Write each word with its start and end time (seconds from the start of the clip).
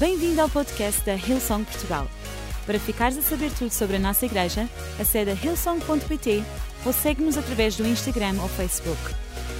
Bem-vindo 0.00 0.40
ao 0.40 0.48
podcast 0.48 1.04
da 1.04 1.14
Hillsong 1.14 1.62
Portugal. 1.62 2.08
Para 2.64 2.80
ficares 2.80 3.18
a 3.18 3.20
saber 3.20 3.52
tudo 3.52 3.70
sobre 3.70 3.96
a 3.96 3.98
nossa 3.98 4.24
igreja, 4.24 4.66
acede 4.98 5.30
a 5.30 5.34
hillsong.pt 5.34 6.42
ou 6.86 6.92
segue-nos 6.94 7.36
através 7.36 7.76
do 7.76 7.86
Instagram 7.86 8.40
ou 8.40 8.48
Facebook. 8.48 8.98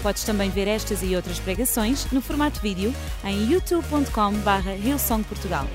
Podes 0.03 0.24
também 0.24 0.48
ver 0.48 0.66
estas 0.66 1.03
e 1.03 1.14
outras 1.14 1.38
pregações 1.38 2.11
no 2.11 2.22
formato 2.22 2.58
vídeo 2.62 2.90
em 3.22 3.53
youtube.com.br 3.53 4.82
hillsongportugal. 4.82 5.66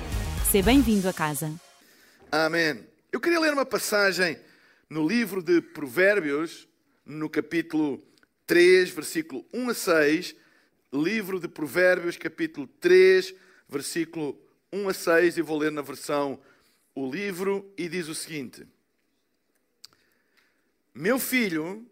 Seja 0.50 0.66
bem-vindo 0.66 1.08
a 1.08 1.14
casa. 1.14 1.54
Amém. 2.32 2.84
Eu 3.12 3.20
queria 3.20 3.40
ler 3.40 3.54
uma 3.54 3.68
passagem 3.68 4.36
no 4.90 5.08
livro 5.08 5.44
de 5.44 5.62
Provérbios, 5.62 6.68
no 7.06 7.30
capítulo 7.30 8.02
3, 8.48 8.90
versículo 8.90 9.46
1 9.54 9.70
a 9.70 9.74
6. 9.76 10.36
Livro 10.92 11.40
de 11.40 11.48
Provérbios, 11.48 12.18
capítulo 12.18 12.66
3, 12.80 13.32
versículo 13.70 14.44
1 14.76 14.90
a 14.90 14.94
6, 14.94 15.38
e 15.38 15.42
vou 15.42 15.58
ler 15.58 15.72
na 15.72 15.82
versão 15.82 16.38
o 16.94 17.10
livro, 17.10 17.74
e 17.78 17.88
diz 17.88 18.10
o 18.10 18.14
seguinte: 18.14 18.68
Meu 20.94 21.18
filho, 21.18 21.90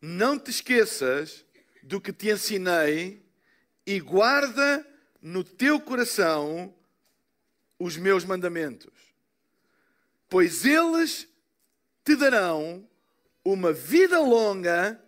não 0.00 0.38
te 0.38 0.50
esqueças 0.50 1.42
do 1.82 1.98
que 1.98 2.12
te 2.12 2.30
ensinei 2.30 3.24
e 3.86 3.98
guarda 3.98 4.86
no 5.22 5.42
teu 5.42 5.80
coração 5.80 6.74
os 7.78 7.96
meus 7.96 8.24
mandamentos, 8.24 8.92
pois 10.28 10.66
eles 10.66 11.26
te 12.04 12.14
darão 12.14 12.86
uma 13.42 13.72
vida 13.72 14.20
longa 14.20 15.00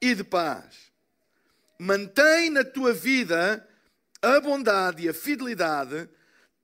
e 0.00 0.14
de 0.14 0.24
paz. 0.24 0.90
Mantém 1.78 2.48
na 2.48 2.64
tua 2.64 2.94
vida 2.94 3.68
a 4.22 4.40
bondade 4.40 5.04
e 5.04 5.08
a 5.08 5.14
fidelidade, 5.14 6.08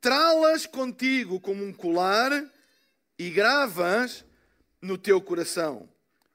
trá-las 0.00 0.66
contigo 0.66 1.40
como 1.40 1.64
um 1.64 1.72
colar 1.72 2.30
e 3.18 3.30
gravas 3.30 4.24
no 4.80 4.98
teu 4.98 5.20
coração. 5.20 5.88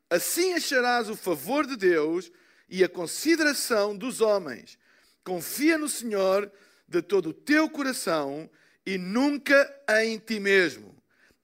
Assim 0.09 0.53
acharás 0.53 1.09
o 1.09 1.15
favor 1.15 1.67
de 1.67 1.75
Deus 1.75 2.31
e 2.69 2.83
a 2.83 2.89
consideração 2.89 3.95
dos 3.95 4.21
homens. 4.21 4.77
Confia 5.23 5.77
no 5.77 5.89
Senhor 5.89 6.51
de 6.87 7.01
todo 7.01 7.29
o 7.29 7.33
teu 7.33 7.69
coração 7.69 8.49
e 8.85 8.97
nunca 8.97 9.69
em 10.01 10.17
ti 10.17 10.39
mesmo. 10.39 10.95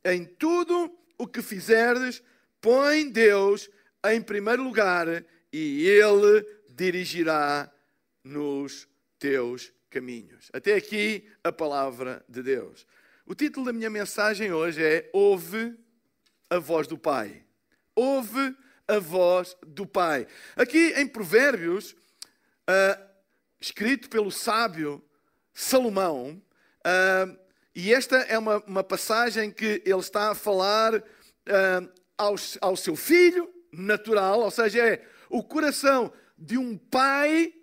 Em 0.05 0.23
tudo 0.23 0.95
o 1.17 1.27
que 1.27 1.41
fizeres, 1.41 2.23
põe 2.61 3.09
Deus 3.09 3.69
em 4.05 4.21
primeiro 4.21 4.63
lugar 4.63 5.07
e 5.51 5.85
Ele 5.87 6.45
dirigirá 6.69 7.69
nos 8.23 8.87
teus 9.23 9.71
caminhos. 9.89 10.49
Até 10.51 10.73
aqui 10.73 11.25
a 11.41 11.49
palavra 11.49 12.25
de 12.27 12.43
Deus. 12.43 12.85
O 13.25 13.33
título 13.33 13.67
da 13.67 13.71
minha 13.71 13.89
mensagem 13.89 14.51
hoje 14.51 14.83
é 14.83 15.09
Ouve 15.13 15.79
a 16.49 16.59
voz 16.59 16.87
do 16.87 16.97
Pai. 16.97 17.41
Ouve 17.95 18.53
a 18.85 18.99
voz 18.99 19.55
do 19.65 19.87
Pai. 19.87 20.27
Aqui 20.57 20.91
em 20.97 21.07
Provérbios, 21.07 21.93
uh, 22.69 23.01
escrito 23.61 24.09
pelo 24.09 24.29
sábio 24.29 25.01
Salomão, 25.53 26.43
uh, 26.85 27.39
e 27.73 27.93
esta 27.93 28.17
é 28.17 28.37
uma, 28.37 28.57
uma, 28.67 28.83
passagem 28.83 29.51
que 29.51 29.81
ele 29.85 29.99
está 29.99 30.31
a 30.31 30.35
falar 30.35 30.95
uh, 30.95 31.91
ao, 32.17 32.35
ao 32.59 32.75
seu 32.75 32.97
filho 32.97 33.49
natural, 33.71 34.41
ou 34.41 34.51
seja, 34.51 34.85
é 34.85 35.07
o 35.29 35.41
coração 35.41 36.11
de 36.37 36.57
um 36.57 36.77
pai 36.77 37.53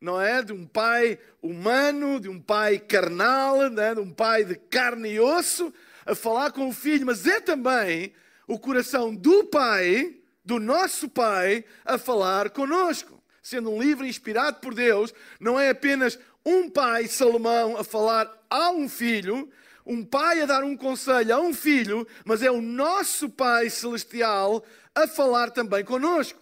não 0.00 0.20
é? 0.20 0.42
De 0.42 0.52
um 0.52 0.66
pai 0.66 1.18
humano, 1.42 2.20
de 2.20 2.28
um 2.28 2.40
pai 2.40 2.78
carnal, 2.78 3.70
né? 3.70 3.94
de 3.94 4.00
um 4.00 4.10
pai 4.10 4.44
de 4.44 4.56
carne 4.56 5.10
e 5.10 5.20
osso, 5.20 5.72
a 6.04 6.14
falar 6.14 6.52
com 6.52 6.68
o 6.68 6.72
filho, 6.72 7.06
mas 7.06 7.26
é 7.26 7.40
também 7.40 8.12
o 8.46 8.58
coração 8.58 9.14
do 9.14 9.44
pai, 9.44 10.16
do 10.44 10.60
nosso 10.60 11.08
pai, 11.08 11.64
a 11.84 11.98
falar 11.98 12.50
conosco. 12.50 13.22
Sendo 13.42 13.70
um 13.70 13.80
livro 13.80 14.06
inspirado 14.06 14.58
por 14.60 14.74
Deus, 14.74 15.14
não 15.40 15.58
é 15.58 15.70
apenas 15.70 16.18
um 16.44 16.68
pai, 16.68 17.06
Salomão, 17.06 17.76
a 17.76 17.84
falar 17.84 18.32
a 18.48 18.70
um 18.70 18.88
filho, 18.88 19.50
um 19.84 20.04
pai 20.04 20.40
a 20.40 20.46
dar 20.46 20.64
um 20.64 20.76
conselho 20.76 21.34
a 21.34 21.40
um 21.40 21.54
filho, 21.54 22.06
mas 22.24 22.42
é 22.42 22.50
o 22.50 22.60
nosso 22.60 23.30
Pai 23.30 23.70
Celestial 23.70 24.64
a 24.94 25.06
falar 25.06 25.50
também 25.50 25.84
conosco. 25.84 26.40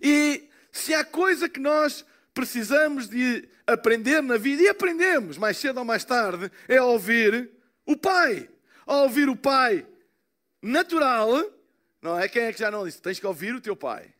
E 0.00 0.48
se 0.72 0.92
há 0.92 1.04
coisa 1.04 1.48
que 1.48 1.60
nós 1.60 2.04
precisamos 2.34 3.08
de 3.08 3.48
aprender 3.66 4.22
na 4.22 4.36
vida, 4.36 4.62
e 4.62 4.68
aprendemos 4.68 5.36
mais 5.38 5.56
cedo 5.56 5.78
ou 5.78 5.84
mais 5.84 6.04
tarde, 6.04 6.50
é 6.68 6.80
ouvir 6.80 7.50
o 7.86 7.96
Pai. 7.96 8.48
Ouvir 8.86 9.28
o 9.28 9.36
Pai 9.36 9.86
natural, 10.60 11.28
não 12.00 12.18
é? 12.18 12.28
Quem 12.28 12.44
é 12.44 12.52
que 12.52 12.58
já 12.58 12.70
não 12.70 12.84
disse? 12.84 13.00
Tens 13.00 13.18
que 13.18 13.26
ouvir 13.26 13.54
o 13.54 13.60
teu 13.60 13.76
Pai. 13.76 14.12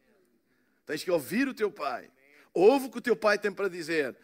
Tens 0.87 1.03
que 1.03 1.11
ouvir 1.11 1.49
o 1.49 1.55
teu 1.55 1.71
Pai. 1.71 2.11
Ouve 2.53 2.87
o 2.87 2.91
que 2.91 2.99
o 2.99 3.03
teu 3.03 3.17
Pai 3.17 3.39
tem 3.39 3.53
para 3.53 3.69
dizer. 3.69 4.17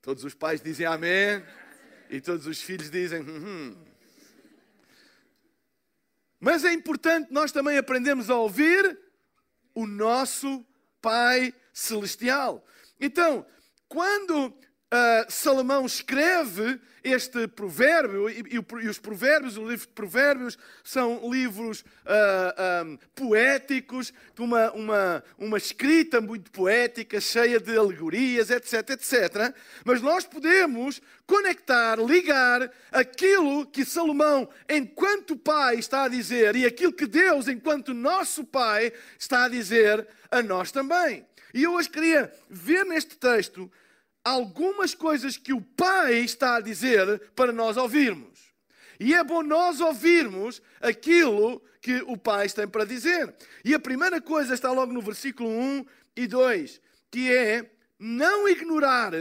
Todos 0.00 0.24
os 0.24 0.34
pais 0.34 0.60
dizem 0.60 0.86
amém. 0.86 1.44
E 2.10 2.20
todos 2.20 2.46
os 2.46 2.62
filhos 2.62 2.90
dizem 2.90 3.20
hum, 3.20 3.44
hum. 3.46 3.84
Mas 6.40 6.64
é 6.64 6.72
importante 6.72 7.32
nós 7.32 7.52
também 7.52 7.76
aprendermos 7.76 8.30
a 8.30 8.36
ouvir 8.36 8.98
o 9.74 9.86
nosso 9.86 10.64
Pai 11.00 11.52
Celestial. 11.72 12.64
Então, 13.00 13.46
quando 13.88 14.58
uh, 14.92 15.30
Salomão 15.30 15.86
escreve 15.86 16.80
este 17.02 17.46
provérbio, 17.48 18.28
e, 18.28 18.40
e, 18.40 18.84
e, 18.84 18.88
os 18.88 18.98
provérbios, 18.98 19.56
o 19.56 19.68
livro 19.68 19.86
de 19.86 19.92
provérbios, 19.92 20.58
são 20.82 21.30
livros 21.30 21.80
uh, 21.80 21.84
ah, 22.56 22.84
um, 22.84 22.98
poéticos, 23.14 24.12
de 24.34 24.42
uma, 24.42 24.70
uma, 24.72 25.24
uma 25.38 25.56
escrita 25.56 26.20
muito 26.20 26.50
poética, 26.50 27.20
cheia 27.20 27.60
de 27.60 27.76
alegorias, 27.76 28.50
etc, 28.50 28.90
etc. 28.90 29.54
Mas 29.84 30.02
nós 30.02 30.24
podemos 30.24 31.00
conectar, 31.26 31.98
ligar 31.98 32.70
aquilo 32.90 33.66
que 33.66 33.84
Salomão, 33.84 34.48
enquanto 34.68 35.36
pai, 35.36 35.76
está 35.76 36.04
a 36.04 36.08
dizer 36.08 36.56
e 36.56 36.66
aquilo 36.66 36.92
que 36.92 37.06
Deus, 37.06 37.48
enquanto 37.48 37.94
nosso 37.94 38.44
pai, 38.44 38.92
está 39.18 39.44
a 39.44 39.48
dizer 39.48 40.06
a 40.30 40.42
nós 40.42 40.70
também. 40.72 41.24
E 41.54 41.62
eu 41.62 41.74
hoje 41.74 41.88
queria 41.88 42.30
ver 42.50 42.84
neste 42.84 43.16
texto 43.16 43.70
algumas 44.24 44.94
coisas 44.94 45.36
que 45.36 45.52
o 45.52 45.60
Pai 45.60 46.14
está 46.14 46.56
a 46.56 46.60
dizer 46.60 47.30
para 47.34 47.52
nós 47.52 47.76
ouvirmos. 47.76 48.48
E 49.00 49.14
é 49.14 49.22
bom 49.22 49.42
nós 49.42 49.80
ouvirmos 49.80 50.60
aquilo 50.80 51.62
que 51.80 52.02
o 52.06 52.16
Pai 52.16 52.48
tem 52.48 52.66
para 52.66 52.84
dizer. 52.84 53.34
E 53.64 53.74
a 53.74 53.78
primeira 53.78 54.20
coisa 54.20 54.54
está 54.54 54.72
logo 54.72 54.92
no 54.92 55.00
versículo 55.00 55.48
1 55.48 55.86
e 56.16 56.26
2, 56.26 56.80
que 57.10 57.32
é 57.32 57.70
não 57.98 58.48
ignorar 58.48 59.12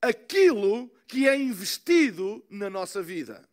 aquilo 0.00 0.90
que 1.06 1.28
é 1.28 1.36
investido 1.36 2.44
na 2.48 2.70
nossa 2.70 3.02
vida. 3.02 3.46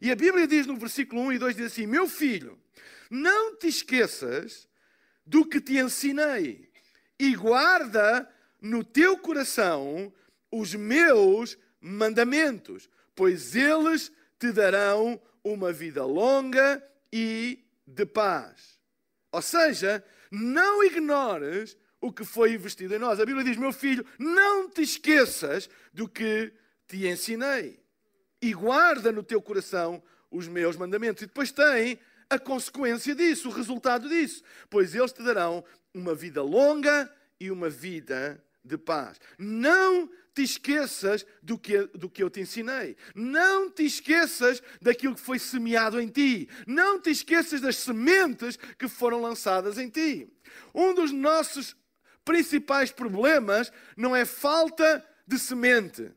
E 0.00 0.10
a 0.10 0.16
Bíblia 0.16 0.46
diz 0.46 0.66
no 0.66 0.76
versículo 0.76 1.22
1 1.22 1.32
e 1.34 1.38
2 1.38 1.56
diz 1.56 1.66
assim: 1.66 1.86
"Meu 1.86 2.08
filho, 2.08 2.58
não 3.10 3.56
te 3.56 3.68
esqueças 3.68 4.68
do 5.24 5.44
que 5.46 5.60
te 5.60 5.78
ensinei 5.78 6.70
e 7.18 7.36
guarda 7.36 8.28
no 8.62 8.84
teu 8.84 9.18
coração 9.18 10.12
os 10.50 10.74
meus 10.74 11.58
mandamentos, 11.80 12.88
pois 13.14 13.56
eles 13.56 14.12
te 14.38 14.52
darão 14.52 15.20
uma 15.42 15.72
vida 15.72 16.04
longa 16.04 16.82
e 17.12 17.58
de 17.86 18.06
paz. 18.06 18.78
Ou 19.32 19.42
seja, 19.42 20.04
não 20.30 20.84
ignores 20.84 21.76
o 22.00 22.12
que 22.12 22.24
foi 22.24 22.54
investido 22.54 22.94
em 22.94 22.98
nós. 22.98 23.18
A 23.18 23.26
Bíblia 23.26 23.44
diz: 23.44 23.56
meu 23.56 23.72
filho, 23.72 24.06
não 24.18 24.70
te 24.70 24.82
esqueças 24.82 25.68
do 25.92 26.08
que 26.08 26.52
te 26.86 27.06
ensinei 27.06 27.82
e 28.40 28.52
guarda 28.52 29.10
no 29.10 29.22
teu 29.22 29.42
coração 29.42 30.02
os 30.30 30.48
meus 30.48 30.76
mandamentos. 30.76 31.22
E 31.22 31.26
depois 31.26 31.50
tem 31.52 31.98
a 32.28 32.38
consequência 32.38 33.14
disso, 33.14 33.48
o 33.48 33.52
resultado 33.52 34.08
disso, 34.08 34.42
pois 34.70 34.94
eles 34.94 35.12
te 35.12 35.22
darão 35.22 35.64
uma 35.94 36.14
vida 36.14 36.42
longa 36.42 37.12
e 37.38 37.50
uma 37.50 37.68
vida 37.68 38.42
de 38.64 38.78
paz. 38.78 39.18
Não 39.38 40.08
te 40.34 40.42
esqueças 40.42 41.26
do 41.42 41.58
que, 41.58 41.86
do 41.88 42.08
que 42.08 42.22
eu 42.22 42.30
te 42.30 42.40
ensinei. 42.40 42.96
Não 43.14 43.70
te 43.70 43.84
esqueças 43.84 44.62
daquilo 44.80 45.14
que 45.14 45.20
foi 45.20 45.38
semeado 45.38 46.00
em 46.00 46.08
ti. 46.08 46.48
Não 46.66 47.00
te 47.00 47.10
esqueças 47.10 47.60
das 47.60 47.76
sementes 47.76 48.56
que 48.78 48.88
foram 48.88 49.20
lançadas 49.20 49.78
em 49.78 49.88
ti. 49.88 50.32
Um 50.74 50.94
dos 50.94 51.12
nossos 51.12 51.76
principais 52.24 52.90
problemas 52.90 53.72
não 53.96 54.14
é 54.14 54.24
falta 54.24 55.04
de 55.26 55.38
semente, 55.38 56.10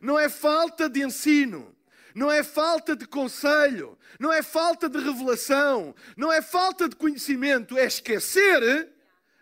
não 0.00 0.18
é 0.18 0.28
falta 0.28 0.88
de 0.88 1.02
ensino, 1.02 1.74
não 2.14 2.30
é 2.30 2.42
falta 2.42 2.96
de 2.96 3.06
conselho, 3.06 3.98
não 4.18 4.32
é 4.32 4.42
falta 4.42 4.88
de 4.88 4.98
revelação, 4.98 5.94
não 6.16 6.32
é 6.32 6.42
falta 6.42 6.88
de 6.88 6.96
conhecimento, 6.96 7.78
é 7.78 7.84
esquecer 7.84 8.92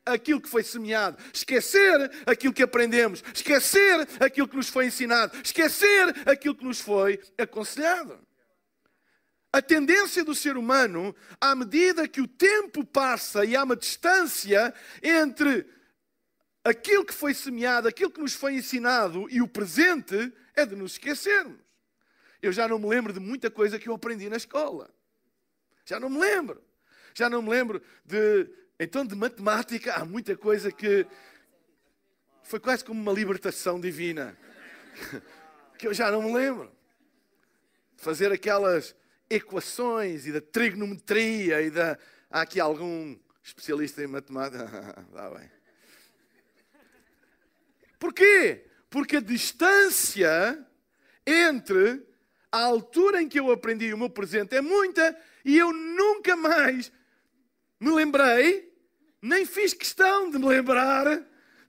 aquilo 0.06 0.40
que 0.40 0.48
foi 0.48 0.62
semeado, 0.62 1.22
esquecer 1.34 2.10
aquilo 2.24 2.54
que 2.54 2.62
aprendemos, 2.62 3.22
esquecer 3.34 4.08
aquilo 4.20 4.48
que 4.48 4.56
nos 4.56 4.68
foi 4.68 4.86
ensinado, 4.86 5.36
esquecer 5.42 6.14
aquilo 6.26 6.54
que 6.54 6.64
nos 6.64 6.80
foi 6.80 7.20
aconselhado. 7.36 8.18
A 9.52 9.60
tendência 9.60 10.24
do 10.24 10.34
ser 10.34 10.56
humano, 10.56 11.14
à 11.40 11.54
medida 11.54 12.06
que 12.06 12.20
o 12.20 12.28
tempo 12.28 12.84
passa 12.84 13.44
e 13.44 13.56
há 13.56 13.64
uma 13.64 13.76
distância 13.76 14.72
entre 15.02 15.66
aquilo 16.62 17.04
que 17.04 17.14
foi 17.14 17.32
semeado, 17.32 17.88
aquilo 17.88 18.10
que 18.10 18.20
nos 18.20 18.34
foi 18.34 18.54
ensinado 18.54 19.26
e 19.30 19.40
o 19.40 19.48
presente, 19.48 20.32
é 20.54 20.66
de 20.66 20.76
nos 20.76 20.92
esquecermos. 20.92 21.58
Eu 22.42 22.52
já 22.52 22.68
não 22.68 22.78
me 22.78 22.86
lembro 22.86 23.12
de 23.12 23.20
muita 23.20 23.50
coisa 23.50 23.78
que 23.78 23.88
eu 23.88 23.94
aprendi 23.94 24.28
na 24.28 24.36
escola. 24.36 24.90
Já 25.84 25.98
não 25.98 26.10
me 26.10 26.18
lembro. 26.18 26.62
Já 27.14 27.30
não 27.30 27.40
me 27.40 27.50
lembro 27.50 27.80
de. 28.04 28.48
Então, 28.78 29.06
de 29.06 29.14
matemática, 29.14 29.94
há 29.94 30.04
muita 30.04 30.36
coisa 30.36 30.70
que. 30.70 31.06
Foi 32.42 32.60
quase 32.60 32.84
como 32.84 33.00
uma 33.00 33.12
libertação 33.12 33.80
divina. 33.80 34.36
Que 35.78 35.86
eu 35.86 35.92
já 35.92 36.10
não 36.10 36.22
me 36.22 36.32
lembro. 36.32 36.72
Fazer 37.98 38.32
aquelas 38.32 38.96
equações 39.28 40.26
e 40.26 40.32
da 40.32 40.40
trigonometria 40.40 41.60
e 41.60 41.70
da. 41.70 41.98
Há 42.30 42.40
aqui 42.40 42.58
algum 42.58 43.14
especialista 43.42 44.02
em 44.02 44.06
matemática? 44.06 44.64
Está 45.06 45.28
bem. 45.28 45.50
Porquê? 47.98 48.64
Porque 48.88 49.18
a 49.18 49.20
distância 49.20 50.66
entre 51.26 52.06
a 52.50 52.64
altura 52.64 53.20
em 53.20 53.28
que 53.28 53.38
eu 53.38 53.50
aprendi 53.50 53.92
o 53.92 53.98
meu 53.98 54.08
presente 54.08 54.56
é 54.56 54.62
muita 54.62 55.14
e 55.44 55.58
eu 55.58 55.74
nunca 55.74 56.34
mais 56.36 56.90
me 57.78 57.90
lembrei, 57.90 58.65
nem 59.26 59.44
fiz 59.44 59.74
questão 59.74 60.30
de 60.30 60.38
me 60.38 60.46
lembrar 60.46 61.20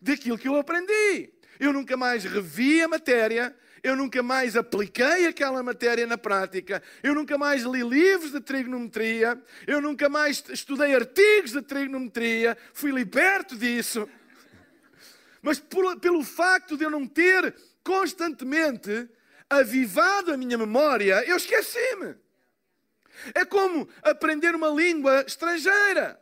daquilo 0.01 0.37
que 0.37 0.47
eu 0.47 0.55
aprendi. 0.55 1.33
Eu 1.59 1.73
nunca 1.73 1.97
mais 1.97 2.23
revi 2.23 2.81
a 2.83 2.87
matéria, 2.87 3.55
eu 3.81 3.95
nunca 3.95 4.21
mais 4.21 4.55
apliquei 4.55 5.25
aquela 5.25 5.63
matéria 5.63 6.05
na 6.05 6.17
prática, 6.17 6.83
eu 7.01 7.15
nunca 7.15 7.37
mais 7.37 7.63
li 7.63 7.81
livros 7.81 8.31
de 8.31 8.39
trigonometria, 8.39 9.41
eu 9.65 9.81
nunca 9.81 10.07
mais 10.07 10.43
estudei 10.49 10.93
artigos 10.93 11.51
de 11.51 11.61
trigonometria, 11.61 12.55
fui 12.73 12.91
liberto 12.91 13.57
disso. 13.57 14.07
Mas 15.41 15.59
por, 15.59 15.99
pelo 15.99 16.23
facto 16.23 16.77
de 16.77 16.83
eu 16.83 16.91
não 16.91 17.07
ter 17.07 17.55
constantemente 17.83 19.09
avivado 19.49 20.31
a 20.31 20.37
minha 20.37 20.57
memória, 20.57 21.23
eu 21.25 21.37
esqueci-me. 21.37 22.15
É 23.33 23.43
como 23.45 23.89
aprender 24.03 24.53
uma 24.53 24.69
língua 24.69 25.23
estrangeira. 25.25 26.19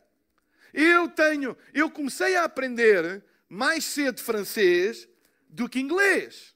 Eu 0.77 1.07
tenho, 1.07 1.55
eu 1.73 1.89
comecei 1.89 2.35
a 2.35 2.43
aprender 2.43 3.23
mais 3.47 3.85
cedo 3.85 4.19
francês 4.19 5.07
do 5.47 5.69
que 5.69 5.79
inglês. 5.79 6.53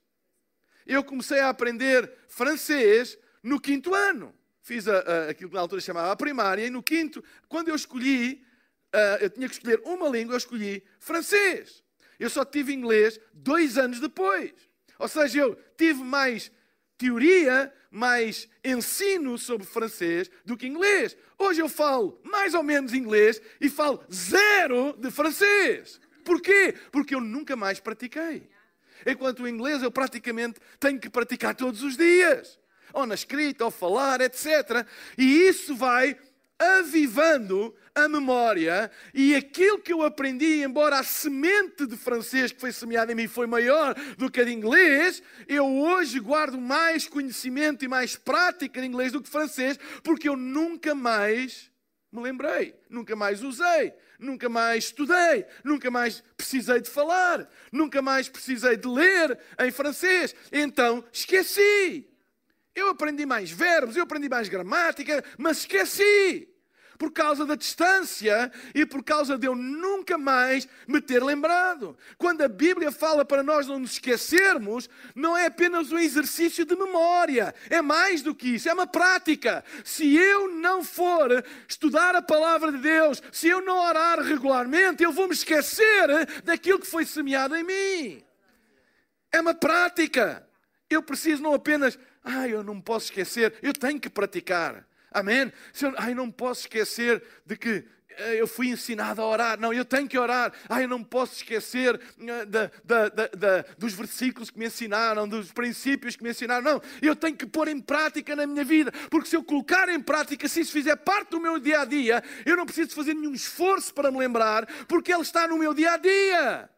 Eu 0.86 1.06
comecei 1.06 1.40
a 1.40 1.48
aprender 1.48 2.12
francês 2.28 3.18
no 3.42 3.62
quinto 3.62 3.96
ano. 3.96 4.36
Fiz 4.62 4.90
a, 4.90 5.00
a, 5.00 5.30
aquilo 5.30 5.50
que 5.50 5.56
na 5.56 5.62
altura 5.62 5.80
chamava 5.80 6.12
a 6.12 6.18
primária, 6.18 6.66
e 6.66 6.70
no 6.70 6.84
quinto, 6.84 7.24
quando 7.48 7.70
eu 7.70 7.76
escolhi, 7.76 8.46
eu 9.22 9.30
tinha 9.30 9.48
que 9.48 9.54
escolher 9.54 9.80
uma 9.86 10.10
língua, 10.10 10.34
eu 10.34 10.38
escolhi 10.38 10.84
francês. 11.00 11.82
Eu 12.20 12.30
só 12.30 12.44
tive 12.44 12.74
inglês 12.74 13.22
dois 13.34 13.78
anos 13.78 14.02
depois. 14.02 14.52
Ou 14.98 15.08
seja, 15.08 15.40
eu 15.40 15.56
tive 15.78 16.04
mais 16.04 16.52
teoria, 17.00 17.74
mais 17.90 18.48
ensino 18.64 19.38
sobre 19.38 19.66
francês 19.66 20.30
do 20.46 20.58
que 20.58 20.68
inglês. 20.68 21.16
Hoje 21.38 21.62
eu 21.62 21.70
falo 21.70 22.20
mais 22.24 22.54
ou 22.54 22.62
menos 22.62 22.94
inglês 22.94 23.42
e 23.60 23.70
falo 23.70 24.04
zero 24.14 24.94
de 25.00 25.10
francês. 25.10 26.00
Porquê? 26.26 26.76
Porque 26.92 27.16
eu 27.16 27.22
nunca 27.22 27.56
mais 27.56 27.80
pratiquei. 27.80 28.48
Enquanto 29.08 29.44
o 29.44 29.48
inglês 29.48 29.82
eu 29.82 29.90
praticamente 29.90 30.60
tenho 30.78 31.00
que 31.00 31.10
praticar 31.10 31.56
todos 31.56 31.82
os 31.82 31.96
dias. 31.96 32.60
Ou 32.92 33.06
na 33.06 33.16
escrita, 33.16 33.64
ou 33.64 33.72
falar, 33.72 34.20
etc. 34.20 34.86
E 35.18 35.24
isso 35.24 35.76
vai 35.76 36.18
avivando 36.60 37.74
a 37.96 38.08
memória 38.10 38.92
e 39.14 39.34
aquilo 39.34 39.80
que 39.80 39.94
eu 39.94 40.04
aprendi, 40.04 40.62
embora 40.62 41.00
a 41.00 41.04
semente 41.04 41.86
de 41.88 41.96
francês 41.96 42.52
que 42.52 42.60
foi 42.60 42.74
semeada 42.74 43.12
em 43.12 43.16
mim 43.16 43.28
foi 43.28 43.48
maior 43.48 43.96
do 44.18 44.30
que 44.30 44.42
a 44.42 44.44
de 44.44 44.52
inglês, 44.52 45.24
eu 45.48 45.66
hoje 45.66 46.20
guardo 46.20 46.60
mais 46.60 47.08
conhecimento 47.08 47.86
e 47.86 47.88
mais 47.88 48.16
prática 48.18 48.82
de 48.82 48.88
inglês 48.88 49.14
do 49.14 49.22
que 49.22 49.30
francês, 49.30 49.80
porque 50.04 50.28
eu 50.28 50.36
nunca 50.36 50.94
mais 50.94 51.72
me 52.12 52.22
lembrei, 52.22 52.76
nunca 52.90 53.16
mais 53.16 53.42
usei, 53.42 53.94
nunca 54.20 54.50
mais 54.50 54.86
estudei, 54.86 55.46
nunca 55.64 55.90
mais 55.90 56.22
precisei 56.36 56.82
de 56.82 56.90
falar, 56.90 57.48
nunca 57.72 58.02
mais 58.02 58.28
precisei 58.28 58.76
de 58.76 58.88
ler 58.88 59.40
em 59.60 59.72
francês. 59.72 60.36
Então 60.52 61.04
esqueci. 61.12 62.06
Eu 62.76 62.90
aprendi 62.90 63.26
mais 63.26 63.52
verbos, 63.52 63.96
eu 63.96 64.04
aprendi 64.04 64.30
mais 64.30 64.48
gramática, 64.48 65.24
mas 65.38 65.60
esqueci 65.60 66.49
por 67.00 67.14
causa 67.14 67.46
da 67.46 67.56
distância 67.56 68.52
e 68.76 68.86
por 68.86 69.02
causa 69.02 69.38
de 69.38 69.48
eu 69.48 69.56
nunca 69.56 70.18
mais 70.18 70.68
me 70.86 71.00
ter 71.00 71.24
lembrado. 71.24 71.98
Quando 72.18 72.42
a 72.42 72.50
Bíblia 72.50 72.92
fala 72.92 73.24
para 73.24 73.42
nós 73.42 73.66
não 73.68 73.80
nos 73.80 73.94
esquecermos, 73.94 74.90
não 75.16 75.36
é 75.36 75.46
apenas 75.46 75.94
um 75.94 75.98
exercício 75.98 76.66
de 76.66 76.76
memória, 76.76 77.56
é 77.70 77.82
mais 77.82 78.22
do 78.22 78.36
que 78.36 78.56
isso, 78.56 78.68
é 78.68 78.74
uma 78.74 78.86
prática. 78.86 79.64
Se 79.86 80.14
eu 80.14 80.50
não 80.52 80.84
for 80.84 81.44
estudar 81.70 82.18
a 82.18 82.22
palavra 82.22 82.70
de 82.70 82.80
Deus, 82.80 83.24
se 83.32 83.48
eu 83.48 83.62
não 83.62 83.80
orar 83.80 84.20
regularmente, 84.20 85.02
eu 85.02 85.14
vou 85.14 85.30
me 85.30 85.34
esquecer 85.34 86.44
daquilo 86.44 86.80
que 86.80 86.88
foi 86.88 87.06
semeado 87.06 87.56
em 87.56 87.64
mim. 87.64 88.24
É 89.32 89.40
uma 89.40 89.54
prática. 89.54 90.46
Eu 90.90 91.02
preciso 91.02 91.42
não 91.42 91.54
apenas, 91.54 91.98
ah, 92.22 92.46
eu 92.46 92.62
não 92.62 92.82
posso 92.82 93.06
esquecer, 93.06 93.56
eu 93.62 93.72
tenho 93.72 94.02
que 94.02 94.10
praticar. 94.10 94.89
Amém? 95.12 95.52
Eu, 95.82 95.94
ai, 95.98 96.14
não 96.14 96.30
posso 96.30 96.62
esquecer 96.62 97.24
de 97.46 97.58
que 97.58 97.86
eh, 98.20 98.42
eu 98.42 98.48
fui 98.48 98.68
ensinado 98.68 99.22
a 99.22 99.26
orar. 99.26 99.60
Não, 99.60 99.74
eu 99.74 99.86
tenho 99.86 100.08
que 100.08 100.18
orar. 100.18 100.52
Ai, 100.68 100.84
eu 100.84 100.88
não 100.88 101.04
posso 101.04 101.36
esquecer 101.36 102.00
eh, 102.20 102.46
da, 102.46 102.72
da, 102.84 103.10
da, 103.10 103.66
dos 103.78 103.94
versículos 103.94 104.50
que 104.50 104.60
me 104.60 104.68
ensinaram, 104.68 105.28
dos 105.28 105.52
princípios 105.52 106.16
que 106.16 106.24
me 106.24 106.30
ensinaram. 106.30 106.64
Não, 106.64 106.82
eu 107.02 107.16
tenho 107.16 107.36
que 107.36 107.46
pôr 107.46 107.68
em 107.68 107.80
prática 107.80 108.36
na 108.36 108.46
minha 108.46 108.64
vida. 108.64 108.92
Porque 109.10 109.30
se 109.30 109.36
eu 109.36 109.44
colocar 109.44 109.90
em 109.90 110.00
prática, 110.00 110.48
se 110.48 110.62
isso 110.62 110.72
fizer 110.72 110.96
parte 110.98 111.32
do 111.32 111.40
meu 111.40 111.60
dia 111.60 111.82
a 111.82 111.86
dia, 111.86 112.24
eu 112.46 112.58
não 112.58 112.66
preciso 112.66 112.94
fazer 112.94 113.14
nenhum 113.14 113.34
esforço 113.34 113.94
para 113.94 114.12
me 114.12 114.18
lembrar, 114.18 114.68
porque 114.88 115.14
ele 115.14 115.22
está 115.22 115.48
no 115.48 115.58
meu 115.58 115.74
dia 115.74 115.94
a 115.94 115.98
dia. 115.98 116.70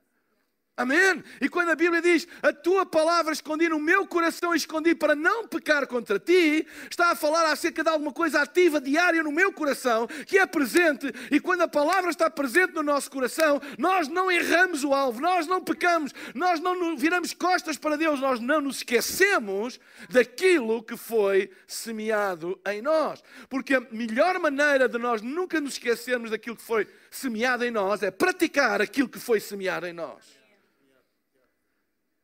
Amém? 0.82 1.24
E 1.40 1.48
quando 1.48 1.70
a 1.70 1.76
Bíblia 1.76 2.02
diz 2.02 2.28
a 2.42 2.52
tua 2.52 2.88
palavra 2.88 3.34
escondi 3.34 3.70
no 3.70 3.80
meu 3.80 4.08
coração, 4.08 4.56
escondi 4.56 4.96
para 4.96 5.14
não 5.16 5.48
pecar 5.48 5.86
contra 5.86 6.18
ti, 6.18 6.66
está 6.90 7.12
a 7.12 7.16
falar 7.16 7.46
acerca 7.52 7.84
de 7.84 7.90
alguma 7.90 8.12
coisa 8.12 8.42
ativa, 8.42 8.82
diária 8.82 9.22
no 9.22 9.32
meu 9.32 9.54
coração, 9.54 10.08
que 10.26 10.40
é 10.40 10.46
presente. 10.48 11.14
E 11.30 11.40
quando 11.40 11.62
a 11.62 11.68
palavra 11.68 12.10
está 12.10 12.32
presente 12.32 12.74
no 12.74 12.82
nosso 12.82 13.12
coração, 13.12 13.62
nós 13.78 14.08
não 14.08 14.32
erramos 14.32 14.84
o 14.84 14.92
alvo, 14.92 15.22
nós 15.22 15.46
não 15.46 15.62
pecamos, 15.64 16.14
nós 16.34 16.60
não 16.60 16.98
viramos 16.98 17.32
costas 17.32 17.78
para 17.78 17.96
Deus, 17.96 18.20
nós 18.20 18.40
não 18.40 18.60
nos 18.60 18.78
esquecemos 18.78 19.80
daquilo 20.10 20.82
que 20.82 20.98
foi 20.98 21.52
semeado 21.68 22.60
em 22.66 22.82
nós. 22.82 23.24
Porque 23.48 23.76
a 23.76 23.82
melhor 23.92 24.40
maneira 24.40 24.90
de 24.90 24.98
nós 24.98 25.22
nunca 25.22 25.62
nos 25.62 25.74
esquecermos 25.74 26.32
daquilo 26.32 26.56
que 26.56 26.64
foi 26.64 26.88
semeado 27.12 27.64
em 27.64 27.70
nós 27.70 28.02
é 28.02 28.10
praticar 28.10 28.82
aquilo 28.82 29.08
que 29.08 29.20
foi 29.20 29.40
semeado 29.40 29.86
em 29.86 29.94
nós. 29.94 30.41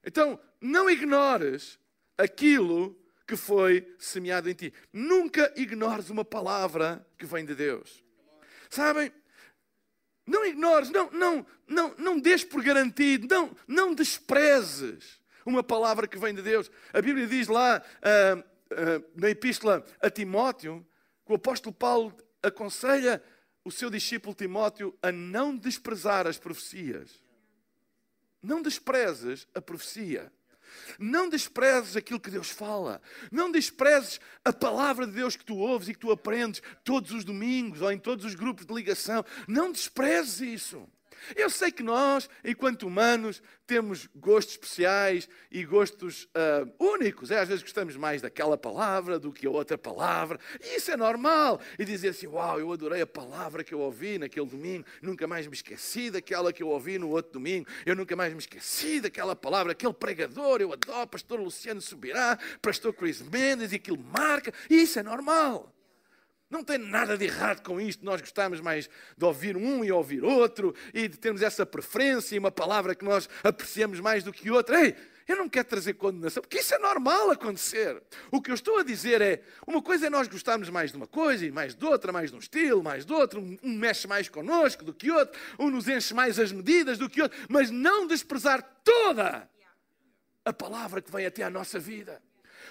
Então, 0.08 0.40
não 0.62 0.90
ignores 0.90 1.78
aquilo 2.18 2.98
que 3.28 3.36
foi 3.36 3.94
semeado 4.00 4.50
em 4.50 4.54
ti. 4.54 4.74
Nunca 4.94 5.54
ignores 5.58 6.10
uma 6.10 6.24
palavra 6.24 7.06
que 7.18 7.26
vem 7.26 7.46
de 7.46 7.54
Deus. 7.54 8.02
Sabem? 8.70 9.12
Não 10.26 10.46
ignores, 10.46 10.90
não, 10.92 11.12
não, 11.12 11.46
não, 11.68 11.94
não 11.98 12.20
des 12.20 12.46
por 12.46 12.64
garantido, 12.64 13.28
não, 13.30 13.54
não 13.68 13.94
desprezes 13.94 15.20
uma 15.46 15.62
palavra 15.62 16.08
que 16.08 16.18
vem 16.18 16.34
de 16.34 16.42
Deus. 16.42 16.72
A 16.94 17.02
Bíblia 17.02 17.28
diz 17.28 17.50
lá 17.50 17.82
uh, 17.82 18.40
uh, 18.40 19.12
na 19.14 19.30
epístola 19.30 19.86
a 20.00 20.10
Timóteo 20.10 20.88
que 21.26 21.34
o 21.34 21.36
apóstolo 21.36 21.76
Paulo 21.76 22.16
aconselha 22.42 23.22
o 23.66 23.72
seu 23.72 23.90
discípulo 23.90 24.34
Timóteo 24.34 24.98
a 25.02 25.12
não 25.12 25.56
desprezar 25.58 26.28
as 26.28 26.38
profecias. 26.38 27.27
Não 28.48 28.62
desprezes 28.62 29.46
a 29.54 29.60
profecia. 29.60 30.32
Não 30.98 31.28
desprezes 31.28 31.98
aquilo 31.98 32.20
que 32.20 32.32
Deus 32.32 32.50
fala. 32.50 33.02
Não 33.30 33.52
desprezes 33.52 34.22
a 34.46 34.54
palavra 34.54 35.06
de 35.06 35.12
Deus 35.12 35.36
que 35.36 35.44
tu 35.44 35.58
ouves 35.58 35.90
e 35.90 35.94
que 35.94 36.00
tu 36.00 36.12
aprendes 36.12 36.62
todos 36.82 37.12
os 37.12 37.26
domingos 37.26 37.82
ou 37.82 37.92
em 37.92 38.00
todos 38.00 38.24
os 38.24 38.36
grupos 38.36 38.66
de 38.66 38.74
ligação. 38.74 39.26
Não 39.50 39.70
desprezes 39.70 40.40
isso. 40.40 40.88
Eu 41.36 41.50
sei 41.50 41.72
que 41.72 41.84
nós, 41.84 42.30
enquanto 42.44 42.88
humanos, 42.88 43.42
temos 43.66 44.08
gostos 44.16 44.54
especiais 44.54 45.28
e 45.52 45.64
gostos 45.66 46.24
uh, 46.24 46.72
únicos. 46.80 47.32
É, 47.32 47.40
às 47.40 47.50
vezes 47.50 47.62
gostamos 47.62 47.96
mais 47.98 48.22
daquela 48.22 48.58
palavra 48.58 49.20
do 49.20 49.32
que 49.32 49.46
a 49.46 49.50
outra 49.50 49.78
palavra. 49.78 50.40
E 50.62 50.78
isso 50.78 50.90
é 50.90 50.98
normal. 50.98 51.60
E 51.78 51.84
dizer 51.84 52.10
assim: 52.10 52.28
Uau, 52.28 52.60
eu 52.60 52.72
adorei 52.72 53.02
a 53.02 53.08
palavra 53.08 53.64
que 53.64 53.74
eu 53.74 53.80
ouvi 53.80 54.18
naquele 54.18 54.46
domingo, 54.46 54.86
nunca 55.02 55.28
mais 55.28 55.46
me 55.48 55.54
esqueci 55.54 56.10
daquela 56.10 56.54
que 56.54 56.64
eu 56.64 56.70
ouvi 56.70 56.98
no 56.98 57.10
outro 57.10 57.34
domingo, 57.34 57.68
eu 57.86 57.96
nunca 57.96 58.16
mais 58.16 58.34
me 58.34 58.40
esqueci 58.40 59.02
daquela 59.02 59.36
palavra, 59.36 59.74
aquele 59.74 59.94
pregador, 59.94 60.62
eu 60.62 60.72
adoro, 60.72 61.08
Pastor 61.08 61.40
Luciano 61.40 61.82
Subirá, 61.82 62.40
Pastor 62.62 62.94
Chris 62.94 63.22
Mendes, 63.22 63.72
e 63.74 63.76
aquilo 63.76 63.98
marca. 63.98 64.54
Isso 64.70 65.00
é 65.00 65.04
normal. 65.04 65.77
Não 66.50 66.64
tem 66.64 66.78
nada 66.78 67.18
de 67.18 67.26
errado 67.26 67.62
com 67.62 67.80
isto. 67.80 68.06
Nós 68.06 68.22
gostamos 68.22 68.62
mais 68.62 68.90
de 69.18 69.26
ouvir 69.26 69.58
um 69.58 69.84
e 69.84 69.92
ouvir 69.92 70.24
outro 70.24 70.74
e 70.94 71.08
de 71.08 71.18
termos 71.18 71.42
essa 71.42 71.66
preferência 71.66 72.36
e 72.36 72.40
uma 72.40 72.52
palavra 72.52 72.96
que 72.96 73.04
nós 73.04 73.28
apreciamos 73.44 74.00
mais 74.00 74.24
do 74.24 74.32
que 74.32 74.50
outra. 74.50 74.80
Ei, 74.82 74.96
eu 75.28 75.36
não 75.36 75.50
quero 75.50 75.68
trazer 75.68 75.96
condenação, 75.96 76.42
porque 76.42 76.60
isso 76.60 76.74
é 76.74 76.80
normal 76.80 77.32
acontecer. 77.32 78.02
O 78.32 78.42
que 78.42 78.50
eu 78.50 78.56
estou 78.56 78.80
a 78.80 78.84
dizer 78.84 79.22
é: 79.22 79.44
uma 79.68 79.82
coisa 79.82 80.08
é 80.08 80.10
nós 80.10 80.30
gostarmos 80.30 80.70
mais 80.70 80.92
de 80.92 80.98
uma 80.98 81.08
coisa 81.08 81.46
e 81.46 81.52
mais 81.52 81.76
de 81.76 81.86
outra, 81.86 82.14
mais 82.14 82.30
de 82.30 82.38
um 82.38 82.40
estilo, 82.40 82.82
mais 82.82 83.06
de 83.06 83.12
outro. 83.12 83.42
Um 83.62 83.74
mexe 83.78 84.08
mais 84.08 84.30
connosco 84.30 84.86
do 84.86 84.94
que 84.94 85.12
outro, 85.12 85.38
um 85.60 85.70
nos 85.70 85.90
enche 85.90 86.14
mais 86.14 86.40
as 86.40 86.54
medidas 86.54 86.98
do 86.98 87.10
que 87.10 87.22
outro, 87.22 87.38
mas 87.50 87.70
não 87.70 88.08
desprezar 88.08 88.64
toda 88.86 89.50
a 90.46 90.54
palavra 90.54 91.02
que 91.02 91.12
vem 91.12 91.26
até 91.26 91.44
à 91.44 91.50
nossa 91.50 91.78
vida 91.78 92.22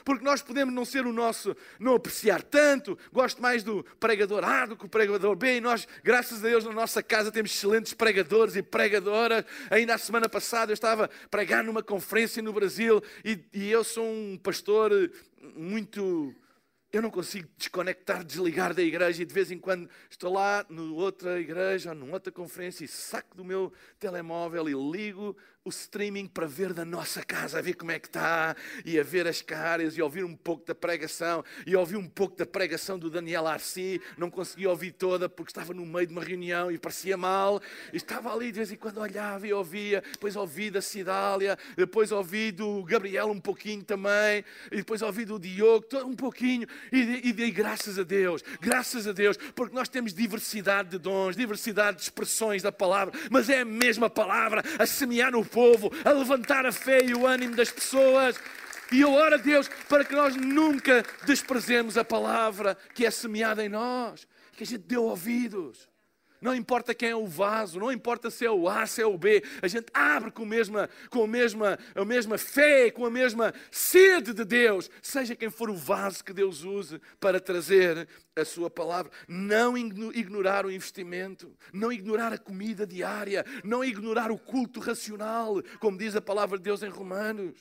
porque 0.04 0.24
nós 0.24 0.42
podemos 0.42 0.74
não 0.74 0.84
ser 0.84 1.06
o 1.06 1.12
nosso, 1.12 1.56
não 1.78 1.94
apreciar 1.94 2.42
tanto. 2.42 2.98
Gosto 3.12 3.40
mais 3.40 3.62
do 3.62 3.84
pregador 3.98 4.44
A 4.44 4.66
do 4.66 4.76
que 4.76 4.86
o 4.86 4.88
pregador 4.88 5.36
B, 5.36 5.56
e 5.56 5.60
nós, 5.60 5.86
graças 6.02 6.38
a 6.38 6.48
Deus, 6.48 6.64
na 6.64 6.72
nossa 6.72 7.02
casa 7.02 7.32
temos 7.32 7.52
excelentes 7.52 7.94
pregadores 7.94 8.56
e 8.56 8.62
pregadoras. 8.62 9.44
Ainda 9.70 9.94
a 9.94 9.98
semana 9.98 10.28
passada 10.28 10.72
eu 10.72 10.74
estava 10.74 11.04
a 11.04 11.28
pregar 11.28 11.64
numa 11.64 11.82
conferência 11.82 12.42
no 12.42 12.52
Brasil 12.52 13.02
e, 13.24 13.38
e 13.52 13.70
eu 13.70 13.84
sou 13.84 14.06
um 14.06 14.38
pastor 14.42 14.92
muito 15.54 16.34
eu 16.92 17.02
não 17.02 17.10
consigo 17.10 17.48
desconectar, 17.58 18.24
desligar 18.24 18.72
da 18.72 18.82
igreja 18.82 19.22
e 19.22 19.26
de 19.26 19.34
vez 19.34 19.50
em 19.50 19.58
quando 19.58 19.88
estou 20.08 20.32
lá 20.32 20.64
noutra 20.68 21.38
igreja 21.38 21.90
ou 21.90 21.94
numa 21.94 22.14
outra 22.14 22.32
conferência 22.32 22.84
e 22.84 22.88
saco 22.88 23.36
do 23.36 23.44
meu 23.44 23.72
telemóvel 23.98 24.68
e 24.68 24.72
ligo 24.72 25.36
o 25.66 25.68
streaming 25.68 26.26
para 26.26 26.46
ver 26.46 26.72
da 26.72 26.84
nossa 26.84 27.24
casa, 27.24 27.58
a 27.58 27.62
ver 27.62 27.74
como 27.74 27.90
é 27.90 27.98
que 27.98 28.06
está, 28.06 28.54
e 28.84 29.00
a 29.00 29.02
ver 29.02 29.26
as 29.26 29.42
caras, 29.42 29.98
e 29.98 30.02
ouvir 30.02 30.24
um 30.24 30.36
pouco 30.36 30.64
da 30.64 30.76
pregação, 30.76 31.44
e 31.66 31.74
ouvir 31.74 31.96
um 31.96 32.08
pouco 32.08 32.36
da 32.36 32.46
pregação 32.46 32.96
do 32.96 33.10
Daniel 33.10 33.48
Arci, 33.48 34.00
não 34.16 34.30
consegui 34.30 34.64
ouvir 34.64 34.92
toda 34.92 35.28
porque 35.28 35.50
estava 35.50 35.74
no 35.74 35.84
meio 35.84 36.06
de 36.06 36.12
uma 36.12 36.22
reunião 36.22 36.70
e 36.70 36.78
parecia 36.78 37.16
mal, 37.16 37.60
e 37.92 37.96
estava 37.96 38.32
ali 38.32 38.52
de 38.52 38.58
vez 38.58 38.70
em 38.70 38.76
quando 38.76 38.98
olhava 38.98 39.44
e 39.44 39.52
ouvia, 39.52 40.04
depois 40.12 40.36
ouvi 40.36 40.70
da 40.70 40.80
Cidália, 40.80 41.58
depois 41.76 42.12
ouvi 42.12 42.52
do 42.52 42.84
Gabriel 42.84 43.26
um 43.26 43.40
pouquinho 43.40 43.82
também, 43.82 44.44
e 44.70 44.76
depois 44.76 45.02
ouvi 45.02 45.24
do 45.24 45.36
Diogo 45.36 45.84
um 46.04 46.14
pouquinho, 46.14 46.68
e, 46.92 47.28
e 47.28 47.32
dei 47.32 47.50
graças 47.50 47.98
a 47.98 48.04
Deus, 48.04 48.40
graças 48.60 49.08
a 49.08 49.12
Deus, 49.12 49.36
porque 49.56 49.74
nós 49.74 49.88
temos 49.88 50.14
diversidade 50.14 50.90
de 50.90 50.98
dons, 50.98 51.34
diversidade 51.34 51.96
de 51.96 52.04
expressões 52.04 52.62
da 52.62 52.70
palavra, 52.70 53.18
mas 53.32 53.50
é 53.50 53.62
a 53.62 53.64
mesma 53.64 54.08
palavra 54.08 54.62
a 54.78 54.86
semear 54.86 55.32
no 55.32 55.42
povo, 55.56 55.90
a 56.04 56.12
levantar 56.12 56.66
a 56.66 56.72
fé 56.72 56.98
e 57.02 57.14
o 57.14 57.26
ânimo 57.26 57.56
das 57.56 57.70
pessoas. 57.70 58.38
E 58.92 59.00
eu 59.00 59.14
oro 59.14 59.36
a 59.36 59.38
Deus 59.38 59.68
para 59.88 60.04
que 60.04 60.14
nós 60.14 60.36
nunca 60.36 61.02
desprezemos 61.24 61.96
a 61.96 62.04
palavra 62.04 62.76
que 62.94 63.06
é 63.06 63.10
semeada 63.10 63.64
em 63.64 63.68
nós, 63.70 64.28
que 64.52 64.64
a 64.64 64.66
gente 64.66 64.82
deu 64.82 65.04
ouvidos. 65.04 65.88
Não 66.40 66.54
importa 66.54 66.94
quem 66.94 67.10
é 67.10 67.16
o 67.16 67.26
vaso, 67.26 67.78
não 67.78 67.90
importa 67.90 68.30
se 68.30 68.44
é 68.44 68.50
o 68.50 68.68
A, 68.68 68.86
se 68.86 69.00
é 69.00 69.06
o 69.06 69.16
B, 69.16 69.42
a 69.62 69.68
gente 69.68 69.86
abre 69.92 70.30
com 70.30 70.42
a 70.42 70.46
mesma, 70.46 70.90
com 71.10 71.24
a 71.24 71.26
mesma, 71.26 71.78
a 71.94 72.04
mesma 72.04 72.38
fé, 72.38 72.90
com 72.90 73.06
a 73.06 73.10
mesma 73.10 73.54
sede 73.70 74.32
de 74.32 74.44
Deus, 74.44 74.90
seja 75.00 75.34
quem 75.34 75.50
for 75.50 75.70
o 75.70 75.76
vaso 75.76 76.24
que 76.24 76.32
Deus 76.32 76.62
use 76.64 77.00
para 77.18 77.40
trazer 77.40 78.08
a 78.34 78.44
sua 78.44 78.70
palavra. 78.70 79.10
Não 79.26 79.76
ignorar 79.76 80.66
o 80.66 80.70
investimento, 80.70 81.56
não 81.72 81.92
ignorar 81.92 82.32
a 82.32 82.38
comida 82.38 82.86
diária, 82.86 83.44
não 83.64 83.84
ignorar 83.84 84.30
o 84.30 84.38
culto 84.38 84.80
racional, 84.80 85.62
como 85.80 85.98
diz 85.98 86.14
a 86.14 86.20
palavra 86.20 86.58
de 86.58 86.64
Deus 86.64 86.82
em 86.82 86.88
Romanos. 86.88 87.56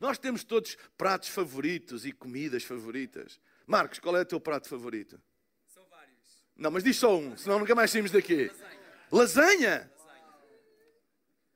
Nós 0.00 0.18
temos 0.18 0.44
todos 0.44 0.76
pratos 0.96 1.28
favoritos 1.28 2.04
e 2.04 2.12
comidas 2.12 2.64
favoritas. 2.64 3.40
Marcos, 3.66 3.98
qual 3.98 4.16
é 4.16 4.20
o 4.20 4.26
teu 4.26 4.40
prato 4.40 4.68
favorito? 4.68 5.20
Não, 6.56 6.70
mas 6.70 6.82
diz 6.82 6.96
só 6.96 7.16
um, 7.16 7.36
senão 7.36 7.58
nunca 7.58 7.74
mais 7.74 7.90
saímos 7.90 8.10
daqui. 8.10 8.50
Lasanha? 9.12 9.90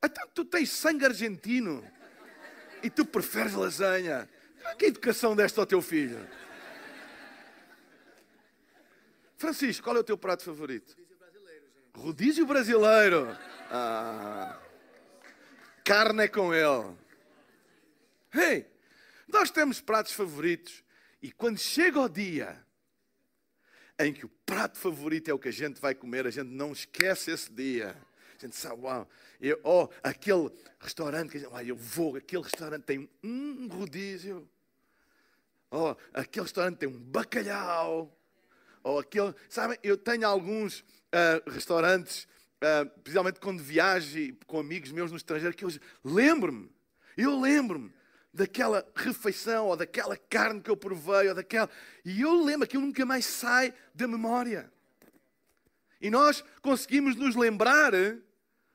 Então 0.03 0.29
tu 0.35 0.45
tens 0.45 0.71
sangue 0.71 1.05
argentino 1.05 1.85
e 2.83 2.91
tu 2.91 3.05
preferes 3.05 3.55
lasanha. 3.55 4.29
Que 4.79 4.87
educação 4.87 5.35
deste 5.35 5.59
ao 5.59 5.67
teu 5.67 5.81
filho? 5.81 6.27
Francisco, 9.37 9.85
qual 9.85 9.97
é 9.97 10.01
o 10.01 10.05
teu 10.05 10.19
prato 10.19 10.45
favorito? 10.45 10.97
Rodízio 11.95 12.47
brasileiro. 12.47 13.37
Ah, 13.71 14.59
carne 15.83 16.25
é 16.25 16.29
com 16.29 16.53
ele. 16.55 16.95
Hey, 18.35 18.67
nós 19.27 19.51
temos 19.51 19.81
pratos 19.81 20.13
favoritos 20.13 20.85
e 21.23 21.33
quando 21.33 21.59
chega 21.59 22.01
o 22.01 22.09
dia 22.09 22.65
em 24.07 24.13
que 24.13 24.25
o 24.25 24.31
prato 24.47 24.79
favorito 24.79 25.31
é 25.31 25.35
o 25.35 25.39
que 25.39 25.49
a 25.49 25.53
gente 25.53 25.81
vai 25.81 25.95
comer, 25.95 26.27
a 26.27 26.31
gente 26.31 26.49
não 26.49 26.73
esquece 26.73 27.31
esse 27.31 27.53
dia. 27.53 27.97
A 28.39 28.41
gente 28.41 28.57
sabe, 28.57 28.81
uau, 28.83 29.07
eu, 29.41 29.61
oh, 29.63 29.89
aquele 30.03 30.51
restaurante, 30.81 31.31
que 31.31 31.37
a 31.37 31.41
gente, 31.41 31.53
oh, 31.53 31.61
eu 31.61 31.77
vou, 31.77 32.17
aquele 32.17 32.43
restaurante 32.43 32.85
tem 32.85 33.09
um 33.23 33.69
rodízio, 33.69 34.49
oh, 35.71 35.95
aquele 36.15 36.45
restaurante 36.45 36.79
tem 36.79 36.89
um 36.89 36.99
bacalhau, 36.99 38.17
oh, 38.83 38.99
aquele, 38.99 39.35
sabem, 39.49 39.79
eu 39.83 39.99
tenho 39.99 40.27
alguns 40.27 40.81
uh, 40.81 41.51
restaurantes, 41.51 42.27
uh, 42.63 42.89
principalmente 43.03 43.41
quando 43.41 43.63
viajo 43.63 44.35
com 44.47 44.59
amigos 44.59 44.91
meus 44.91 45.11
no 45.11 45.19
estrangeiro, 45.19 45.55
que 45.55 45.65
eu 45.65 45.71
lembro-me, 46.03 46.71
eu 47.19 47.39
lembro-me 47.39 47.93
daquela 48.33 48.87
refeição, 48.95 49.67
ou 49.67 49.77
daquela 49.77 50.17
carne 50.17 50.61
que 50.61 50.71
eu 50.71 50.77
provei, 50.77 51.29
ou 51.29 51.35
daquela. 51.35 51.69
E 52.05 52.21
eu 52.21 52.45
lembro, 52.45 52.65
aquilo 52.65 52.87
nunca 52.87 53.05
mais 53.05 53.27
sai 53.27 53.75
da 53.95 54.07
memória. 54.07 54.73
E 56.01 56.11
nós 56.11 56.43
conseguimos 56.63 57.17
nos 57.17 57.37
lembrar 57.37 57.93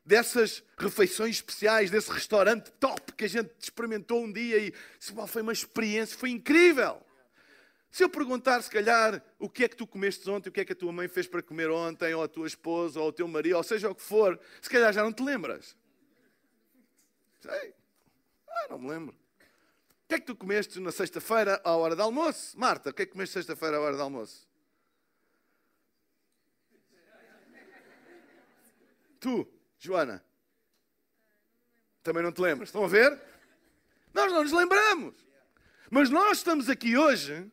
dessas 0.04 0.62
refeições 0.78 1.36
especiais, 1.36 1.90
desse 1.90 2.10
restaurante 2.10 2.70
top 2.72 3.12
que 3.14 3.24
a 3.24 3.28
gente 3.28 3.50
experimentou 3.58 4.22
um 4.22 4.32
dia 4.32 4.58
e 4.58 4.72
foi 5.26 5.42
uma 5.42 5.52
experiência, 5.52 6.16
foi 6.16 6.30
incrível. 6.30 7.02
Se 7.90 8.04
eu 8.04 8.10
perguntar, 8.10 8.62
se 8.62 8.70
calhar, 8.70 9.22
o 9.38 9.48
que 9.48 9.64
é 9.64 9.68
que 9.68 9.74
tu 9.74 9.86
comeste 9.86 10.28
ontem, 10.28 10.50
o 10.50 10.52
que 10.52 10.60
é 10.60 10.64
que 10.64 10.72
a 10.72 10.76
tua 10.76 10.92
mãe 10.92 11.08
fez 11.08 11.26
para 11.26 11.42
comer 11.42 11.70
ontem, 11.70 12.14
ou 12.14 12.22
a 12.22 12.28
tua 12.28 12.46
esposa, 12.46 13.00
ou 13.00 13.08
o 13.08 13.12
teu 13.12 13.26
marido, 13.26 13.56
ou 13.56 13.62
seja 13.62 13.88
o 13.88 13.94
que 13.94 14.02
for, 14.02 14.38
se 14.60 14.68
calhar 14.68 14.92
já 14.92 15.02
não 15.02 15.12
te 15.12 15.22
lembras. 15.22 15.74
Sei. 17.40 17.74
Ah, 18.48 18.66
não 18.70 18.78
me 18.78 18.90
lembro. 18.90 19.16
O 20.06 20.08
que 20.08 20.14
é 20.14 20.20
que 20.20 20.26
tu 20.26 20.36
comeste 20.36 20.78
na 20.78 20.92
sexta-feira 20.92 21.60
à 21.64 21.72
hora 21.72 21.96
do 21.96 22.02
almoço? 22.02 22.56
Marta, 22.56 22.90
o 22.90 22.94
que 22.94 23.02
é 23.02 23.06
que 23.06 23.10
comeste 23.10 23.32
sexta-feira 23.32 23.76
à 23.76 23.80
hora 23.80 23.96
do 23.96 24.02
almoço? 24.02 24.48
Tu, 29.18 29.44
Joana? 29.80 30.24
Também 32.04 32.22
não 32.22 32.30
te 32.30 32.40
lembras? 32.40 32.68
Estão 32.68 32.84
a 32.84 32.86
ver? 32.86 33.20
Nós 34.14 34.30
não 34.30 34.44
nos 34.44 34.52
lembramos. 34.52 35.16
Mas 35.90 36.08
nós 36.08 36.38
estamos 36.38 36.70
aqui 36.70 36.96
hoje, 36.96 37.50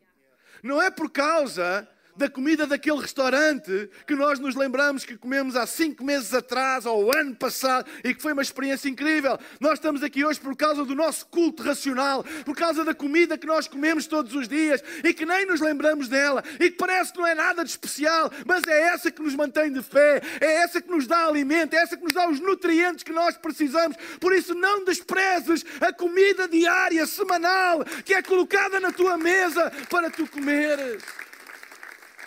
não 0.62 0.79
é 0.79 0.91
por 0.91 1.10
causa 1.10 1.89
da 2.15 2.29
comida 2.29 2.67
daquele 2.67 3.00
restaurante 3.00 3.89
que 4.05 4.15
nós 4.15 4.39
nos 4.39 4.55
lembramos 4.55 5.05
que 5.05 5.17
comemos 5.17 5.55
há 5.55 5.65
cinco 5.65 6.03
meses 6.03 6.34
atrás 6.34 6.86
ou 6.86 7.15
ano 7.15 7.36
passado 7.36 7.89
e 8.03 8.13
que 8.13 8.22
foi 8.22 8.34
uma 8.34 8.41
experiência 8.41 8.88
incrível. 8.89 9.38
Nós 9.60 9.74
estamos 9.74 10.03
aqui 10.03 10.24
hoje 10.24 10.39
por 10.39 10.55
causa 10.55 10.86
do 10.86 10.96
nosso 10.96 11.25
culto 11.27 11.63
racional, 11.63 12.24
por 12.46 12.55
causa 12.55 12.86
da 12.86 12.93
comida 12.93 13.38
que 13.38 13.48
nós 13.48 13.67
comemos 13.67 14.05
todos 14.08 14.34
os 14.36 14.48
dias 14.48 14.84
e 15.03 15.13
que 15.13 15.25
nem 15.25 15.46
nos 15.46 15.60
lembramos 15.60 16.08
dela 16.08 16.43
e 16.60 16.70
que 16.70 16.77
parece 16.77 17.12
que 17.12 17.20
não 17.20 17.27
é 17.27 17.36
nada 17.36 17.63
de 17.63 17.70
especial, 17.70 18.32
mas 18.46 18.63
é 18.67 18.79
essa 18.93 19.12
que 19.12 19.22
nos 19.22 19.36
mantém 19.36 19.72
de 19.72 19.82
fé, 19.82 20.22
é 20.39 20.63
essa 20.63 20.82
que 20.82 20.89
nos 20.89 21.08
dá 21.08 21.25
alimento, 21.25 21.74
é 21.74 21.77
essa 21.77 21.98
que 21.98 22.03
nos 22.03 22.13
dá 22.13 22.29
os 22.29 22.39
nutrientes 22.39 23.03
que 23.03 23.12
nós 23.12 23.38
precisamos. 23.38 23.98
Por 24.20 24.34
isso, 24.34 24.53
não 24.53 24.84
desprezes 24.84 25.65
a 25.82 25.91
comida 25.91 26.48
diária, 26.48 27.05
semanal, 27.05 27.84
que 28.05 28.13
é 28.13 28.22
colocada 28.22 28.79
na 28.79 28.91
tua 28.91 29.17
mesa 29.17 29.72
para 29.89 30.10
tu 30.10 30.27
comeres. 30.27 31.03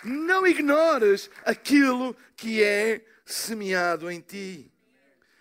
Não 0.03 0.45
ignores 0.45 1.29
aquilo 1.45 2.15
que 2.35 2.63
é 2.63 3.05
semeado 3.25 4.09
em 4.09 4.21
ti. 4.21 4.71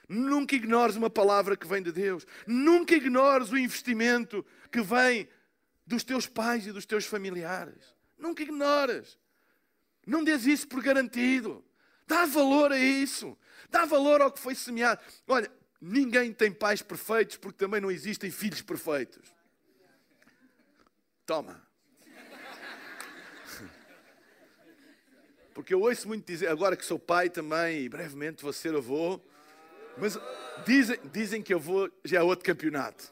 Nunca 0.09 0.55
ignores 0.55 0.97
uma 0.97 1.11
palavra 1.11 1.57
que 1.57 1.67
vem 1.67 1.83
de 1.83 1.93
Deus. 1.93 2.27
Nunca 2.47 2.95
ignores 2.95 3.51
o 3.51 3.59
investimento 3.59 4.45
que 4.71 4.81
vem 4.81 5.29
dos 5.87 6.05
teus 6.05 6.27
pais 6.27 6.67
e 6.67 6.73
dos 6.73 6.87
teus 6.87 7.05
familiares. 7.05 7.95
Nunca 8.19 8.43
ignores. 8.43 9.19
Não 10.07 10.23
dês 10.23 10.47
isso 10.47 10.69
por 10.69 10.83
garantido. 10.83 11.65
Dá 12.07 12.25
valor 12.25 12.73
a 12.73 12.79
isso. 12.79 13.37
Dá 13.69 13.85
valor 13.85 14.21
ao 14.21 14.31
que 14.31 14.39
foi 14.39 14.55
semeado. 14.55 15.01
Olha, 15.27 15.51
ninguém 15.81 16.33
tem 16.33 16.53
pais 16.53 16.83
perfeitos 16.83 17.37
porque 17.37 17.59
também 17.59 17.81
não 17.81 17.91
existem 17.91 18.31
filhos 18.31 18.63
perfeitos. 18.63 19.35
Toma. 21.27 21.66
Porque 25.57 25.73
eu 25.73 25.81
ouço 25.81 26.07
muito 26.07 26.27
dizer, 26.27 26.49
agora 26.49 26.77
que 26.77 26.85
sou 26.85 26.99
pai 26.99 27.31
também 27.31 27.81
e 27.81 27.89
brevemente 27.89 28.43
vou 28.43 28.53
ser 28.53 28.75
avô, 28.75 29.19
mas 29.97 30.19
dizem, 30.67 31.01
dizem 31.11 31.43
que 31.43 31.55
eu 31.55 31.59
vou 31.59 31.91
já 32.05 32.19
é 32.19 32.23
outro 32.23 32.45
campeonato. 32.45 33.11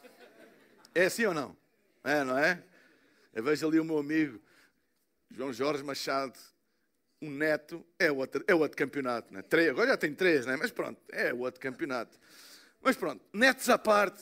É 0.93 1.05
assim 1.05 1.25
ou 1.25 1.33
não? 1.33 1.57
É, 2.03 2.23
não 2.23 2.37
é? 2.37 2.61
Eu 3.33 3.41
vejo 3.41 3.67
ali 3.67 3.79
o 3.79 3.83
meu 3.83 3.97
amigo 3.97 4.39
João 5.31 5.51
Jorge 5.51 5.83
Machado, 5.83 6.37
um 7.19 7.31
neto, 7.31 7.83
é 7.97 8.11
outro, 8.11 8.45
é 8.47 8.53
outro 8.53 8.77
campeonato. 8.77 9.33
Né? 9.33 9.41
Três, 9.41 9.69
agora 9.69 9.87
já 9.87 9.97
tem 9.97 10.13
três, 10.13 10.45
né? 10.45 10.55
mas 10.55 10.69
pronto, 10.69 11.01
é 11.11 11.33
outro 11.33 11.59
campeonato. 11.59 12.15
Mas 12.79 12.95
pronto, 12.95 13.25
netos 13.33 13.67
à 13.69 13.77
parte, 13.79 14.21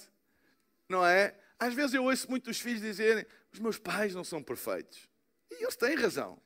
não 0.88 1.06
é? 1.06 1.36
Às 1.60 1.74
vezes 1.74 1.94
eu 1.94 2.06
ouço 2.06 2.30
muitos 2.30 2.58
filhos 2.58 2.80
dizerem: 2.82 3.26
os 3.52 3.60
meus 3.60 3.78
pais 3.78 4.16
não 4.16 4.24
são 4.24 4.42
perfeitos. 4.42 5.10
E 5.52 5.62
eles 5.62 5.76
têm 5.76 5.94
razão. 5.96 6.42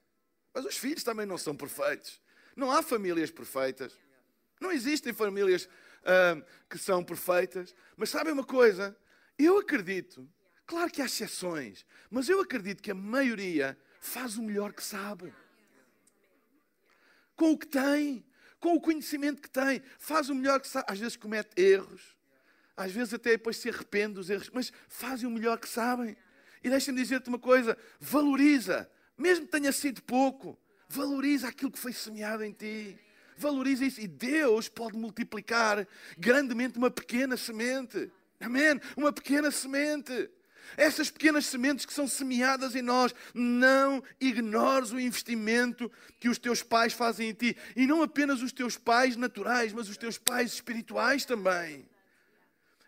Mas 0.58 0.66
os 0.66 0.76
filhos 0.76 1.04
também 1.04 1.28
não 1.28 1.38
são 1.38 1.56
perfeitos. 1.56 2.20
Não 2.56 2.72
há 2.72 2.82
famílias 2.82 3.30
perfeitas. 3.30 3.96
Não 4.60 4.72
existem 4.72 5.14
famílias 5.14 5.66
uh, 5.66 6.44
que 6.68 6.80
são 6.80 7.04
perfeitas. 7.04 7.76
Mas 7.96 8.10
sabem 8.10 8.34
uma 8.34 8.44
coisa? 8.44 8.98
Eu 9.38 9.60
acredito, 9.60 10.28
claro 10.66 10.90
que 10.90 11.00
há 11.00 11.06
exceções, 11.06 11.86
mas 12.10 12.28
eu 12.28 12.42
acredito 12.42 12.82
que 12.82 12.90
a 12.90 12.96
maioria 12.96 13.78
faz 14.02 14.36
o 14.36 14.42
melhor 14.42 14.74
que 14.74 14.84
sabe. 14.84 15.32
Com 17.36 17.52
o 17.52 17.58
que 17.60 17.68
tem, 17.68 18.26
com 18.60 18.74
o 18.74 18.82
conhecimento 18.82 19.44
que 19.44 19.52
tem, 19.52 19.84
faz 20.00 20.28
o 20.28 20.34
melhor 20.34 20.60
que 20.60 20.68
sabe. 20.68 20.88
Às 20.90 20.98
vezes 20.98 21.16
comete 21.16 21.52
erros, 21.62 22.18
às 22.76 22.92
vezes 22.92 23.14
até 23.14 23.30
depois 23.30 23.58
se 23.58 23.70
arrepende 23.70 24.16
dos 24.16 24.32
erros, 24.32 24.50
mas 24.52 24.74
fazem 24.90 25.28
o 25.28 25.32
melhor 25.32 25.60
que 25.60 25.70
sabem. 25.70 26.18
E 26.64 26.70
deixa-me 26.72 27.00
dizer-te 27.00 27.30
uma 27.30 27.38
coisa: 27.38 27.78
valoriza 28.00 28.90
mesmo 29.18 29.46
que 29.46 29.52
tenha 29.52 29.72
sido 29.72 30.02
pouco, 30.04 30.58
valoriza 30.88 31.48
aquilo 31.48 31.72
que 31.72 31.80
foi 31.80 31.94
semeado 31.94 32.44
em 32.44 32.52
ti. 32.52 32.98
Valoriza 33.38 33.86
isso 33.86 34.02
e 34.02 34.08
Deus 34.08 34.68
pode 34.68 34.98
multiplicar 34.98 35.88
grandemente 36.18 36.78
uma 36.78 36.90
pequena 36.90 37.38
semente. 37.38 38.12
Amém? 38.40 38.80
Uma 38.96 39.14
pequena 39.14 39.52
semente. 39.52 40.30
Essas 40.76 41.10
pequenas 41.10 41.46
sementes 41.46 41.86
que 41.86 41.94
são 41.94 42.08
semeadas 42.08 42.76
em 42.76 42.82
nós, 42.82 43.14
não 43.34 44.04
ignores 44.20 44.92
o 44.92 45.00
investimento 45.00 45.90
que 46.20 46.28
os 46.28 46.38
teus 46.38 46.62
pais 46.62 46.94
fazem 46.94 47.30
em 47.30 47.34
ti. 47.34 47.56
E 47.76 47.88
não 47.88 48.02
apenas 48.02 48.42
os 48.42 48.52
teus 48.52 48.78
pais 48.78 49.16
naturais, 49.16 49.72
mas 49.72 49.88
os 49.88 49.98
teus 49.98 50.18
pais 50.18 50.54
espirituais 50.54 51.24
também 51.26 51.88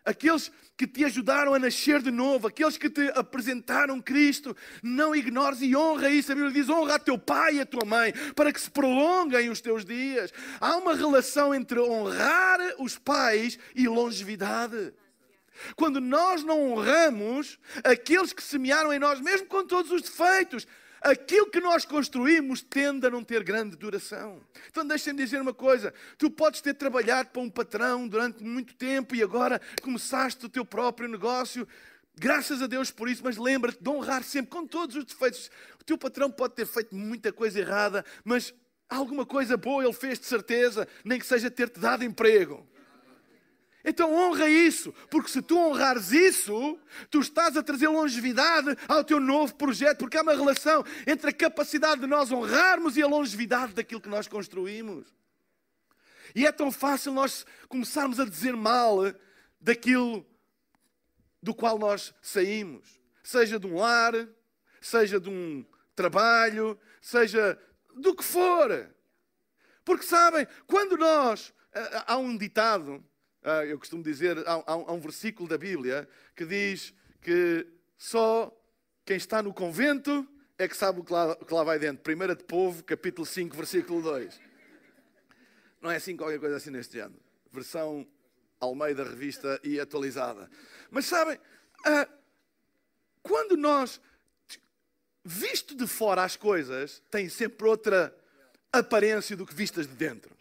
aqueles 0.04 0.50
que 0.76 0.86
te 0.86 1.04
ajudaram 1.04 1.52
a 1.52 1.58
nascer 1.58 2.00
de 2.00 2.10
novo, 2.10 2.46
aqueles 2.46 2.78
que 2.78 2.88
te 2.88 3.10
apresentaram 3.14 4.00
Cristo, 4.00 4.56
não 4.82 5.14
ignores 5.14 5.60
e 5.60 5.76
honra 5.76 6.08
isso. 6.10 6.32
A 6.32 6.34
Bíblia 6.34 6.52
diz: 6.52 6.68
honra 6.68 6.94
a 6.94 6.98
teu 6.98 7.18
pai 7.18 7.56
e 7.56 7.60
a 7.60 7.66
tua 7.66 7.84
mãe, 7.84 8.12
para 8.34 8.52
que 8.52 8.60
se 8.60 8.70
prolonguem 8.70 9.50
os 9.50 9.60
teus 9.60 9.84
dias. 9.84 10.32
Há 10.60 10.76
uma 10.76 10.94
relação 10.94 11.54
entre 11.54 11.78
honrar 11.78 12.58
os 12.78 12.98
pais 12.98 13.58
e 13.74 13.86
longevidade. 13.86 14.92
Quando 15.76 16.00
nós 16.00 16.42
não 16.42 16.72
honramos 16.72 17.58
aqueles 17.84 18.32
que 18.32 18.42
semearam 18.42 18.92
em 18.92 18.98
nós, 18.98 19.20
mesmo 19.20 19.46
com 19.46 19.66
todos 19.66 19.90
os 19.90 20.02
defeitos, 20.02 20.66
aquilo 21.00 21.50
que 21.50 21.60
nós 21.60 21.84
construímos 21.84 22.62
tende 22.62 23.06
a 23.06 23.10
não 23.10 23.24
ter 23.24 23.42
grande 23.42 23.76
duração. 23.76 24.40
Então 24.68 24.86
deixem-me 24.86 25.22
dizer 25.22 25.40
uma 25.40 25.54
coisa: 25.54 25.92
tu 26.18 26.30
podes 26.30 26.60
ter 26.60 26.74
trabalhado 26.74 27.30
para 27.30 27.42
um 27.42 27.50
patrão 27.50 28.06
durante 28.06 28.42
muito 28.44 28.74
tempo 28.74 29.14
e 29.14 29.22
agora 29.22 29.60
começaste 29.82 30.44
o 30.44 30.48
teu 30.48 30.64
próprio 30.64 31.08
negócio. 31.08 31.66
Graças 32.16 32.60
a 32.60 32.66
Deus 32.66 32.90
por 32.90 33.08
isso, 33.08 33.22
mas 33.24 33.36
lembra-te 33.36 33.82
de 33.82 33.88
honrar 33.88 34.22
sempre 34.22 34.50
com 34.50 34.66
todos 34.66 34.96
os 34.96 35.04
defeitos. 35.04 35.50
O 35.80 35.84
teu 35.84 35.96
patrão 35.96 36.30
pode 36.30 36.54
ter 36.54 36.66
feito 36.66 36.94
muita 36.94 37.32
coisa 37.32 37.58
errada, 37.58 38.04
mas 38.24 38.52
alguma 38.88 39.24
coisa 39.24 39.56
boa 39.56 39.82
ele 39.82 39.92
fez 39.92 40.18
de 40.18 40.26
certeza, 40.26 40.86
nem 41.04 41.18
que 41.18 41.26
seja 41.26 41.50
ter-te 41.50 41.80
dado 41.80 42.04
emprego. 42.04 42.66
Então 43.84 44.14
honra 44.14 44.48
isso, 44.48 44.92
porque 45.10 45.30
se 45.30 45.40
tu 45.40 45.56
honrares 45.58 46.12
isso, 46.12 46.78
tu 47.10 47.20
estás 47.20 47.56
a 47.56 47.62
trazer 47.62 47.88
longevidade 47.88 48.76
ao 48.86 49.02
teu 49.02 49.18
novo 49.18 49.54
projeto, 49.54 49.98
porque 49.98 50.18
há 50.18 50.22
uma 50.22 50.34
relação 50.34 50.84
entre 51.06 51.30
a 51.30 51.32
capacidade 51.32 52.02
de 52.02 52.06
nós 52.06 52.30
honrarmos 52.30 52.96
e 52.96 53.02
a 53.02 53.06
longevidade 53.06 53.72
daquilo 53.72 54.00
que 54.00 54.08
nós 54.08 54.28
construímos. 54.28 55.06
E 56.34 56.46
é 56.46 56.52
tão 56.52 56.70
fácil 56.70 57.12
nós 57.12 57.46
começarmos 57.68 58.20
a 58.20 58.24
dizer 58.24 58.54
mal 58.54 58.98
daquilo 59.58 60.26
do 61.42 61.54
qual 61.54 61.78
nós 61.78 62.14
saímos, 62.20 63.00
seja 63.24 63.58
de 63.58 63.66
um 63.66 63.76
lar, 63.76 64.12
seja 64.80 65.18
de 65.18 65.30
um 65.30 65.64
trabalho, 65.94 66.78
seja 67.00 67.58
do 67.96 68.14
que 68.14 68.22
for. 68.22 68.90
Porque 69.84 70.04
sabem, 70.04 70.46
quando 70.66 70.96
nós. 70.98 71.52
Há 72.04 72.16
um 72.16 72.36
ditado 72.36 73.04
eu 73.68 73.78
costumo 73.78 74.02
dizer, 74.02 74.38
há, 74.46 74.62
há, 74.66 74.92
um 74.92 75.00
versículo 75.00 75.48
da 75.48 75.56
Bíblia 75.56 76.08
que 76.36 76.44
diz 76.44 76.92
que 77.22 77.66
só 77.96 78.54
quem 79.04 79.16
está 79.16 79.42
no 79.42 79.52
convento 79.52 80.28
é 80.58 80.68
que 80.68 80.76
sabe 80.76 81.00
o 81.00 81.04
que 81.04 81.12
lá, 81.12 81.34
que 81.34 81.54
lá 81.54 81.64
vai 81.64 81.78
dentro. 81.78 82.02
Primeira 82.02 82.36
de 82.36 82.44
Povo, 82.44 82.84
capítulo 82.84 83.26
5, 83.26 83.56
versículo 83.56 84.02
2. 84.02 84.40
Não 85.80 85.90
é 85.90 85.96
assim 85.96 86.16
qualquer 86.16 86.38
coisa 86.38 86.56
assim 86.56 86.70
neste 86.70 86.98
ano. 86.98 87.16
Versão 87.50 88.06
Almeida 88.60 89.02
Revista 89.02 89.58
e 89.64 89.80
atualizada. 89.80 90.50
Mas 90.90 91.06
sabem, 91.06 91.38
ah, 91.86 92.06
quando 93.22 93.56
nós, 93.56 94.00
visto 95.24 95.74
de 95.74 95.86
fora 95.86 96.24
as 96.24 96.36
coisas, 96.36 97.02
têm 97.10 97.30
sempre 97.30 97.66
outra 97.66 98.14
aparência 98.70 99.34
do 99.34 99.46
que 99.46 99.54
vistas 99.54 99.86
de 99.86 99.94
dentro 99.94 100.39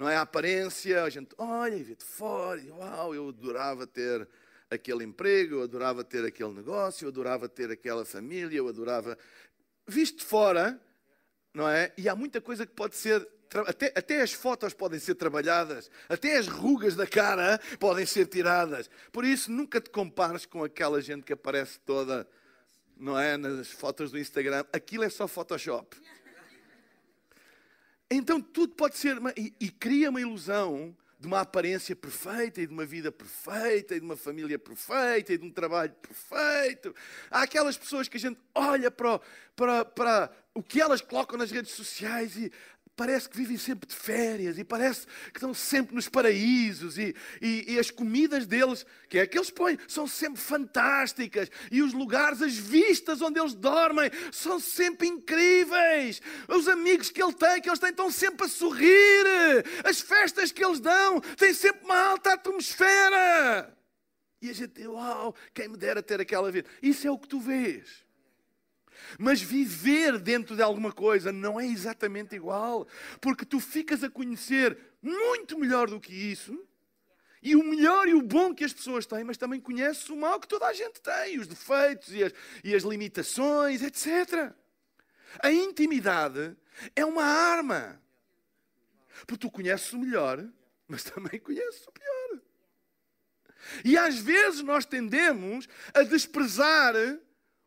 não 0.00 0.08
é 0.08 0.16
a 0.16 0.22
aparência, 0.22 1.04
a 1.04 1.10
gente 1.10 1.34
olha 1.36 1.76
de 1.84 2.02
fora, 2.02 2.58
uau, 2.70 3.14
eu 3.14 3.28
adorava 3.28 3.86
ter 3.86 4.26
aquele 4.70 5.04
emprego, 5.04 5.56
eu 5.56 5.62
adorava 5.62 6.02
ter 6.02 6.24
aquele 6.24 6.54
negócio, 6.54 7.04
eu 7.04 7.10
adorava 7.10 7.50
ter 7.50 7.70
aquela 7.70 8.02
família, 8.02 8.56
eu 8.56 8.66
adorava. 8.66 9.18
Visto 9.86 10.20
de 10.20 10.24
fora, 10.24 10.80
não 11.52 11.68
é? 11.68 11.92
E 11.98 12.08
há 12.08 12.16
muita 12.16 12.40
coisa 12.40 12.64
que 12.64 12.72
pode 12.72 12.96
ser. 12.96 13.28
Até, 13.66 13.92
até 13.94 14.22
as 14.22 14.32
fotos 14.32 14.72
podem 14.72 14.98
ser 14.98 15.16
trabalhadas, 15.16 15.90
até 16.08 16.38
as 16.38 16.48
rugas 16.48 16.96
da 16.96 17.06
cara 17.06 17.60
podem 17.78 18.06
ser 18.06 18.26
tiradas. 18.26 18.88
Por 19.12 19.22
isso, 19.22 19.52
nunca 19.52 19.82
te 19.82 19.90
compares 19.90 20.46
com 20.46 20.64
aquela 20.64 21.02
gente 21.02 21.24
que 21.24 21.34
aparece 21.34 21.78
toda, 21.80 22.26
não 22.96 23.18
é? 23.18 23.36
Nas 23.36 23.68
fotos 23.68 24.10
do 24.10 24.18
Instagram. 24.18 24.64
Aquilo 24.72 25.04
é 25.04 25.10
só 25.10 25.28
Photoshop. 25.28 25.94
Então 28.10 28.40
tudo 28.40 28.74
pode 28.74 28.98
ser, 28.98 29.18
uma, 29.18 29.32
e, 29.36 29.54
e 29.60 29.70
cria 29.70 30.10
uma 30.10 30.20
ilusão 30.20 30.96
de 31.20 31.26
uma 31.26 31.40
aparência 31.40 31.94
perfeita 31.94 32.62
e 32.62 32.66
de 32.66 32.72
uma 32.72 32.86
vida 32.86 33.12
perfeita 33.12 33.94
e 33.94 34.00
de 34.00 34.06
uma 34.06 34.16
família 34.16 34.58
perfeita 34.58 35.34
e 35.34 35.38
de 35.38 35.44
um 35.44 35.50
trabalho 35.50 35.92
perfeito. 35.92 36.94
Há 37.30 37.42
aquelas 37.42 37.76
pessoas 37.76 38.08
que 38.08 38.16
a 38.16 38.20
gente 38.20 38.40
olha 38.54 38.90
para, 38.90 39.20
para, 39.54 39.84
para 39.84 40.30
o 40.54 40.62
que 40.62 40.80
elas 40.80 41.02
colocam 41.02 41.38
nas 41.38 41.50
redes 41.50 41.72
sociais 41.72 42.36
e 42.36 42.50
parece 43.00 43.30
que 43.30 43.36
vivem 43.38 43.56
sempre 43.56 43.88
de 43.88 43.96
férias 43.96 44.58
e 44.58 44.62
parece 44.62 45.06
que 45.06 45.38
estão 45.38 45.54
sempre 45.54 45.94
nos 45.94 46.06
paraísos 46.06 46.98
e, 46.98 47.16
e, 47.40 47.72
e, 47.72 47.78
as 47.78 47.90
comidas 47.90 48.46
deles, 48.46 48.84
que 49.08 49.18
é 49.18 49.26
que 49.26 49.38
eles 49.38 49.50
põem, 49.50 49.78
são 49.88 50.06
sempre 50.06 50.38
fantásticas 50.38 51.50
e 51.72 51.80
os 51.80 51.94
lugares, 51.94 52.42
as 52.42 52.52
vistas 52.52 53.22
onde 53.22 53.40
eles 53.40 53.54
dormem 53.54 54.10
são 54.30 54.60
sempre 54.60 55.08
incríveis. 55.08 56.20
Os 56.46 56.68
amigos 56.68 57.08
que 57.08 57.22
ele 57.22 57.32
tem, 57.32 57.62
que 57.62 57.70
eles 57.70 57.78
têm, 57.78 57.88
estão 57.88 58.10
sempre 58.10 58.44
a 58.44 58.50
sorrir. 58.50 59.64
As 59.82 60.02
festas 60.02 60.52
que 60.52 60.62
eles 60.62 60.78
dão 60.78 61.22
têm 61.38 61.54
sempre 61.54 61.86
uma 61.86 61.96
alta 61.96 62.34
atmosfera. 62.34 63.74
E 64.42 64.50
a 64.50 64.52
gente, 64.52 64.86
uau, 64.86 65.34
quem 65.54 65.70
me 65.70 65.78
dera 65.78 66.02
ter 66.02 66.20
aquela 66.20 66.52
vida. 66.52 66.68
Isso 66.82 67.06
é 67.06 67.10
o 67.10 67.18
que 67.18 67.28
tu 67.28 67.40
vês. 67.40 68.09
Mas 69.18 69.40
viver 69.40 70.18
dentro 70.18 70.56
de 70.56 70.62
alguma 70.62 70.92
coisa 70.92 71.32
não 71.32 71.60
é 71.60 71.66
exatamente 71.66 72.34
igual, 72.34 72.86
porque 73.20 73.44
tu 73.44 73.60
ficas 73.60 74.02
a 74.04 74.10
conhecer 74.10 74.76
muito 75.02 75.58
melhor 75.58 75.88
do 75.88 76.00
que 76.00 76.12
isso, 76.12 76.58
e 77.42 77.56
o 77.56 77.64
melhor 77.64 78.06
e 78.06 78.14
o 78.14 78.22
bom 78.22 78.54
que 78.54 78.64
as 78.64 78.72
pessoas 78.72 79.06
têm, 79.06 79.24
mas 79.24 79.38
também 79.38 79.60
conheces 79.60 80.08
o 80.10 80.16
mal 80.16 80.38
que 80.38 80.48
toda 80.48 80.66
a 80.66 80.72
gente 80.74 81.00
tem, 81.00 81.38
os 81.38 81.46
defeitos 81.46 82.12
e 82.12 82.22
as, 82.22 82.32
e 82.62 82.74
as 82.74 82.82
limitações, 82.82 83.82
etc. 83.82 84.52
A 85.42 85.50
intimidade 85.50 86.54
é 86.94 87.04
uma 87.04 87.24
arma, 87.24 88.00
porque 89.26 89.38
tu 89.38 89.50
conheces 89.50 89.92
o 89.92 89.98
melhor, 89.98 90.46
mas 90.86 91.02
também 91.02 91.40
conheces 91.40 91.86
o 91.86 91.92
pior. 91.92 92.42
E 93.84 93.96
às 93.96 94.18
vezes 94.18 94.62
nós 94.62 94.84
tendemos 94.84 95.66
a 95.94 96.02
desprezar 96.02 96.94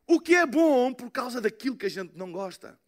o 0.06 0.20
que 0.20 0.34
é 0.34 0.46
bom 0.46 0.92
por 0.92 1.10
causa 1.10 1.40
daquilo 1.40 1.76
que 1.76 1.86
a 1.86 1.90
gente 1.90 2.12
não 2.16 2.30
gosta. 2.30 2.78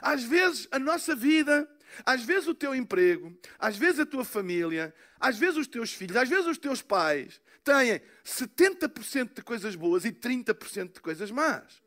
Às 0.00 0.22
vezes 0.22 0.68
a 0.70 0.78
nossa 0.78 1.14
vida 1.14 1.68
Às 2.04 2.22
vezes 2.24 2.48
o 2.48 2.54
teu 2.54 2.74
emprego, 2.74 3.36
às 3.58 3.76
vezes 3.76 4.00
a 4.00 4.06
tua 4.06 4.24
família, 4.24 4.94
às 5.20 5.36
vezes 5.36 5.56
os 5.56 5.66
teus 5.66 5.92
filhos, 5.92 6.16
às 6.16 6.28
vezes 6.28 6.46
os 6.46 6.58
teus 6.58 6.80
pais 6.80 7.40
têm 7.62 8.00
70% 8.24 9.34
de 9.34 9.42
coisas 9.42 9.76
boas 9.76 10.04
e 10.04 10.12
30% 10.12 10.94
de 10.94 11.00
coisas 11.00 11.30
más. 11.30 11.82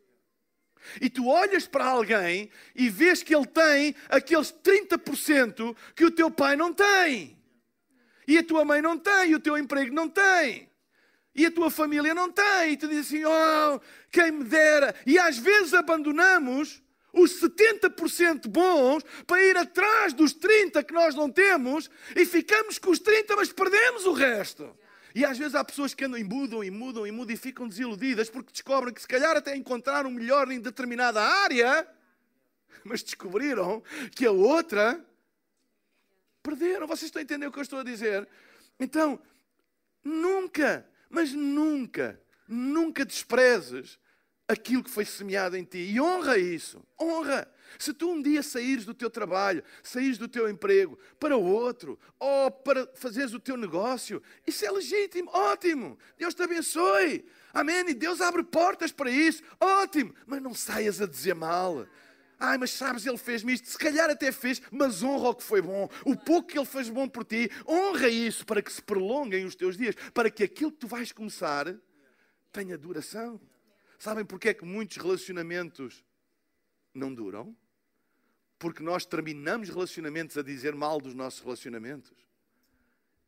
E 1.01 1.09
tu 1.09 1.27
olhas 1.27 1.65
para 1.65 1.85
alguém 1.85 2.51
e 2.75 2.89
vês 2.89 3.23
que 3.23 3.35
ele 3.35 3.47
tem 3.47 3.95
aqueles 4.07 4.53
30% 4.53 5.75
que 5.95 6.05
o 6.05 6.11
teu 6.11 6.29
pai 6.29 6.55
não 6.55 6.71
tem. 6.71 7.35
E 8.27 8.37
a 8.37 8.43
tua 8.43 8.63
mãe 8.63 8.81
não 8.81 8.97
tem, 8.97 9.31
e 9.31 9.35
o 9.35 9.39
teu 9.39 9.57
emprego 9.57 9.93
não 9.93 10.09
tem. 10.09 10.69
E 11.35 11.45
a 11.45 11.51
tua 11.51 11.69
família 11.69 12.13
não 12.13 12.31
tem. 12.31 12.71
E 12.71 12.77
tu 12.77 12.87
dizes 12.87 13.07
assim: 13.07 13.23
oh, 13.25 13.79
quem 14.09 14.31
me 14.31 14.45
dera. 14.45 14.95
E 15.05 15.19
às 15.19 15.37
vezes 15.37 15.73
abandonamos 15.73 16.81
os 17.11 17.41
70% 17.41 18.47
bons 18.47 19.03
para 19.25 19.41
ir 19.41 19.57
atrás 19.57 20.13
dos 20.13 20.33
30% 20.33 20.83
que 20.83 20.93
nós 20.93 21.15
não 21.15 21.29
temos 21.29 21.89
e 22.15 22.25
ficamos 22.25 22.77
com 22.77 22.91
os 22.91 22.99
30%, 22.99 23.35
mas 23.35 23.51
perdemos 23.51 24.05
o 24.05 24.13
resto. 24.13 24.77
E 25.13 25.23
às 25.23 25.37
vezes 25.37 25.55
há 25.55 25.63
pessoas 25.63 25.93
que 25.93 26.03
andam 26.03 26.19
e 26.19 26.23
mudam 26.25 26.61
e 26.61 26.69
mudam 26.69 27.07
e 27.07 27.11
mudam 27.11 27.33
e 27.33 27.37
ficam 27.37 27.67
desiludidas 27.69 28.29
porque 28.29 28.51
descobrem 28.51 28.93
que 28.93 29.01
se 29.01 29.07
calhar 29.07 29.37
até 29.37 29.55
encontraram 29.55 30.11
melhor 30.11 30.51
em 30.51 30.59
determinada 30.59 31.21
área, 31.21 31.87
mas 32.83 33.01
descobriram 33.01 33.81
que 34.13 34.25
a 34.25 34.31
outra 34.31 35.03
perderam. 36.43 36.85
Vocês 36.85 37.03
estão 37.03 37.21
a 37.21 37.23
entender 37.23 37.47
o 37.47 37.51
que 37.51 37.59
eu 37.59 37.63
estou 37.63 37.79
a 37.79 37.83
dizer? 37.83 38.27
Então, 38.77 39.17
nunca, 40.03 40.85
mas 41.09 41.33
nunca, 41.33 42.19
nunca 42.47 43.05
desprezes 43.05 43.99
aquilo 44.47 44.83
que 44.83 44.89
foi 44.89 45.05
semeado 45.05 45.57
em 45.57 45.63
ti. 45.63 45.77
E 45.77 45.99
honra 45.99 46.37
isso. 46.37 46.83
Honra. 46.99 47.47
Se 47.79 47.93
tu 47.93 48.09
um 48.09 48.21
dia 48.21 48.43
saíres 48.43 48.85
do 48.85 48.93
teu 48.93 49.09
trabalho, 49.09 49.63
saíres 49.83 50.17
do 50.17 50.27
teu 50.27 50.47
emprego 50.49 50.97
para 51.19 51.35
outro, 51.35 51.99
ou 52.19 52.51
para 52.51 52.87
fazeres 52.95 53.33
o 53.33 53.39
teu 53.39 53.57
negócio, 53.57 54.21
isso 54.45 54.65
é 54.65 54.71
legítimo, 54.71 55.29
ótimo. 55.33 55.97
Deus 56.17 56.33
te 56.33 56.43
abençoe. 56.43 57.25
Amém. 57.53 57.89
E 57.89 57.93
Deus 57.93 58.21
abre 58.21 58.43
portas 58.43 58.91
para 58.91 59.09
isso, 59.09 59.43
ótimo. 59.59 60.13
Mas 60.25 60.41
não 60.41 60.53
saias 60.53 61.01
a 61.01 61.07
dizer 61.07 61.33
mal. 61.33 61.85
Ai, 62.39 62.57
mas 62.57 62.71
sabes, 62.71 63.05
ele 63.05 63.17
fez-me 63.17 63.53
isto. 63.53 63.69
Se 63.69 63.77
calhar 63.77 64.09
até 64.09 64.31
fez, 64.31 64.61
mas 64.71 65.01
honra 65.01 65.29
o 65.29 65.35
que 65.35 65.43
foi 65.43 65.61
bom. 65.61 65.89
O 66.03 66.15
pouco 66.15 66.49
que 66.49 66.57
ele 66.57 66.65
fez 66.65 66.89
bom 66.89 67.07
por 67.07 67.23
ti, 67.23 67.49
honra 67.67 68.09
isso 68.09 68.45
para 68.45 68.61
que 68.61 68.71
se 68.71 68.81
prolonguem 68.81 69.45
os 69.45 69.55
teus 69.55 69.77
dias, 69.77 69.95
para 70.13 70.29
que 70.29 70.43
aquilo 70.43 70.71
que 70.71 70.79
tu 70.79 70.87
vais 70.87 71.11
começar 71.11 71.73
tenha 72.51 72.77
duração. 72.77 73.39
Sabem 73.97 74.25
porque 74.25 74.49
é 74.49 74.53
que 74.53 74.65
muitos 74.65 74.97
relacionamentos 74.97 76.03
não 76.93 77.13
duram? 77.13 77.55
Porque 78.57 78.83
nós 78.83 79.05
terminamos 79.05 79.69
relacionamentos 79.69 80.37
a 80.37 80.41
dizer 80.41 80.75
mal 80.75 80.99
dos 80.99 81.13
nossos 81.13 81.39
relacionamentos 81.41 82.13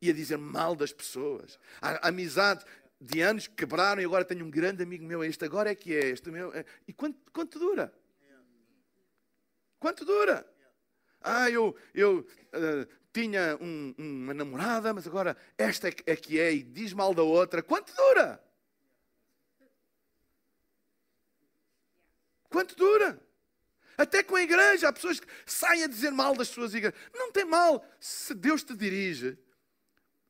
e 0.02 0.10
a 0.10 0.13
dizer 0.13 0.38
mal 0.38 0.76
das 0.76 0.93
pessoas. 0.93 1.60
A 1.82 2.10
amizade 2.10 2.63
de 3.00 3.22
anos 3.22 3.48
quebraram 3.48 4.02
e 4.02 4.06
agora 4.06 4.26
tenho 4.26 4.46
um 4.46 4.50
grande 4.50 4.84
amigo 4.84 5.06
meu. 5.06 5.24
Este 5.24 5.46
agora 5.46 5.72
é 5.72 5.76
que 5.76 5.96
é. 5.96 6.10
Este 6.10 6.30
meu 6.32 6.54
é. 6.54 6.65
E 6.88 6.93
quanto, 6.93 7.20
quanto 7.32 7.60
dura? 7.60 7.93
Quanto 9.80 10.06
dura? 10.06 10.48
Ah, 11.22 11.50
eu, 11.50 11.76
eu 11.94 12.20
uh, 12.20 12.88
tinha 13.13 13.58
um, 13.60 13.94
uma 13.98 14.34
namorada, 14.34 14.94
mas 14.94 15.08
agora 15.08 15.36
esta 15.58 15.90
é 15.90 15.94
é 16.06 16.16
que 16.16 16.40
é 16.40 16.54
e 16.54 16.63
diz 16.63 16.94
mal 16.94 17.13
da 17.13 17.24
outra. 17.24 17.62
Quanto 17.62 17.94
dura? 17.96 18.44
Quanto 22.50 22.76
dura? 22.76 23.22
Até 23.98 24.22
com 24.22 24.36
a 24.36 24.42
igreja, 24.42 24.88
há 24.88 24.94
pessoas 24.94 25.20
que 25.20 25.28
saem 25.46 25.84
a 25.84 25.88
dizer 25.88 26.12
mal 26.12 26.36
das 26.36 26.50
suas 26.50 26.74
igrejas. 26.74 27.00
Não 27.13 27.32
tem 27.32 27.46
mal 27.46 27.84
se 28.00 28.34
Deus 28.36 28.63
te 28.63 28.76
dirige. 28.76 29.38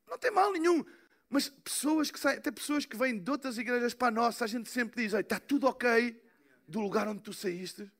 Não 0.07 0.17
tem 0.17 0.31
mal 0.31 0.51
nenhum. 0.53 0.85
Mas 1.29 1.49
pessoas 1.49 2.09
que 2.09 2.19
saem, 2.19 2.37
até 2.37 2.49
pessoas 2.49 2.85
que 2.85 2.95
vêm 2.95 3.19
de 3.19 3.29
outras 3.29 3.57
igrejas 3.57 3.93
para 3.93 4.07
a 4.07 4.11
nossa, 4.11 4.45
a 4.45 4.47
gente 4.47 4.69
sempre 4.69 5.03
diz: 5.03 5.13
está 5.13 5.39
tudo 5.39 5.67
ok 5.67 6.21
do 6.65 6.79
lugar 6.79 7.07
onde 7.07 7.21
tu 7.21 7.33
saíste. 7.33 7.91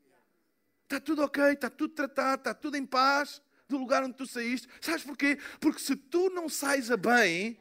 Está 0.87 1.01
tudo 1.01 1.21
ok, 1.21 1.43
está 1.51 1.69
tudo 1.69 1.93
tratado, 1.93 2.39
está 2.39 2.53
tudo 2.53 2.77
em 2.77 2.85
paz 2.85 3.41
do 3.67 3.77
lugar 3.77 4.01
onde 4.03 4.13
tu 4.13 4.25
saíste. 4.25 4.69
Sabes 4.79 5.03
porquê? 5.03 5.37
Porque 5.59 5.81
se 5.81 5.97
tu 5.97 6.29
não 6.29 6.47
sais 6.47 6.89
a 6.89 6.95
bem, 6.95 7.59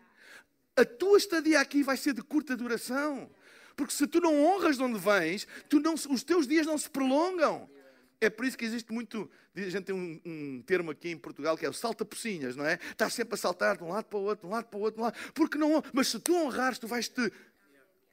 a 0.77 0.85
tua 0.85 1.19
estadia 1.19 1.59
aqui 1.59 1.83
vai 1.83 1.97
ser 1.97 2.13
de 2.13 2.23
curta 2.23 2.57
duração. 2.57 3.29
Porque 3.75 3.93
se 3.93 4.07
tu 4.07 4.21
não 4.21 4.45
honras 4.45 4.77
de 4.77 4.85
onde 4.85 5.01
vens, 5.01 5.45
tu 5.69 5.81
não, 5.81 5.95
os 5.95 6.23
teus 6.23 6.47
dias 6.47 6.69
não 6.69 6.79
se 6.79 6.89
prolongam. 6.89 7.69
É 8.21 8.31
por 8.31 8.45
isso 8.45 8.57
que 8.57 8.65
existe 8.65 8.93
muito. 8.93 9.29
A 9.57 9.61
gente 9.61 9.87
tem 9.87 9.95
um, 9.95 10.21
um 10.25 10.63
termo 10.63 10.93
aqui 10.93 11.11
em 11.11 11.19
Portugal 11.19 11.59
que 11.59 11.67
é 11.67 11.69
o 11.69 11.73
salta-pocinhas, 11.73 12.55
não 12.55 12.65
é? 12.65 12.79
Estás 12.93 13.13
sempre 13.13 13.35
a 13.35 13.37
saltar 13.37 13.77
de 13.77 13.83
um 13.83 13.89
lado 13.89 14.05
para 14.05 14.19
o 14.21 14.23
outro, 14.23 14.47
de 14.47 14.47
um 14.47 14.55
lado 14.55 14.67
para 14.67 14.79
o 14.79 14.83
outro, 14.83 14.95
de 14.95 15.01
um 15.01 15.05
lado. 15.05 15.33
Porque 15.35 15.59
não. 15.59 15.83
Mas 15.93 16.07
se 16.07 16.21
tu 16.21 16.33
honrares, 16.33 16.79
tu 16.79 16.87
vais 16.87 17.09
te. 17.09 17.33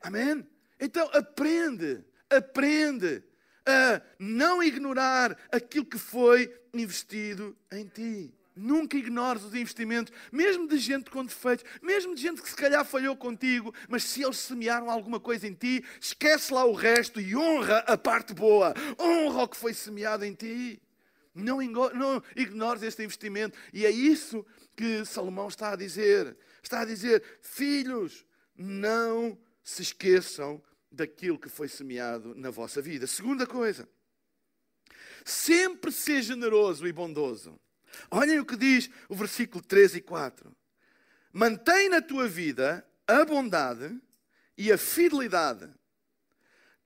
Amém? 0.01 0.43
Então 0.79 1.07
aprende, 1.13 2.03
aprende 2.31 3.23
a 3.65 4.01
não 4.19 4.61
ignorar 4.61 5.37
aquilo 5.51 5.85
que 5.85 5.97
foi 5.97 6.53
investido 6.73 7.55
em 7.71 7.87
ti. 7.87 8.33
Nunca 8.55 8.95
ignores 8.95 9.43
os 9.43 9.55
investimentos, 9.55 10.13
mesmo 10.31 10.67
de 10.67 10.77
gente 10.77 11.09
com 11.09 11.25
defeitos, 11.25 11.65
mesmo 11.81 12.13
de 12.13 12.21
gente 12.21 12.41
que 12.41 12.49
se 12.49 12.55
calhar 12.55 12.85
falhou 12.85 13.17
contigo, 13.17 13.73
mas 13.89 14.03
se 14.03 14.21
eles 14.21 14.37
semearam 14.37 14.91
alguma 14.91 15.19
coisa 15.19 15.47
em 15.47 15.53
ti, 15.53 15.83
esquece 15.99 16.53
lá 16.53 16.63
o 16.63 16.73
resto 16.73 17.19
e 17.19 17.35
honra 17.35 17.79
a 17.79 17.97
parte 17.97 18.31
boa. 18.33 18.75
Honra 18.99 19.43
o 19.43 19.47
que 19.47 19.57
foi 19.57 19.73
semeado 19.73 20.23
em 20.23 20.33
ti. 20.33 20.79
Não, 21.33 21.59
não 21.61 22.23
ignores 22.35 22.83
este 22.83 23.03
investimento. 23.03 23.57
E 23.73 23.87
é 23.87 23.89
isso 23.89 24.45
que 24.75 25.03
Salomão 25.03 25.47
está 25.47 25.71
a 25.71 25.75
dizer. 25.75 26.37
Está 26.61 26.81
a 26.81 26.85
dizer, 26.85 27.23
filhos, 27.41 28.23
não 28.55 29.35
se 29.63 29.81
esqueçam 29.81 30.61
daquilo 30.93 31.39
que 31.39 31.49
foi 31.49 31.67
semeado 31.67 32.35
na 32.35 32.51
vossa 32.51 32.81
vida. 32.81 33.07
Segunda 33.07 33.47
coisa, 33.47 33.89
sempre 35.25 35.91
seja 35.91 36.33
generoso 36.33 36.87
e 36.87 36.93
bondoso. 36.93 37.59
Olhem 38.11 38.39
o 38.39 38.45
que 38.45 38.55
diz 38.55 38.89
o 39.09 39.15
versículo 39.15 39.63
3 39.63 39.95
e 39.95 40.01
4. 40.01 40.55
Mantém 41.31 41.89
na 41.89 42.01
tua 42.01 42.27
vida 42.27 42.85
a 43.07 43.25
bondade 43.25 43.99
e 44.55 44.71
a 44.71 44.77
fidelidade. 44.77 45.69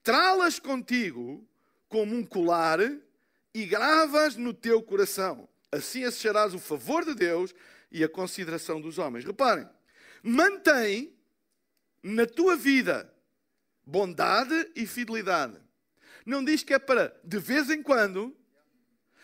Trá-las 0.02 0.58
contigo 0.58 1.46
como 1.90 2.16
um 2.16 2.26
colar 2.26 2.80
e 3.54 3.66
gravas 3.66 4.38
no 4.38 4.54
teu 4.54 4.82
coração. 4.82 5.50
Assim 5.70 6.06
acharás 6.06 6.54
o 6.54 6.60
favor 6.60 7.04
de 7.04 7.14
Deus 7.14 7.54
e 7.92 8.04
a 8.04 8.10
consideração 8.10 8.80
dos 8.80 8.98
homens. 8.98 9.26
Reparem, 9.26 9.68
mantém 10.24 11.14
na 12.02 12.26
tua 12.26 12.56
vida 12.56 13.14
bondade 13.88 14.70
e 14.76 14.86
fidelidade. 14.86 15.58
Não 16.26 16.44
diz 16.44 16.62
que 16.62 16.74
é 16.74 16.80
para 16.80 17.18
de 17.24 17.40
vez 17.40 17.70
em 17.70 17.82
quando, 17.82 18.36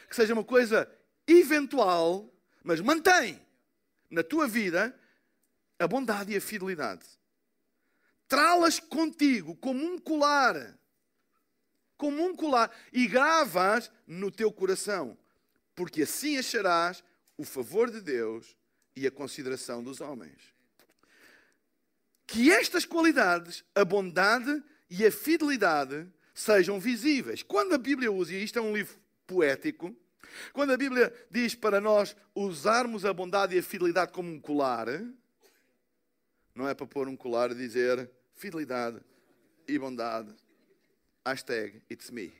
que 0.07 0.15
seja 0.15 0.33
uma 0.33 0.43
coisa 0.43 0.89
eventual, 1.27 2.33
mas 2.63 2.79
mantém 2.79 3.45
na 4.09 4.23
tua 4.23 4.47
vida 4.47 4.97
a 5.77 5.85
bondade 5.85 6.31
e 6.31 6.37
a 6.37 6.41
fidelidade. 6.41 7.05
Trá-las 8.25 8.79
contigo 8.79 9.53
como 9.57 9.83
um 9.83 9.99
colar, 9.99 10.79
como 11.97 12.23
um 12.25 12.33
colar, 12.33 12.71
e 12.93 13.05
gravas 13.05 13.91
no 14.07 14.31
teu 14.31 14.49
coração, 14.49 15.17
porque 15.75 16.03
assim 16.03 16.37
acharás 16.37 17.03
o 17.37 17.43
favor 17.43 17.91
de 17.91 17.99
Deus 17.99 18.55
e 18.95 19.05
a 19.05 19.11
consideração 19.11 19.83
dos 19.83 19.99
homens. 19.99 20.52
Que 22.33 22.51
estas 22.51 22.83
qualidades, 22.83 23.63
a 23.75 23.85
bondade 23.85 24.63
e 24.89 25.05
a 25.05 25.11
fidelidade, 25.11 26.11
sejam 26.33 26.79
visíveis. 26.79 27.43
Quando 27.43 27.75
a 27.75 27.77
Bíblia 27.77 28.11
usa, 28.11 28.33
e 28.33 28.43
isto 28.43 28.57
é 28.57 28.61
um 28.61 28.75
livro 28.75 28.97
poético, 29.27 29.95
quando 30.51 30.73
a 30.73 30.77
Bíblia 30.77 31.13
diz 31.29 31.53
para 31.53 31.79
nós 31.79 32.15
usarmos 32.33 33.05
a 33.05 33.13
bondade 33.13 33.55
e 33.55 33.59
a 33.59 33.63
fidelidade 33.63 34.11
como 34.11 34.31
um 34.31 34.39
colar, 34.39 34.87
não 36.55 36.67
é 36.67 36.73
para 36.73 36.87
pôr 36.87 37.07
um 37.07 37.15
colar 37.15 37.51
e 37.51 37.55
dizer 37.55 38.09
fidelidade 38.33 38.99
e 39.67 39.77
bondade. 39.77 40.33
Hashtag 41.23 41.83
it's 41.87 42.09
me. 42.09 42.33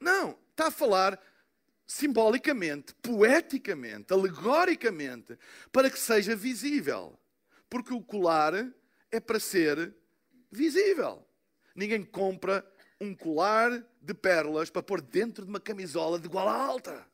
Não, 0.00 0.36
está 0.50 0.66
a 0.66 0.72
falar 0.72 1.16
simbolicamente, 1.86 2.92
poeticamente, 2.96 4.12
alegoricamente, 4.12 5.38
para 5.70 5.88
que 5.88 5.98
seja 5.98 6.34
visível. 6.34 7.16
Porque 7.70 7.94
o 7.94 8.02
colar 8.02 8.52
é 9.10 9.20
para 9.20 9.38
ser 9.40 9.94
visível. 10.50 11.26
Ninguém 11.74 12.04
compra 12.04 12.66
um 13.00 13.14
colar 13.14 13.82
de 14.02 14.12
pérolas 14.12 14.68
para 14.68 14.82
pôr 14.82 15.00
dentro 15.00 15.44
de 15.44 15.50
uma 15.50 15.60
camisola 15.60 16.18
de 16.18 16.28
gola 16.28 16.52
alta. 16.52 17.06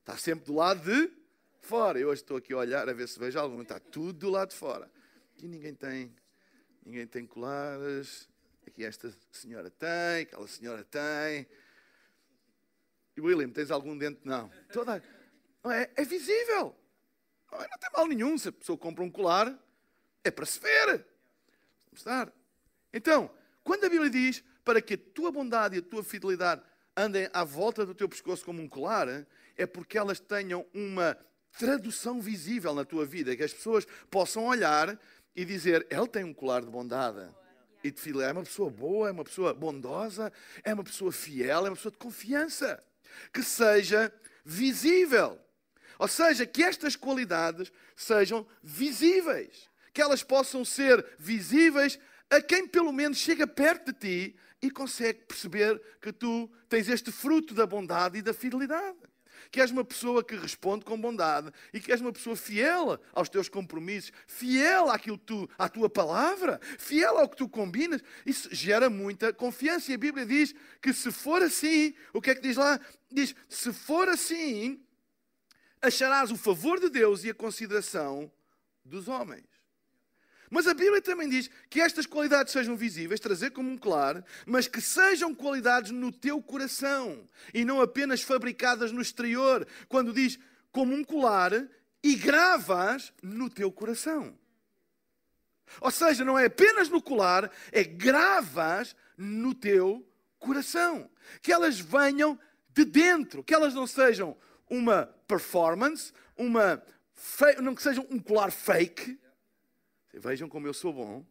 Está 0.00 0.16
sempre 0.16 0.44
do 0.44 0.54
lado 0.54 0.82
de 0.84 1.10
fora. 1.60 1.98
Eu 1.98 2.08
hoje 2.08 2.22
estou 2.22 2.36
aqui 2.36 2.52
a 2.52 2.58
olhar 2.58 2.88
a 2.88 2.92
ver 2.92 3.08
se 3.08 3.18
vejo 3.18 3.38
algum. 3.38 3.62
Está 3.62 3.80
tudo 3.80 4.12
do 4.12 4.30
lado 4.30 4.50
de 4.50 4.56
fora. 4.56 4.90
Aqui 5.34 5.48
ninguém 5.48 5.74
tem, 5.74 6.14
ninguém 6.84 7.06
tem 7.06 7.26
colares. 7.26 8.28
Aqui 8.66 8.84
esta 8.84 9.12
senhora 9.30 9.70
tem, 9.70 10.22
aquela 10.22 10.46
senhora 10.46 10.84
tem. 10.84 11.48
William, 13.18 13.50
tens 13.50 13.70
algum 13.70 13.96
dente? 13.96 14.20
Não. 14.24 14.50
Toda... 14.72 15.02
é, 15.66 15.90
é 15.96 16.04
visível. 16.04 16.76
Não, 17.52 17.78
tem 17.78 17.90
mal 17.94 18.06
nenhum. 18.06 18.38
Se 18.38 18.48
a 18.48 18.52
pessoa 18.52 18.78
compra 18.78 19.04
um 19.04 19.10
colar, 19.10 19.54
é 20.24 20.30
para 20.30 20.46
se 20.46 20.58
ver. 20.58 21.04
Mostrar. 21.92 22.32
Então, 22.92 23.30
quando 23.62 23.84
a 23.84 23.88
Bíblia 23.88 24.10
diz 24.10 24.42
para 24.64 24.80
que 24.80 24.94
a 24.94 24.98
tua 24.98 25.30
bondade 25.30 25.76
e 25.76 25.78
a 25.80 25.82
tua 25.82 26.02
fidelidade 26.02 26.62
andem 26.96 27.28
à 27.32 27.44
volta 27.44 27.84
do 27.84 27.94
teu 27.94 28.08
pescoço 28.08 28.44
como 28.44 28.62
um 28.62 28.68
colar, 28.68 29.26
é 29.56 29.66
porque 29.66 29.98
elas 29.98 30.18
tenham 30.18 30.66
uma 30.72 31.16
tradução 31.58 32.20
visível 32.20 32.74
na 32.74 32.84
tua 32.84 33.04
vida, 33.04 33.36
que 33.36 33.42
as 33.42 33.52
pessoas 33.52 33.86
possam 34.10 34.46
olhar 34.46 34.98
e 35.34 35.44
dizer: 35.44 35.86
ele 35.90 36.08
tem 36.08 36.24
um 36.24 36.32
colar 36.32 36.62
de 36.62 36.70
bondade 36.70 37.28
e 37.84 37.90
de 37.90 38.00
fidelidade. 38.00 38.30
É 38.30 38.38
uma 38.38 38.44
pessoa 38.44 38.70
boa, 38.70 39.08
é 39.08 39.12
uma 39.12 39.24
pessoa 39.24 39.52
bondosa, 39.52 40.32
é 40.64 40.72
uma 40.72 40.84
pessoa 40.84 41.12
fiel, 41.12 41.66
é 41.66 41.70
uma 41.70 41.76
pessoa 41.76 41.92
de 41.92 41.98
confiança. 41.98 42.82
Que 43.32 43.42
seja 43.42 44.12
visível. 44.44 45.38
Ou 46.02 46.08
seja, 46.08 46.44
que 46.44 46.64
estas 46.64 46.96
qualidades 46.96 47.70
sejam 47.94 48.44
visíveis. 48.60 49.70
Que 49.94 50.02
elas 50.02 50.24
possam 50.24 50.64
ser 50.64 51.06
visíveis 51.16 51.96
a 52.28 52.42
quem 52.42 52.66
pelo 52.66 52.92
menos 52.92 53.18
chega 53.18 53.46
perto 53.46 53.92
de 53.92 54.00
ti 54.00 54.36
e 54.60 54.68
consegue 54.68 55.20
perceber 55.20 55.80
que 56.00 56.12
tu 56.12 56.50
tens 56.68 56.88
este 56.88 57.12
fruto 57.12 57.54
da 57.54 57.68
bondade 57.68 58.18
e 58.18 58.22
da 58.22 58.34
fidelidade 58.34 58.98
que 59.50 59.60
és 59.60 59.70
uma 59.70 59.84
pessoa 59.84 60.24
que 60.24 60.34
responde 60.34 60.84
com 60.84 60.98
bondade 60.98 61.52
e 61.74 61.80
que 61.80 61.92
és 61.92 62.00
uma 62.00 62.12
pessoa 62.12 62.34
fiel 62.34 62.98
aos 63.12 63.28
teus 63.28 63.50
compromissos, 63.50 64.10
fiel 64.26 64.88
àquilo 64.88 65.18
tu, 65.18 65.48
à 65.58 65.68
tua 65.68 65.90
palavra, 65.90 66.58
fiel 66.78 67.18
ao 67.18 67.28
que 67.28 67.36
tu 67.36 67.46
combinas, 67.48 68.00
isso 68.24 68.48
gera 68.54 68.88
muita 68.88 69.30
confiança. 69.30 69.90
E 69.90 69.94
a 69.94 69.98
Bíblia 69.98 70.24
diz 70.24 70.54
que 70.80 70.92
se 70.94 71.12
for 71.12 71.42
assim, 71.42 71.92
o 72.14 72.20
que 72.20 72.30
é 72.30 72.34
que 72.34 72.40
diz 72.40 72.56
lá? 72.56 72.80
Diz: 73.10 73.34
se 73.46 73.74
for 73.74 74.08
assim, 74.08 74.80
acharás 75.82 76.30
o 76.30 76.36
favor 76.36 76.78
de 76.80 76.88
Deus 76.88 77.24
e 77.24 77.30
a 77.30 77.34
consideração 77.34 78.30
dos 78.84 79.08
homens. 79.08 79.44
Mas 80.48 80.66
a 80.66 80.74
Bíblia 80.74 81.00
também 81.00 81.28
diz 81.28 81.50
que 81.70 81.80
estas 81.80 82.04
qualidades 82.04 82.52
sejam 82.52 82.76
visíveis, 82.76 83.18
trazer 83.18 83.50
como 83.50 83.70
um 83.70 83.78
colar, 83.78 84.22
mas 84.46 84.68
que 84.68 84.82
sejam 84.82 85.34
qualidades 85.34 85.90
no 85.90 86.12
teu 86.12 86.42
coração 86.42 87.26
e 87.54 87.64
não 87.64 87.80
apenas 87.80 88.22
fabricadas 88.22 88.92
no 88.92 89.00
exterior. 89.00 89.66
Quando 89.88 90.12
diz 90.12 90.38
como 90.70 90.94
um 90.94 91.02
colar 91.02 91.52
e 92.02 92.14
gravas 92.14 93.14
no 93.22 93.48
teu 93.48 93.72
coração. 93.72 94.38
Ou 95.80 95.90
seja, 95.90 96.22
não 96.22 96.38
é 96.38 96.46
apenas 96.46 96.90
no 96.90 97.00
colar, 97.00 97.50
é 97.70 97.82
gravas 97.82 98.94
no 99.16 99.54
teu 99.54 100.06
coração. 100.38 101.08
Que 101.40 101.50
elas 101.50 101.80
venham 101.80 102.38
de 102.68 102.84
dentro, 102.84 103.42
que 103.42 103.54
elas 103.54 103.72
não 103.72 103.86
sejam 103.86 104.36
uma 104.68 105.06
performance, 105.26 106.12
uma 106.36 106.82
não 107.60 107.74
que 107.74 107.82
sejam 107.82 108.06
um 108.10 108.18
colar 108.18 108.50
fake, 108.50 109.18
Vejam 110.12 110.48
como 110.48 110.66
eu 110.66 110.74
sou 110.74 110.92
bom. 110.92 111.24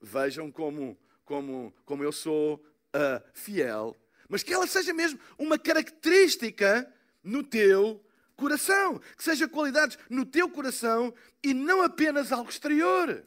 Vejam 0.00 0.50
como, 0.50 0.98
como, 1.24 1.72
como 1.84 2.02
eu 2.02 2.12
sou 2.12 2.56
uh, 2.56 3.22
fiel. 3.32 3.96
Mas 4.28 4.42
que 4.42 4.52
ela 4.52 4.66
seja 4.66 4.92
mesmo 4.92 5.18
uma 5.38 5.58
característica 5.58 6.92
no 7.22 7.44
teu 7.44 8.04
coração. 8.36 9.00
Que 9.16 9.22
seja 9.22 9.48
qualidades 9.48 9.96
no 10.10 10.26
teu 10.26 10.50
coração 10.50 11.14
e 11.42 11.54
não 11.54 11.82
apenas 11.82 12.32
algo 12.32 12.50
exterior. 12.50 13.24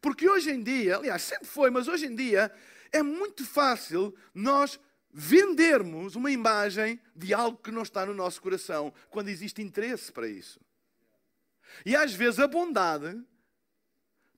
Porque 0.00 0.28
hoje 0.28 0.50
em 0.50 0.62
dia, 0.62 0.96
aliás, 0.96 1.22
sempre 1.22 1.46
foi, 1.46 1.70
mas 1.70 1.88
hoje 1.88 2.06
em 2.06 2.14
dia 2.14 2.50
é 2.90 3.02
muito 3.02 3.44
fácil 3.44 4.14
nós 4.32 4.80
vendermos 5.12 6.14
uma 6.14 6.30
imagem 6.30 7.00
de 7.14 7.32
algo 7.34 7.58
que 7.58 7.70
não 7.70 7.82
está 7.82 8.06
no 8.06 8.14
nosso 8.14 8.40
coração 8.40 8.92
quando 9.10 9.28
existe 9.28 9.62
interesse 9.62 10.12
para 10.12 10.28
isso. 10.28 10.60
E 11.84 11.96
às 11.96 12.12
vezes 12.12 12.40
a 12.40 12.46
bondade 12.46 13.20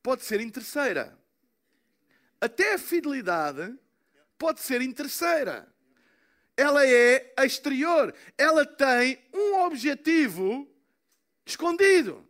pode 0.02 0.24
ser 0.24 0.40
interesseira. 0.40 1.18
Até 2.40 2.74
a 2.74 2.78
fidelidade 2.78 3.76
pode 4.38 4.60
ser 4.60 4.80
interesseira. 4.80 5.68
Ela 6.56 6.86
é 6.86 7.34
exterior. 7.44 8.14
Ela 8.36 8.64
tem 8.64 9.22
um 9.32 9.60
objetivo 9.62 10.68
escondido. 11.44 12.26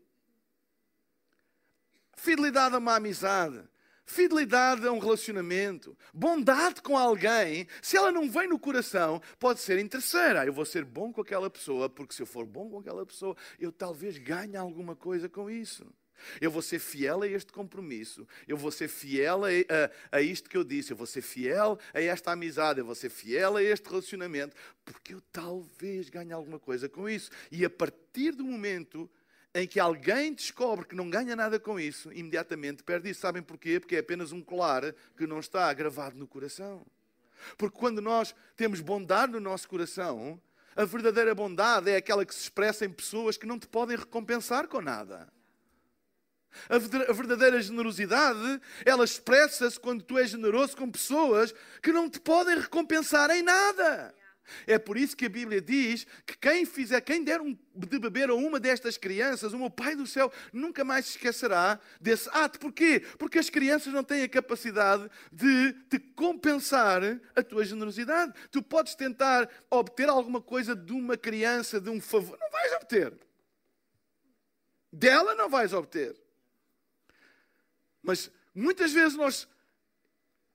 Fidelidade 2.16 2.74
a 2.74 2.78
uma 2.78 2.96
amizade. 2.96 3.69
Fidelidade 4.10 4.84
a 4.88 4.90
um 4.90 4.98
relacionamento, 4.98 5.96
bondade 6.12 6.82
com 6.82 6.98
alguém, 6.98 7.68
se 7.80 7.96
ela 7.96 8.10
não 8.10 8.28
vem 8.28 8.48
no 8.48 8.58
coração, 8.58 9.22
pode 9.38 9.60
ser 9.60 9.78
interesseira. 9.78 10.44
Eu 10.44 10.52
vou 10.52 10.64
ser 10.64 10.84
bom 10.84 11.12
com 11.12 11.20
aquela 11.20 11.48
pessoa, 11.48 11.88
porque 11.88 12.12
se 12.12 12.20
eu 12.20 12.26
for 12.26 12.44
bom 12.44 12.68
com 12.68 12.80
aquela 12.80 13.06
pessoa, 13.06 13.36
eu 13.56 13.70
talvez 13.70 14.18
ganhe 14.18 14.56
alguma 14.56 14.96
coisa 14.96 15.28
com 15.28 15.48
isso. 15.48 15.86
Eu 16.40 16.50
vou 16.50 16.60
ser 16.60 16.80
fiel 16.80 17.22
a 17.22 17.28
este 17.28 17.52
compromisso. 17.52 18.26
Eu 18.48 18.56
vou 18.56 18.72
ser 18.72 18.88
fiel 18.88 19.44
a, 19.44 19.48
a, 19.48 20.18
a, 20.18 20.20
isto 20.20 20.50
que 20.50 20.56
eu 20.56 20.64
disse. 20.64 20.92
Eu 20.92 20.96
vou 20.96 21.06
ser 21.06 21.22
fiel 21.22 21.78
a 21.94 22.00
esta 22.00 22.32
amizade. 22.32 22.80
Eu 22.80 22.86
vou 22.86 22.96
ser 22.96 23.10
fiel 23.10 23.56
a 23.56 23.62
este 23.62 23.88
relacionamento. 23.88 24.56
Porque 24.84 25.14
eu 25.14 25.20
talvez 25.32 26.10
ganhe 26.10 26.32
alguma 26.32 26.58
coisa 26.58 26.88
com 26.88 27.08
isso. 27.08 27.30
E 27.50 27.64
a 27.64 27.70
partir 27.70 28.32
do 28.32 28.44
momento 28.44 29.08
em 29.54 29.66
que 29.66 29.80
alguém 29.80 30.32
descobre 30.32 30.86
que 30.86 30.94
não 30.94 31.10
ganha 31.10 31.34
nada 31.34 31.58
com 31.58 31.78
isso, 31.78 32.12
imediatamente 32.12 32.82
perde 32.82 33.10
isso. 33.10 33.20
Sabem 33.20 33.42
porquê? 33.42 33.80
Porque 33.80 33.96
é 33.96 33.98
apenas 33.98 34.32
um 34.32 34.42
colar 34.42 34.94
que 35.16 35.26
não 35.26 35.40
está 35.40 35.72
gravado 35.72 36.16
no 36.16 36.26
coração. 36.26 36.86
Porque 37.56 37.78
quando 37.78 38.00
nós 38.00 38.34
temos 38.56 38.80
bondade 38.80 39.32
no 39.32 39.40
nosso 39.40 39.68
coração, 39.68 40.40
a 40.76 40.84
verdadeira 40.84 41.34
bondade 41.34 41.90
é 41.90 41.96
aquela 41.96 42.24
que 42.24 42.34
se 42.34 42.42
expressa 42.42 42.84
em 42.84 42.90
pessoas 42.90 43.36
que 43.36 43.46
não 43.46 43.58
te 43.58 43.66
podem 43.66 43.96
recompensar 43.96 44.68
com 44.68 44.80
nada. 44.80 45.28
A 46.68 46.78
verdadeira 47.12 47.60
generosidade, 47.62 48.60
ela 48.84 49.04
expressa-se 49.04 49.78
quando 49.78 50.02
tu 50.02 50.18
és 50.18 50.30
generoso 50.30 50.76
com 50.76 50.90
pessoas 50.90 51.54
que 51.82 51.92
não 51.92 52.10
te 52.10 52.20
podem 52.20 52.58
recompensar 52.58 53.30
em 53.30 53.42
nada. 53.42 54.14
É 54.66 54.78
por 54.78 54.96
isso 54.96 55.16
que 55.16 55.26
a 55.26 55.28
Bíblia 55.28 55.60
diz 55.60 56.06
que 56.26 56.36
quem 56.36 56.64
fizer, 56.64 57.00
quem 57.00 57.22
der 57.24 57.40
um, 57.40 57.56
de 57.74 57.98
beber 57.98 58.30
a 58.30 58.34
uma 58.34 58.60
destas 58.60 58.96
crianças, 58.96 59.52
o 59.52 59.58
meu 59.58 59.70
Pai 59.70 59.94
do 59.94 60.06
céu 60.06 60.32
nunca 60.52 60.84
mais 60.84 61.06
se 61.06 61.12
esquecerá 61.12 61.78
desse 62.00 62.28
ato. 62.32 62.58
Porquê? 62.58 63.00
Porque 63.18 63.38
as 63.38 63.50
crianças 63.50 63.92
não 63.92 64.04
têm 64.04 64.22
a 64.22 64.28
capacidade 64.28 65.10
de 65.32 65.72
te 65.88 65.98
compensar 65.98 67.02
a 67.34 67.42
tua 67.42 67.64
generosidade. 67.64 68.32
Tu 68.50 68.62
podes 68.62 68.94
tentar 68.94 69.48
obter 69.70 70.08
alguma 70.08 70.40
coisa 70.40 70.74
de 70.74 70.92
uma 70.92 71.16
criança, 71.16 71.80
de 71.80 71.90
um 71.90 72.00
favor, 72.00 72.38
não 72.40 72.50
vais 72.50 72.72
obter. 72.74 73.12
Dela 74.92 75.34
não 75.34 75.48
vais 75.48 75.72
obter. 75.72 76.16
Mas 78.02 78.30
muitas 78.54 78.92
vezes 78.92 79.16
nós 79.16 79.48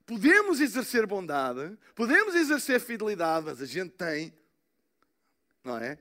podemos 0.06 0.60
exercer 0.60 1.06
bondade, 1.06 1.78
podemos 1.94 2.36
exercer 2.36 2.80
fidelidade, 2.80 3.46
mas 3.46 3.62
a 3.62 3.66
gente 3.66 3.92
tem, 3.92 4.34
não 5.64 5.78
é? 5.78 5.98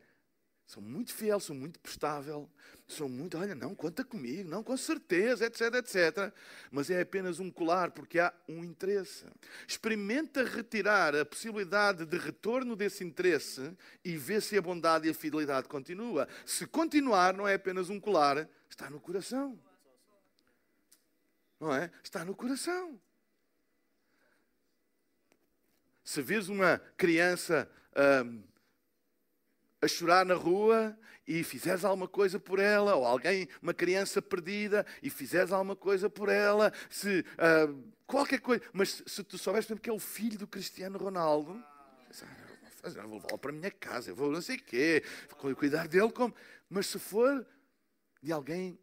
Sou 0.67 0.83
muito 0.83 1.13
fiel, 1.13 1.39
sou 1.41 1.55
muito 1.55 1.79
prestável, 1.79 2.51
sou 2.87 3.09
muito, 3.09 3.37
olha, 3.37 3.55
não, 3.55 3.75
conta 3.75 4.03
comigo, 4.03 4.49
não, 4.49 4.63
com 4.63 4.77
certeza, 4.77 5.45
etc, 5.45 5.75
etc. 5.75 6.33
Mas 6.71 6.89
é 6.89 7.03
apenas 7.03 7.39
um 7.39 7.51
colar, 7.51 7.91
porque 7.91 8.19
há 8.19 8.33
um 8.49 8.65
interesse. 8.65 9.27
Experimenta 9.69 10.43
retirar 10.43 11.15
a 11.15 11.25
possibilidade 11.25 12.07
de 12.07 12.17
retorno 12.17 12.75
desse 12.75 13.05
interesse 13.05 13.77
e 14.03 14.17
vê 14.17 14.41
se 14.41 14.57
a 14.57 14.63
bondade 14.63 15.07
e 15.07 15.11
a 15.11 15.15
fidelidade 15.15 15.69
continua. 15.69 16.27
Se 16.47 16.67
continuar, 16.67 17.35
não 17.35 17.47
é 17.47 17.55
apenas 17.55 17.91
um 17.91 18.01
colar, 18.01 18.49
está 18.71 18.89
no 18.89 18.99
coração 18.99 19.59
não 21.65 21.75
é? 21.75 21.91
Está 22.03 22.25
no 22.25 22.35
coração. 22.35 23.01
Se 26.05 26.21
vês 26.21 26.49
uma 26.49 26.79
criança 26.97 27.69
hum, 28.25 28.43
a 29.81 29.89
chorar 29.89 30.25
na 30.25 30.35
rua 30.35 30.97
e 31.27 31.43
fizeres 31.43 31.85
alguma 31.85 32.07
coisa 32.07 32.39
por 32.39 32.59
ela, 32.59 32.95
ou 32.95 33.05
alguém, 33.05 33.49
uma 33.63 33.73
criança 33.73 34.21
perdida, 34.21 34.85
e 35.03 35.09
fizeres 35.09 35.51
alguma 35.51 35.75
coisa 35.75 36.11
por 36.11 36.29
ela, 36.29 36.73
se 36.91 37.25
hum, 37.69 37.91
qualquer 38.07 38.41
coisa, 38.41 38.63
mas 38.73 39.03
se 39.07 39.25
tu 39.25 39.39
souberes 39.39 39.67
que 39.81 39.89
é 39.89 39.93
o 39.93 39.99
filho 39.99 40.39
do 40.39 40.47
Cristiano 40.47 40.99
Ronaldo, 40.99 41.63
ah, 42.85 43.07
vou 43.07 43.15
levá-lo 43.15 43.39
para 43.39 43.51
a 43.51 43.55
minha 43.55 43.71
casa, 43.71 44.11
eu 44.11 44.15
vou 44.15 44.31
não 44.31 44.43
sei 44.43 44.57
o 44.57 44.63
quê, 44.63 45.03
vou 45.41 45.57
cuidar 45.57 45.89
dele 45.89 46.13
como. 46.13 46.35
Mas 46.69 46.87
se 46.87 46.99
for 46.99 47.47
de 48.23 48.31
alguém, 48.31 48.79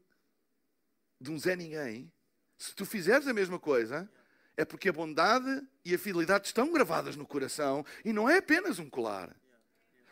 de 1.20 1.30
um 1.30 1.38
Zé 1.38 1.56
Ninguém, 1.56 2.12
se 2.58 2.74
tu 2.76 2.86
fizeres 2.86 3.28
a 3.28 3.34
mesma 3.34 3.60
coisa, 3.60 4.10
é 4.58 4.66
porque 4.66 4.90
a 4.90 4.94
bondade 4.94 5.62
e 5.84 5.94
a 5.94 6.00
fidelidade 6.00 6.48
estão 6.48 6.72
gravadas 6.72 7.16
no 7.16 7.26
coração 7.26 7.86
e 8.04 8.12
não 8.12 8.30
é 8.30 8.38
apenas 8.38 8.80
um 8.80 8.90
colar. 8.90 9.36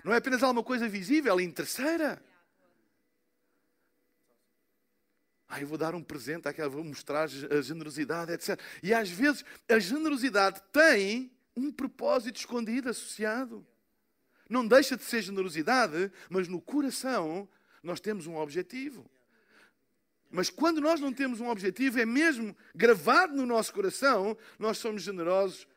Não 0.04 0.14
é 0.14 0.18
apenas 0.18 0.42
alguma 0.42 0.64
coisa 0.64 0.88
visível 0.88 1.40
e 1.40 1.44
interesseira. 1.44 2.24
Ah, 5.48 5.60
eu 5.60 5.68
vou 5.68 5.78
dar 5.78 5.96
um 5.96 6.04
presente 6.04 6.48
àquela, 6.48 6.70
vou 6.70 6.84
mostrar 6.84 7.24
a 7.24 7.62
generosidade, 7.62 8.32
etc. 8.32 8.60
E 8.84 8.94
às 8.94 9.10
vezes 9.10 9.44
a 9.68 9.80
generosidade 9.80 10.62
tem 10.72 11.32
um 11.56 11.72
propósito 11.72 12.38
escondido 12.38 12.90
associado. 12.90 13.66
não 14.50 14.66
deixa 14.66 14.96
de 14.96 15.04
ser 15.04 15.22
generosidade, 15.22 16.12
mas 16.30 16.48
no 16.48 16.62
coração 16.62 17.48
nós 17.84 18.00
temos 18.00 18.28
um 18.28 18.36
objetivo. 18.36 19.10
Mas 20.30 20.50
quando 20.50 20.80
nós 20.80 21.00
não 21.00 21.12
temos 21.12 21.40
um 21.40 21.50
objetivo, 21.50 22.00
é 22.00 22.06
mesmo 22.06 22.56
gravado 22.76 23.36
no 23.36 23.46
nosso 23.46 23.74
coração, 23.74 24.38
nós 24.60 24.78
somos 24.78 25.02
generosos, 25.02 25.68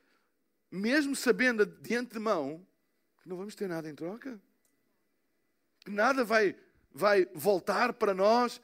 mesmo 0.70 1.16
sabendo 1.16 1.64
de 1.64 1.94
antemão 1.94 2.66
que 3.22 3.28
não 3.28 3.36
vamos 3.36 3.54
ter 3.54 3.68
nada 3.68 3.88
em 3.88 3.94
troca. 3.94 4.38
Que 5.80 5.90
nada 5.90 6.24
vai, 6.24 6.56
vai 6.92 7.26
voltar 7.32 7.92
para 7.92 8.12
nós, 8.12 8.60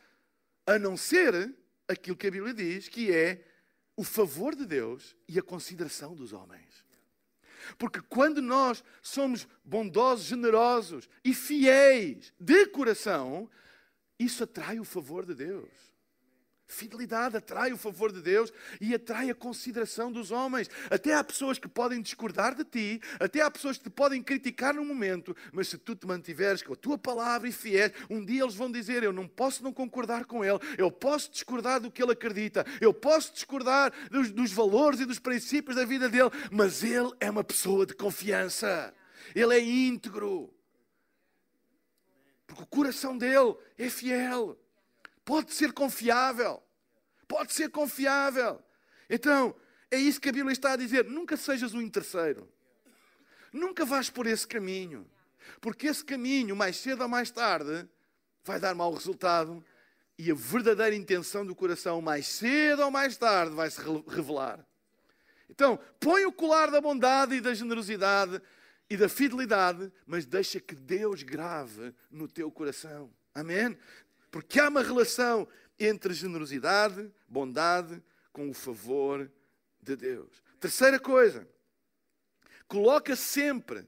a 0.67 0.79
não 0.79 0.97
ser 0.97 1.55
aquilo 1.87 2.17
que 2.17 2.27
a 2.27 2.31
Bíblia 2.31 2.53
diz, 2.53 2.89
que 2.89 3.13
é 3.13 3.45
o 3.97 4.05
favor 4.05 4.55
de 4.55 4.67
Deus 4.67 5.17
e 5.27 5.39
a 5.39 5.43
consideração 5.43 6.15
dos 6.15 6.33
homens. 6.33 6.85
Porque 7.77 8.01
quando 8.01 8.43
nós 8.43 8.83
somos 9.01 9.47
bondosos, 9.65 10.27
generosos 10.27 11.09
e 11.25 11.35
fiéis 11.35 12.33
de 12.39 12.67
coração, 12.67 13.49
isso 14.19 14.45
atrai 14.45 14.81
o 14.81 14.85
favor 14.85 15.25
de 15.25 15.35
Deus. 15.35 15.89
Fidelidade 16.71 17.35
atrai 17.35 17.73
o 17.73 17.79
favor 17.79 18.13
de 18.13 18.21
Deus 18.21 18.53
e 18.79 18.95
atrai 18.95 19.31
a 19.31 19.35
consideração 19.35 20.13
dos 20.13 20.31
homens. 20.31 20.69
Até 20.91 21.15
há 21.15 21.25
pessoas 21.25 21.59
que 21.59 21.67
podem 21.67 22.03
discordar 22.03 22.55
de 22.55 22.63
ti, 22.63 23.01
até 23.19 23.41
há 23.41 23.51
pessoas 23.51 23.79
que 23.79 23.85
te 23.85 23.91
podem 23.91 24.23
criticar 24.23 24.75
no 24.75 24.85
momento, 24.85 25.35
mas 25.51 25.69
se 25.69 25.79
tu 25.79 25.97
te 25.97 26.07
mantiveres 26.07 26.63
com 26.63 26.75
a 26.75 26.77
tua 26.77 26.99
palavra 26.99 27.49
e 27.49 27.53
fiel, 27.53 27.91
um 28.11 28.23
dia 28.23 28.43
eles 28.43 28.55
vão 28.55 28.71
dizer: 28.71 29.03
Eu 29.03 29.15
não 29.15 29.27
posso 29.27 29.65
não 29.65 29.73
concordar 29.73 30.27
com 30.27 30.45
ele, 30.45 30.59
eu 30.77 30.91
posso 30.91 31.31
discordar 31.31 31.81
do 31.81 31.91
que 31.91 32.03
ele 32.03 32.13
acredita, 32.13 32.67
eu 32.83 32.93
posso 32.93 33.33
discordar 33.33 33.91
dos, 34.11 34.31
dos 34.31 34.53
valores 34.53 35.01
e 35.01 35.07
dos 35.07 35.19
princípios 35.19 35.75
da 35.75 35.87
vida 35.87 36.07
dele, 36.07 36.31
mas 36.53 36.85
ele 36.85 37.11
é 37.19 37.31
uma 37.31 37.43
pessoa 37.43 37.87
de 37.87 37.95
confiança, 37.95 38.95
ele 39.35 39.55
é 39.55 39.61
íntegro, 39.61 40.53
porque 42.49 42.65
o 42.65 42.67
coração 42.67 43.17
dele 43.17 43.55
é 43.79 43.89
fiel 43.89 44.59
pode 45.29 45.53
ser 45.53 45.75
confiável. 45.75 46.63
Pode 47.29 47.53
ser 47.53 47.69
confiável. 47.69 48.63
Então, 49.11 49.55
é 49.91 49.99
isso 49.99 50.19
que 50.19 50.31
a 50.31 50.33
Bíblia 50.33 50.55
está 50.55 50.73
a 50.73 50.77
dizer. 50.77 51.05
Nunca 51.05 51.37
sejas 51.37 51.75
o 51.75 51.83
interesseiro. 51.83 52.51
Nunca 53.53 53.85
vais 53.85 54.09
por 54.09 54.27
esse 54.27 54.49
caminho. 54.49 55.07
Porque 55.61 55.87
esse 55.87 56.03
caminho, 56.03 56.57
mais 56.57 56.79
cedo 56.79 57.03
ou 57.03 57.09
mais 57.09 57.31
tarde, 57.31 57.87
vai 58.43 58.59
dar 58.59 58.75
mau 58.75 58.91
resultado 58.91 59.63
e 60.19 60.31
a 60.31 60.35
verdadeira 60.35 60.97
intenção 60.97 61.45
do 61.45 61.55
coração, 61.55 62.01
mais 62.01 62.27
cedo 62.27 62.85
ou 62.85 62.91
mais 62.91 63.19
tarde, 63.19 63.55
vai 63.55 63.71
se 63.71 63.81
revelar. 64.09 64.67
Então, 65.51 65.79
põe 66.01 66.25
o 66.25 66.33
colar 66.33 66.71
da 66.71 66.81
bondade 66.81 67.35
e 67.35 67.41
da 67.43 67.53
generosidade 67.53 68.41
e 68.91 68.97
da 68.97 69.09
fidelidade, 69.09 69.93
mas 70.07 70.25
deixa 70.25 70.61
que 70.61 70.75
Deus 70.75 71.23
grave 71.23 71.95
no 72.11 72.27
teu 72.27 72.51
coração. 72.51 73.13
Amém? 73.35 73.77
Porque 74.31 74.59
há 74.59 74.69
uma 74.69 74.83
relação 74.83 75.47
entre 75.79 76.15
generosidade, 76.15 77.11
bondade, 77.29 78.03
com 78.33 78.49
o 78.49 78.55
favor 78.55 79.31
de 79.81 79.97
Deus. 79.97 80.43
Terceira 80.61 80.99
coisa, 80.99 81.49
coloca 82.67 83.15
sempre 83.15 83.87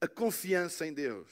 a 0.00 0.08
confiança 0.08 0.86
em 0.86 0.92
Deus. 0.92 1.28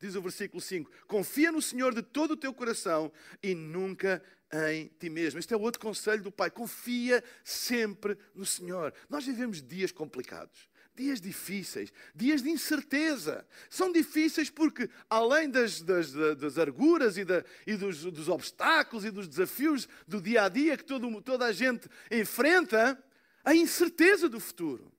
Diz 0.00 0.14
o 0.14 0.22
versículo 0.22 0.60
5: 0.60 0.90
Confia 1.06 1.50
no 1.50 1.62
Senhor 1.62 1.94
de 1.94 2.02
todo 2.02 2.32
o 2.32 2.36
teu 2.36 2.52
coração 2.52 3.10
e 3.42 3.54
nunca 3.54 4.22
em 4.70 4.88
ti 4.98 5.10
mesmo. 5.10 5.38
Este 5.38 5.52
é 5.52 5.56
o 5.56 5.60
outro 5.60 5.80
conselho 5.80 6.22
do 6.22 6.30
Pai. 6.30 6.50
Confia 6.50 7.22
sempre 7.42 8.16
no 8.34 8.46
Senhor. 8.46 8.94
Nós 9.08 9.26
vivemos 9.26 9.60
dias 9.60 9.90
complicados 9.90 10.68
dias 10.98 11.20
difíceis, 11.20 11.92
dias 12.14 12.42
de 12.42 12.50
incerteza. 12.50 13.46
São 13.70 13.92
difíceis 13.92 14.50
porque, 14.50 14.90
além 15.08 15.48
das, 15.48 15.80
das, 15.80 16.12
das 16.12 16.58
arguras 16.58 17.16
e, 17.16 17.24
da, 17.24 17.44
e 17.66 17.76
dos, 17.76 18.02
dos, 18.02 18.28
obstáculos 18.28 19.04
e 19.04 19.10
dos 19.10 19.28
desafios 19.28 19.88
do 20.06 20.20
dia 20.20 20.42
a 20.42 20.48
dia 20.48 20.76
que 20.76 20.84
todo, 20.84 21.22
toda 21.22 21.46
a 21.46 21.52
gente 21.52 21.88
enfrenta, 22.10 23.02
a 23.44 23.54
incerteza 23.54 24.28
do 24.28 24.40
futuro. 24.40 24.92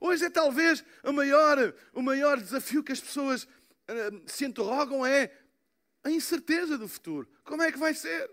Hoje 0.00 0.24
é 0.24 0.30
talvez 0.30 0.82
o 1.04 1.12
maior, 1.12 1.74
o 1.92 2.02
maior 2.02 2.40
desafio 2.40 2.82
que 2.82 2.92
as 2.92 3.00
pessoas 3.00 3.44
uh, 3.44 4.22
se 4.26 4.44
interrogam 4.44 5.06
é 5.06 5.30
a 6.02 6.10
incerteza 6.10 6.76
do 6.76 6.88
futuro. 6.88 7.28
Como 7.44 7.62
é 7.62 7.70
que 7.70 7.78
vai 7.78 7.94
ser? 7.94 8.28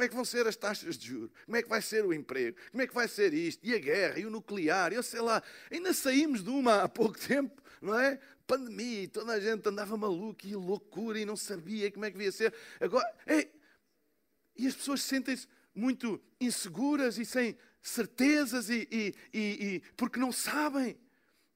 Como 0.00 0.06
é 0.06 0.08
que 0.08 0.14
vão 0.14 0.24
ser 0.24 0.46
as 0.46 0.56
taxas 0.56 0.96
de 0.96 1.08
juros? 1.08 1.30
Como 1.44 1.58
é 1.58 1.62
que 1.62 1.68
vai 1.68 1.82
ser 1.82 2.06
o 2.06 2.14
emprego? 2.14 2.56
Como 2.70 2.82
é 2.82 2.86
que 2.86 2.94
vai 2.94 3.06
ser 3.06 3.34
isto? 3.34 3.60
E 3.62 3.74
a 3.74 3.78
guerra? 3.78 4.18
E 4.18 4.24
o 4.24 4.30
nuclear? 4.30 4.94
Eu 4.94 5.02
sei 5.02 5.20
lá. 5.20 5.42
Ainda 5.70 5.92
saímos 5.92 6.42
de 6.42 6.48
uma 6.48 6.84
há 6.84 6.88
pouco 6.88 7.18
tempo, 7.20 7.62
não 7.82 8.00
é? 8.00 8.18
Pandemia, 8.46 9.02
e 9.02 9.08
toda 9.08 9.32
a 9.32 9.38
gente 9.38 9.68
andava 9.68 9.98
maluca 9.98 10.48
e 10.48 10.56
loucura 10.56 11.20
e 11.20 11.26
não 11.26 11.36
sabia 11.36 11.92
como 11.92 12.06
é 12.06 12.10
que 12.10 12.16
devia 12.16 12.32
ser. 12.32 12.54
Agora, 12.80 13.06
ei, 13.26 13.52
e 14.56 14.66
as 14.66 14.74
pessoas 14.74 15.02
sentem-se 15.02 15.46
muito 15.74 16.18
inseguras 16.40 17.18
e 17.18 17.26
sem 17.26 17.54
certezas 17.82 18.70
e, 18.70 18.88
e, 18.90 19.14
e, 19.34 19.38
e 19.38 19.82
porque 19.98 20.18
não 20.18 20.32
sabem. 20.32 20.98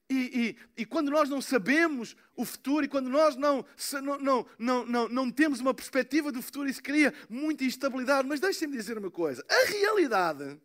E, 0.07 0.55
e, 0.77 0.81
e, 0.81 0.85
quando 0.85 1.09
nós 1.09 1.29
não 1.29 1.41
sabemos 1.41 2.15
o 2.35 2.45
futuro 2.45 2.85
e 2.85 2.87
quando 2.87 3.09
nós 3.09 3.35
não, 3.35 3.65
não, 4.03 4.45
não, 4.59 4.85
não, 4.85 5.09
não, 5.09 5.31
temos 5.31 5.59
uma 5.59 5.73
perspectiva 5.73 6.31
do 6.31 6.43
futuro, 6.43 6.69
isso 6.69 6.83
cria 6.83 7.11
muita 7.27 7.63
instabilidade. 7.63 8.27
Mas 8.27 8.39
deixem-me 8.39 8.77
dizer 8.77 8.99
uma 8.99 9.09
coisa: 9.09 9.43
a 9.49 9.65
realidade 9.67 10.59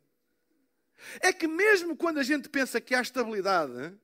é 1.20 1.32
que, 1.32 1.48
mesmo 1.48 1.96
quando 1.96 2.18
a 2.18 2.22
gente 2.22 2.50
pensa 2.50 2.80
que 2.82 2.94
há 2.94 3.00
estabilidade, 3.00 3.94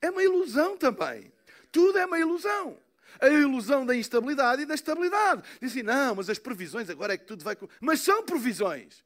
é 0.00 0.10
uma 0.10 0.22
ilusão 0.22 0.76
também. 0.76 1.32
Tudo 1.70 1.98
é 1.98 2.04
uma 2.04 2.18
ilusão. 2.18 2.78
A 3.18 3.28
ilusão 3.28 3.86
da 3.86 3.96
instabilidade 3.96 4.62
e 4.62 4.66
da 4.66 4.74
estabilidade. 4.74 5.42
Dizem, 5.60 5.82
não, 5.82 6.16
mas 6.16 6.28
as 6.28 6.38
previsões 6.38 6.90
agora 6.90 7.14
é 7.14 7.16
que 7.16 7.24
tudo 7.24 7.42
vai. 7.42 7.56
Mas 7.80 8.00
são 8.00 8.24
previsões. 8.24 9.02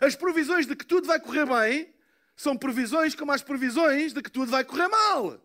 As 0.00 0.14
previsões 0.14 0.66
de 0.66 0.76
que 0.76 0.86
tudo 0.86 1.08
vai 1.08 1.18
correr 1.18 1.46
bem 1.46 1.92
são 2.36 2.56
previsões 2.56 3.14
como 3.14 3.32
as 3.32 3.42
previsões 3.42 4.12
de 4.12 4.22
que 4.22 4.30
tudo 4.30 4.50
vai 4.50 4.64
correr 4.64 4.88
mal. 4.88 5.40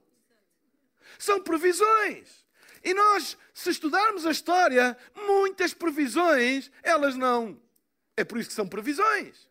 São 1.19 1.41
previsões. 1.41 2.45
E 2.84 2.93
nós, 2.93 3.38
se 3.54 3.69
estudarmos 3.69 4.26
a 4.26 4.32
história, 4.32 4.97
muitas 5.15 5.73
previsões, 5.73 6.71
elas 6.84 7.15
não. 7.15 7.60
É 8.15 8.23
por 8.23 8.38
isso 8.39 8.50
que 8.50 8.56
são 8.56 8.67
previsões. 8.67 9.47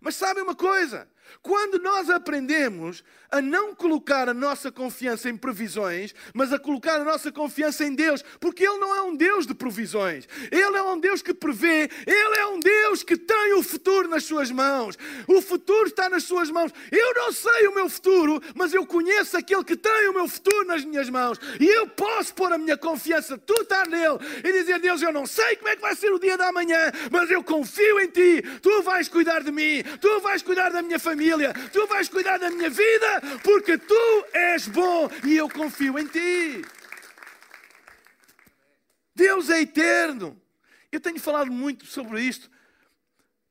Mas 0.00 0.16
sabem 0.16 0.42
uma 0.42 0.54
coisa? 0.54 1.08
Quando 1.42 1.78
nós 1.78 2.08
aprendemos 2.10 3.04
a 3.30 3.40
não 3.42 3.74
colocar 3.74 4.28
a 4.28 4.34
nossa 4.34 4.70
confiança 4.70 5.28
em 5.28 5.36
previsões, 5.36 6.14
mas 6.32 6.52
a 6.52 6.58
colocar 6.58 7.00
a 7.00 7.04
nossa 7.04 7.32
confiança 7.32 7.84
em 7.84 7.94
Deus, 7.94 8.24
porque 8.38 8.64
Ele 8.64 8.78
não 8.78 8.94
é 8.94 9.02
um 9.02 9.16
Deus 9.16 9.46
de 9.46 9.54
provisões, 9.54 10.28
Ele 10.52 10.76
é 10.76 10.82
um 10.82 10.98
Deus 10.98 11.20
que 11.20 11.34
prevê, 11.34 11.90
Ele 12.06 12.36
é 12.38 12.46
um 12.46 12.60
Deus 12.60 13.02
que 13.02 13.16
tem 13.16 13.54
o 13.54 13.62
futuro 13.62 14.08
nas 14.08 14.24
Suas 14.24 14.50
mãos. 14.50 14.96
O 15.26 15.42
futuro 15.42 15.88
está 15.88 16.08
nas 16.08 16.22
Suas 16.22 16.50
mãos. 16.50 16.72
Eu 16.92 17.14
não 17.14 17.32
sei 17.32 17.66
o 17.66 17.74
meu 17.74 17.88
futuro, 17.88 18.40
mas 18.54 18.72
eu 18.72 18.86
conheço 18.86 19.36
aquele 19.36 19.64
que 19.64 19.76
tem 19.76 20.08
o 20.08 20.14
meu 20.14 20.28
futuro 20.28 20.64
nas 20.66 20.84
minhas 20.84 21.10
mãos. 21.10 21.38
E 21.58 21.66
eu 21.66 21.88
posso 21.88 22.34
pôr 22.34 22.52
a 22.52 22.58
minha 22.58 22.76
confiança 22.76 23.36
total 23.36 23.86
nele 23.86 24.18
e 24.44 24.52
dizer: 24.52 24.78
Deus, 24.78 25.02
eu 25.02 25.12
não 25.12 25.26
sei 25.26 25.56
como 25.56 25.68
é 25.68 25.76
que 25.76 25.82
vai 25.82 25.96
ser 25.96 26.12
o 26.12 26.20
dia 26.20 26.38
da 26.38 26.52
manhã, 26.52 26.92
mas 27.10 27.30
eu 27.30 27.42
confio 27.42 27.98
em 28.00 28.08
Ti, 28.08 28.42
Tu 28.62 28.82
vais 28.82 29.08
cuidar 29.08 29.42
de 29.42 29.50
mim, 29.50 29.82
Tu 30.00 30.20
vais 30.20 30.42
cuidar 30.42 30.70
da 30.70 30.80
minha 30.80 30.98
família 30.98 31.13
família, 31.14 31.54
tu 31.72 31.86
vais 31.86 32.08
cuidar 32.08 32.38
da 32.38 32.50
minha 32.50 32.68
vida, 32.68 33.22
porque 33.44 33.78
tu 33.78 34.26
és 34.32 34.66
bom 34.66 35.08
e 35.24 35.36
eu 35.36 35.48
confio 35.48 35.96
em 35.96 36.06
ti. 36.06 36.64
Deus 39.14 39.48
é 39.48 39.60
eterno. 39.60 40.40
Eu 40.90 41.00
tenho 41.00 41.20
falado 41.20 41.52
muito 41.52 41.86
sobre 41.86 42.20
isto. 42.20 42.50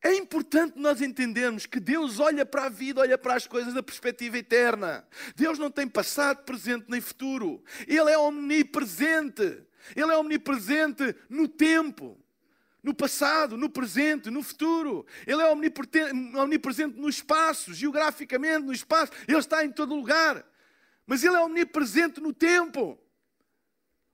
É 0.03 0.13
importante 0.13 0.77
nós 0.77 1.01
entendermos 1.01 1.65
que 1.65 1.79
Deus 1.79 2.19
olha 2.19 2.45
para 2.45 2.65
a 2.65 2.69
vida, 2.69 2.99
olha 2.99 3.17
para 3.17 3.35
as 3.35 3.47
coisas 3.47 3.73
da 3.73 3.81
perspectiva 3.81 4.37
eterna. 4.37 5.07
Deus 5.33 5.57
não 5.57 5.71
tem 5.71 5.87
passado, 5.87 6.43
presente 6.43 6.85
nem 6.89 6.99
futuro. 6.99 7.63
Ele 7.87 8.11
é 8.11 8.17
omnipresente. 8.17 9.63
Ele 9.95 10.11
é 10.11 10.17
omnipresente 10.17 11.15
no 11.29 11.47
tempo 11.47 12.22
no 12.83 12.93
passado, 12.93 13.55
no 13.55 13.69
presente, 13.69 14.29
no 14.29 14.43
futuro. 14.43 15.05
Ele 15.25 15.41
é 15.41 15.49
omnipresente 15.49 16.99
no 16.99 17.07
espaço, 17.07 17.73
geograficamente 17.73 18.65
no 18.65 18.73
espaço. 18.73 19.13
Ele 19.25 19.37
está 19.37 19.63
em 19.63 19.71
todo 19.71 19.95
lugar. 19.95 20.45
Mas 21.07 21.23
Ele 21.23 21.35
é 21.35 21.39
omnipresente 21.39 22.19
no 22.19 22.33
tempo. 22.33 22.99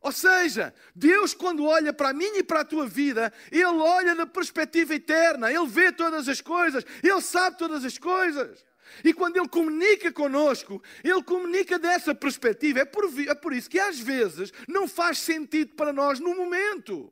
Ou 0.02 0.12
seja, 0.12 0.74
Deus, 0.96 1.34
quando 1.34 1.66
olha 1.66 1.92
para 1.92 2.14
mim 2.14 2.38
e 2.38 2.44
para 2.44 2.62
a 2.62 2.66
tua 2.66 2.88
vida, 2.88 3.34
Ele 3.52 3.66
olha 3.66 4.16
da 4.16 4.26
perspectiva 4.26 4.94
eterna, 4.94 5.52
Ele 5.52 5.68
vê 5.68 5.92
todas 5.92 6.30
as 6.30 6.40
coisas, 6.40 6.86
Ele 7.04 7.22
sabe 7.22 7.58
todas 7.58 7.84
as 7.84 7.98
coisas. 7.98 8.66
E 9.04 9.14
quando 9.14 9.38
Ele 9.38 9.48
comunica 9.48 10.12
conosco, 10.12 10.82
Ele 11.04 11.22
comunica 11.24 11.78
dessa 11.78 12.16
perspectiva. 12.16 12.80
É 12.80 12.86
por, 12.86 13.10
é 13.20 13.36
por 13.36 13.52
isso 13.52 13.70
que 13.70 13.80
às 13.80 14.00
vezes 14.00 14.54
não 14.68 14.88
faz 14.88 15.18
sentido 15.20 15.76
para 15.76 15.92
nós 15.92 16.20
no 16.20 16.36
momento. 16.36 17.12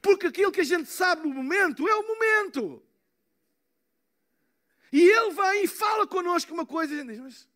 Porque 0.00 0.26
aquilo 0.26 0.52
que 0.52 0.60
a 0.60 0.64
gente 0.64 0.90
sabe 0.90 1.22
no 1.22 1.34
momento 1.34 1.88
é 1.88 1.94
o 1.94 2.06
momento. 2.06 2.82
E 4.92 5.00
ele 5.00 5.30
vem 5.32 5.64
e 5.64 5.68
fala 5.68 6.06
connosco 6.06 6.52
uma 6.52 6.66
coisa 6.66 6.94
e 6.94 6.96
a 6.96 7.02
gente 7.02 7.12
diz, 7.12 7.20
mas 7.20 7.48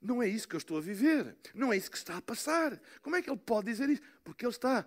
não 0.00 0.20
é 0.20 0.28
isso 0.28 0.48
que 0.48 0.56
eu 0.56 0.58
estou 0.58 0.78
a 0.78 0.80
viver. 0.80 1.36
Não 1.54 1.72
é 1.72 1.76
isso 1.76 1.90
que 1.90 1.96
está 1.96 2.16
a 2.16 2.22
passar. 2.22 2.80
Como 3.00 3.14
é 3.14 3.22
que 3.22 3.30
ele 3.30 3.38
pode 3.38 3.70
dizer 3.70 3.88
isso? 3.88 4.02
Porque 4.24 4.44
ele 4.44 4.52
está 4.52 4.84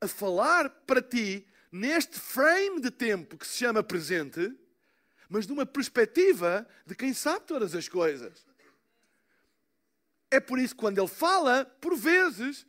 a 0.00 0.08
falar 0.08 0.68
para 0.68 1.00
ti 1.00 1.46
neste 1.70 2.18
frame 2.18 2.80
de 2.80 2.90
tempo 2.90 3.38
que 3.38 3.46
se 3.46 3.58
chama 3.58 3.82
presente, 3.82 4.52
mas 5.28 5.46
de 5.46 5.52
uma 5.52 5.64
perspectiva 5.64 6.66
de 6.84 6.94
quem 6.94 7.14
sabe 7.14 7.46
todas 7.46 7.74
as 7.74 7.88
coisas. 7.88 8.44
É 10.30 10.40
por 10.40 10.58
isso 10.58 10.74
que 10.74 10.80
quando 10.80 10.98
ele 10.98 11.08
fala, 11.08 11.64
por 11.80 11.96
vezes, 11.96 12.66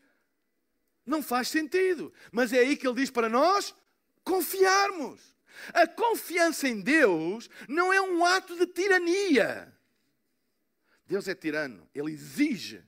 não 1.08 1.24
faz 1.24 1.48
sentido. 1.48 2.14
Mas 2.32 2.54
é 2.54 2.60
aí 2.60 2.76
que 2.76 2.86
ele 2.86 3.00
diz 3.00 3.10
para 3.10 3.30
nós 3.30 3.74
confiarmos. 4.24 5.36
A 5.74 5.88
confiança 5.88 6.68
em 6.68 6.82
Deus 6.82 7.50
não 7.68 7.92
é 7.92 8.00
um 8.00 8.24
ato 8.24 8.56
de 8.56 8.68
tirania. 8.68 9.74
Deus 11.08 11.28
é 11.28 11.34
tirano, 11.34 11.90
ele 11.96 12.12
exige 12.12 12.84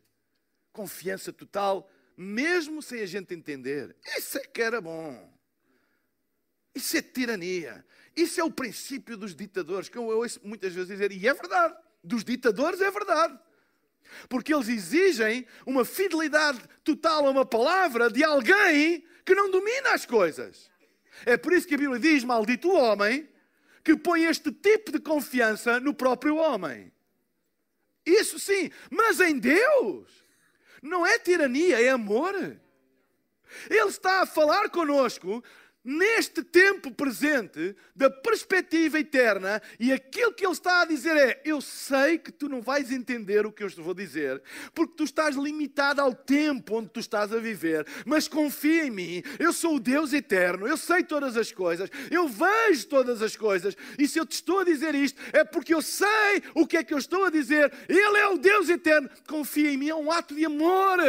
confiança 0.73 1.31
total, 1.31 1.89
mesmo 2.15 2.81
sem 2.81 3.01
a 3.01 3.05
gente 3.05 3.33
entender. 3.33 3.95
Isso 4.17 4.37
é 4.37 4.41
que 4.41 4.61
era 4.61 4.81
bom. 4.81 5.33
Isso 6.75 6.97
é 6.97 7.01
tirania. 7.01 7.85
Isso 8.15 8.39
é 8.41 8.43
o 8.43 8.51
princípio 8.51 9.17
dos 9.17 9.33
ditadores, 9.33 9.87
que 9.87 9.97
eu 9.97 10.05
ouço 10.05 10.39
muitas 10.43 10.73
vezes 10.73 10.89
dizer, 10.89 11.11
e 11.11 11.27
é 11.27 11.33
verdade, 11.33 11.75
dos 12.03 12.23
ditadores 12.23 12.81
é 12.81 12.91
verdade. 12.91 13.39
Porque 14.27 14.53
eles 14.53 14.67
exigem 14.67 15.45
uma 15.65 15.85
fidelidade 15.85 16.59
total 16.83 17.27
a 17.27 17.31
uma 17.31 17.45
palavra 17.45 18.09
de 18.09 18.23
alguém 18.23 19.05
que 19.25 19.35
não 19.35 19.49
domina 19.49 19.93
as 19.93 20.05
coisas. 20.05 20.69
É 21.25 21.37
por 21.37 21.53
isso 21.53 21.67
que 21.67 21.75
a 21.75 21.77
Bíblia 21.77 21.99
diz: 21.99 22.23
Maldito 22.23 22.69
o 22.69 22.75
homem 22.75 23.27
que 23.83 23.95
põe 23.95 24.23
este 24.23 24.51
tipo 24.51 24.91
de 24.91 24.99
confiança 24.99 25.79
no 25.79 25.93
próprio 25.93 26.35
homem. 26.35 26.91
Isso 28.05 28.39
sim, 28.39 28.71
mas 28.89 29.19
em 29.19 29.37
Deus 29.37 30.07
não 30.81 31.05
é 31.05 31.19
tirania, 31.19 31.81
é 31.81 31.89
amor. 31.89 32.33
Ele 33.69 33.89
está 33.89 34.21
a 34.21 34.25
falar 34.25 34.69
conosco 34.69 35.43
neste 35.83 36.43
tempo 36.43 36.91
presente, 36.91 37.75
da 37.95 38.09
perspectiva 38.09 38.99
eterna, 38.99 39.61
e 39.79 39.91
aquilo 39.91 40.33
que 40.33 40.45
ele 40.45 40.53
está 40.53 40.81
a 40.81 40.85
dizer 40.85 41.15
é: 41.15 41.41
Eu 41.45 41.61
sei 41.61 42.17
que 42.17 42.31
tu 42.31 42.49
não 42.49 42.61
vais 42.61 42.91
entender 42.91 43.45
o 43.45 43.51
que 43.51 43.63
eu 43.63 43.69
te 43.69 43.81
vou 43.81 43.93
dizer, 43.93 44.41
porque 44.73 44.95
tu 44.95 45.03
estás 45.03 45.35
limitado 45.35 46.01
ao 46.01 46.13
tempo 46.13 46.77
onde 46.77 46.89
tu 46.89 46.99
estás 46.99 47.33
a 47.33 47.37
viver, 47.37 47.85
mas 48.05 48.27
confia 48.27 48.85
em 48.85 48.91
mim, 48.91 49.23
eu 49.39 49.53
sou 49.53 49.75
o 49.75 49.79
Deus 49.79 50.13
eterno, 50.13 50.67
eu 50.67 50.77
sei 50.77 51.03
todas 51.03 51.37
as 51.37 51.51
coisas, 51.51 51.89
eu 52.11 52.27
vejo 52.27 52.87
todas 52.87 53.21
as 53.21 53.35
coisas, 53.35 53.75
e 53.97 54.07
se 54.07 54.19
eu 54.19 54.25
te 54.25 54.33
estou 54.33 54.59
a 54.59 54.63
dizer 54.63 54.93
isto, 54.95 55.19
é 55.31 55.43
porque 55.43 55.73
eu 55.73 55.81
sei 55.81 56.43
o 56.53 56.67
que 56.67 56.77
é 56.77 56.83
que 56.83 56.93
eu 56.93 56.97
estou 56.97 57.25
a 57.25 57.29
dizer, 57.29 57.71
Ele 57.87 58.17
é 58.17 58.27
o 58.27 58.37
Deus 58.37 58.69
eterno, 58.69 59.09
confia 59.27 59.71
em 59.71 59.77
mim, 59.77 59.89
é 59.89 59.95
um 59.95 60.11
ato 60.11 60.35
de 60.35 60.45
amor. 60.45 60.99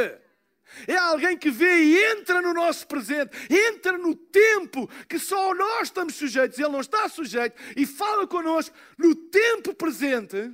É 0.87 0.97
alguém 0.97 1.37
que 1.37 1.51
vê 1.51 1.83
e 1.83 2.05
entra 2.13 2.41
no 2.41 2.55
nosso 2.55 2.87
presente, 2.87 3.37
entra 3.51 3.99
no 3.99 4.15
tempo 4.15 4.89
que 5.09 5.19
só 5.19 5.55
nós 5.55 5.89
estamos 5.89 6.15
sujeitos, 6.15 6.59
ele 6.59 6.69
não 6.69 6.81
está 6.81 7.09
sujeito, 7.09 7.61
e 7.77 7.85
fala 7.85 8.27
connosco 8.27 8.75
no 8.97 9.15
tempo 9.15 9.75
presente 9.75 10.53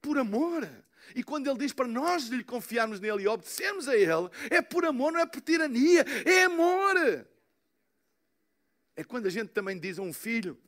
por 0.00 0.18
amor. 0.18 0.68
E 1.14 1.22
quando 1.22 1.48
ele 1.48 1.58
diz 1.58 1.72
para 1.72 1.86
nós 1.86 2.24
lhe 2.24 2.42
confiarmos 2.42 2.98
nele 2.98 3.22
e 3.22 3.28
obedecermos 3.28 3.88
a 3.88 3.96
ele, 3.96 4.30
é 4.50 4.60
por 4.62 4.84
amor, 4.84 5.12
não 5.12 5.20
é 5.20 5.26
por 5.26 5.40
tirania, 5.40 6.04
é 6.24 6.44
amor. 6.44 6.96
É 8.96 9.04
quando 9.04 9.26
a 9.26 9.30
gente 9.30 9.50
também 9.50 9.78
diz 9.78 9.98
a 9.98 10.02
um 10.02 10.12
filho: 10.12 10.58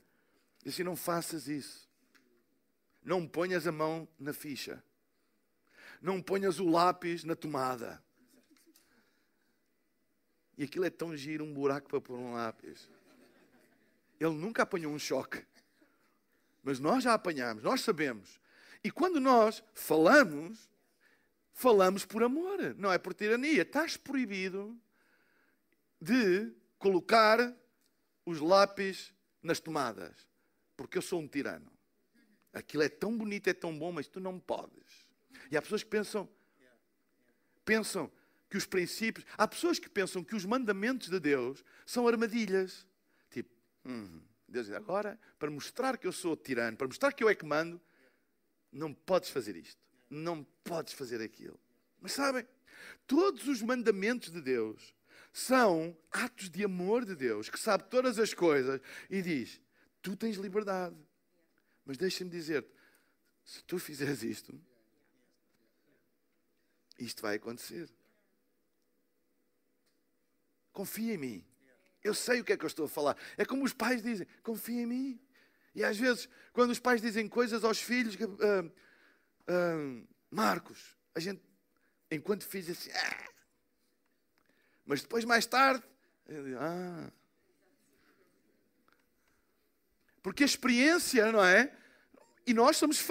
assim, 0.66 0.82
não 0.82 0.97
faças 0.97 1.49
isso, 1.49 1.88
não 3.03 3.26
ponhas 3.26 3.66
a 3.66 3.72
mão 3.72 4.09
na 4.18 4.32
ficha, 4.32 4.82
não 6.01 6.22
ponhas 6.22 6.61
o 6.61 6.68
lápis 6.68 7.24
na 7.24 7.34
tomada 7.34 8.03
e 10.57 10.64
aquilo 10.64 10.84
é 10.84 10.90
tão 10.90 11.16
giro, 11.16 11.44
um 11.44 11.52
buraco 11.52 11.88
para 11.88 12.00
pôr 12.00 12.18
um 12.18 12.34
lápis. 12.34 12.88
Ele 14.20 14.34
nunca 14.34 14.62
apanhou 14.62 14.92
um 14.92 14.98
choque. 14.98 15.44
Mas 16.62 16.78
nós 16.78 17.05
já 17.05 17.14
apanhamos, 17.14 17.62
nós 17.62 17.82
sabemos. 17.82 18.40
E 18.82 18.90
quando 18.90 19.20
nós 19.20 19.62
falamos, 19.74 20.70
falamos 21.52 22.05
por 22.05 22.22
amor, 22.22 22.74
não 22.76 22.92
é 22.92 22.98
por 22.98 23.12
tirania. 23.12 23.62
Estás 23.62 23.96
proibido 23.96 24.78
de 26.00 26.52
colocar 26.78 27.55
os 28.24 28.40
lápis 28.40 29.12
nas 29.42 29.61
tomadas, 29.61 30.28
porque 30.76 30.98
eu 30.98 31.02
sou 31.02 31.20
um 31.20 31.28
tirano. 31.28 31.70
Aquilo 32.52 32.82
é 32.82 32.88
tão 32.88 33.16
bonito, 33.16 33.48
é 33.48 33.55
tão 33.55 33.76
bom, 33.76 33.90
mas 33.92 34.07
tu 34.07 34.20
não 34.20 34.38
podes. 34.38 35.09
E 35.50 35.57
há 35.57 35.62
pessoas 35.62 35.82
que 35.82 35.90
pensam, 35.90 36.28
pensam, 37.64 38.11
que 38.55 38.59
os 38.59 38.66
princípios. 38.66 39.26
Há 39.36 39.48
pessoas 39.48 39.80
que 39.80 39.90
pensam 39.90 40.22
que 40.22 40.36
os 40.36 40.44
mandamentos 40.44 41.09
de 41.09 41.18
Deus 41.18 41.64
são 41.84 42.07
armadilhas. 42.07 42.86
Tipo, 43.28 43.50
hum, 43.84 44.22
Deus 44.46 44.66
diz 44.66 44.76
agora, 44.76 45.18
para 45.40 45.50
mostrar 45.50 45.98
que 45.98 46.07
eu 46.07 46.12
sou 46.12 46.36
tirano, 46.36 46.76
para 46.76 46.86
mostrar 46.86 47.12
que 47.12 47.24
eu 47.24 47.28
é 47.28 47.34
que 47.34 47.44
mando, 47.44 47.80
não 48.70 48.94
podes 48.94 49.28
fazer 49.30 49.57
isto, 49.57 49.80
não 50.09 50.44
podes 50.62 50.92
fazer 50.92 51.20
aquilo. 51.20 51.59
Mas 52.00 52.12
sabem, 52.12 52.46
todos 53.09 53.48
os 53.48 53.61
mandamentos 53.61 54.30
de 54.30 54.40
Deus 54.40 54.94
são 55.32 55.98
atos 56.12 56.48
de 56.48 56.64
amor 56.64 57.05
de 57.05 57.16
Deus, 57.16 57.50
que 57.50 57.59
sabe 57.59 57.82
todas 57.90 58.20
as 58.20 58.32
coisas 58.32 58.80
e 59.11 59.20
diz: 59.20 59.61
Tu 60.00 60.14
tens 60.14 60.36
liberdade. 60.36 60.94
Mas 61.84 61.96
deixa-me 61.96 62.30
dizer-te: 62.30 62.70
se 63.44 63.64
tu 63.64 63.80
fizeres 63.80 64.22
isto, 64.22 64.55
isto 67.00 67.20
vai 67.20 67.34
acontecer. 67.34 67.90
Confia 70.74 71.14
em 71.14 71.16
mim. 71.16 71.44
Eu 72.02 72.12
sei 72.12 72.40
o 72.40 72.44
que 72.44 72.52
é 72.52 72.56
que 72.56 72.64
eu 72.64 72.68
estou 72.68 72.84
a 72.84 72.88
falar. 72.88 73.16
É 73.38 73.44
como 73.46 73.64
os 73.64 73.72
pais 73.72 74.02
dizem: 74.02 74.26
confia 74.42 74.82
em 74.82 74.86
mim. 74.86 75.20
E 75.74 75.82
às 75.82 75.96
vezes, 75.96 76.28
quando 76.52 76.70
os 76.70 76.78
pais 76.78 77.00
dizem 77.00 77.26
coisas 77.28 77.64
aos 77.64 77.80
filhos, 77.80 78.16
uh, 78.16 78.66
uh, 78.66 80.08
Marcos, 80.30 80.96
a 81.14 81.20
gente, 81.20 81.40
enquanto 82.10 82.44
filho, 82.44 82.70
assim, 82.72 82.90
ah. 82.92 83.28
mas 84.84 85.00
depois, 85.00 85.24
mais 85.24 85.46
tarde, 85.46 85.82
ah. 86.58 87.10
Porque 90.22 90.42
a 90.42 90.46
experiência, 90.46 91.30
não 91.30 91.42
é? 91.42 91.72
E 92.46 92.52
nós 92.52 92.76
somos 92.76 93.04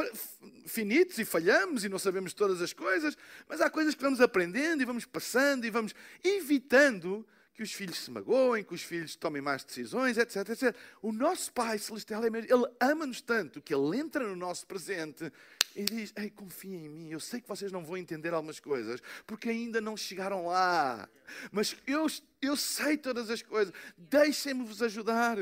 finitos 0.68 1.18
e 1.18 1.26
falhamos 1.26 1.84
e 1.84 1.90
não 1.90 1.98
sabemos 1.98 2.34
todas 2.34 2.62
as 2.62 2.74
coisas, 2.74 3.18
mas 3.48 3.62
há 3.62 3.70
coisas 3.70 3.96
que 3.96 4.02
vamos 4.02 4.22
aprendendo 4.22 4.82
e 4.82 4.86
vamos 4.86 5.06
passando 5.06 5.66
e 5.66 5.70
vamos 5.70 5.94
evitando 6.24 7.26
que 7.54 7.62
os 7.62 7.72
filhos 7.72 8.00
se 8.00 8.10
magoem, 8.10 8.64
que 8.64 8.74
os 8.74 8.82
filhos 8.82 9.16
tomem 9.16 9.42
más 9.42 9.64
decisões, 9.64 10.18
etc, 10.18 10.50
etc. 10.50 10.76
O 11.02 11.12
nosso 11.12 11.54
Pai 11.54 11.78
Celestial 11.78 12.24
é 12.24 12.28
Ele 12.28 12.68
ama-nos 12.80 13.22
tanto 13.22 13.62
que 13.62 13.74
Ele 13.74 13.98
entra 13.98 14.28
no 14.28 14.36
nosso 14.36 14.66
presente 14.66 15.32
e 15.76 15.84
diz: 15.84 16.12
Ei, 16.16 16.30
confiem 16.30 16.86
em 16.86 16.90
mim, 16.90 17.10
eu 17.12 17.20
sei 17.20 17.42
que 17.42 17.48
vocês 17.48 17.72
não 17.72 17.86
vão 17.86 17.98
entender 17.98 18.34
algumas 18.34 18.60
coisas, 18.60 19.02
porque 19.28 19.50
ainda 19.50 19.80
não 19.80 19.96
chegaram 19.96 20.48
lá, 20.48 21.08
mas 21.52 21.76
eu, 21.86 22.08
eu 22.42 22.58
sei 22.58 22.98
todas 22.98 23.30
as 23.30 23.42
coisas, 23.42 23.74
deixem-me 23.98 24.66
vos 24.66 24.82
ajudar. 24.82 25.38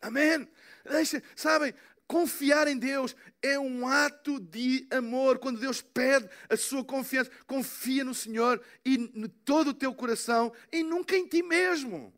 Amém? 0.00 0.48
Deixem, 0.88 1.22
sabem, 1.36 1.74
Confiar 2.10 2.66
em 2.66 2.76
Deus 2.76 3.14
é 3.40 3.56
um 3.56 3.86
ato 3.86 4.40
de 4.40 4.84
amor. 4.90 5.38
Quando 5.38 5.60
Deus 5.60 5.80
pede 5.80 6.28
a 6.48 6.56
sua 6.56 6.84
confiança, 6.84 7.30
confia 7.46 8.02
no 8.02 8.12
Senhor 8.12 8.60
e 8.84 8.98
no 9.14 9.28
todo 9.28 9.68
o 9.68 9.74
teu 9.74 9.94
coração 9.94 10.52
e 10.72 10.82
nunca 10.82 11.16
em 11.16 11.24
ti 11.28 11.40
mesmo. 11.40 12.12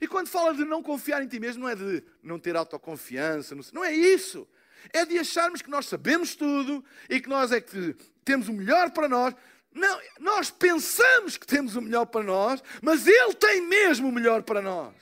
E 0.00 0.08
quando 0.08 0.28
fala 0.28 0.54
de 0.54 0.64
não 0.64 0.82
confiar 0.82 1.22
em 1.22 1.28
ti 1.28 1.38
mesmo, 1.38 1.64
não 1.64 1.68
é 1.68 1.74
de 1.74 2.02
não 2.22 2.38
ter 2.38 2.56
autoconfiança, 2.56 3.54
não 3.74 3.84
é 3.84 3.92
isso. 3.92 4.48
É 4.90 5.04
de 5.04 5.18
acharmos 5.18 5.60
que 5.60 5.68
nós 5.68 5.84
sabemos 5.84 6.34
tudo 6.34 6.82
e 7.10 7.20
que 7.20 7.28
nós 7.28 7.52
é 7.52 7.60
que 7.60 7.94
temos 8.24 8.48
o 8.48 8.54
melhor 8.54 8.90
para 8.92 9.06
nós. 9.06 9.34
Não, 9.70 10.00
nós 10.18 10.50
pensamos 10.50 11.36
que 11.36 11.46
temos 11.46 11.76
o 11.76 11.82
melhor 11.82 12.06
para 12.06 12.24
nós, 12.24 12.62
mas 12.80 13.06
Ele 13.06 13.34
tem 13.34 13.60
mesmo 13.68 14.08
o 14.08 14.12
melhor 14.12 14.42
para 14.44 14.62
nós. 14.62 14.94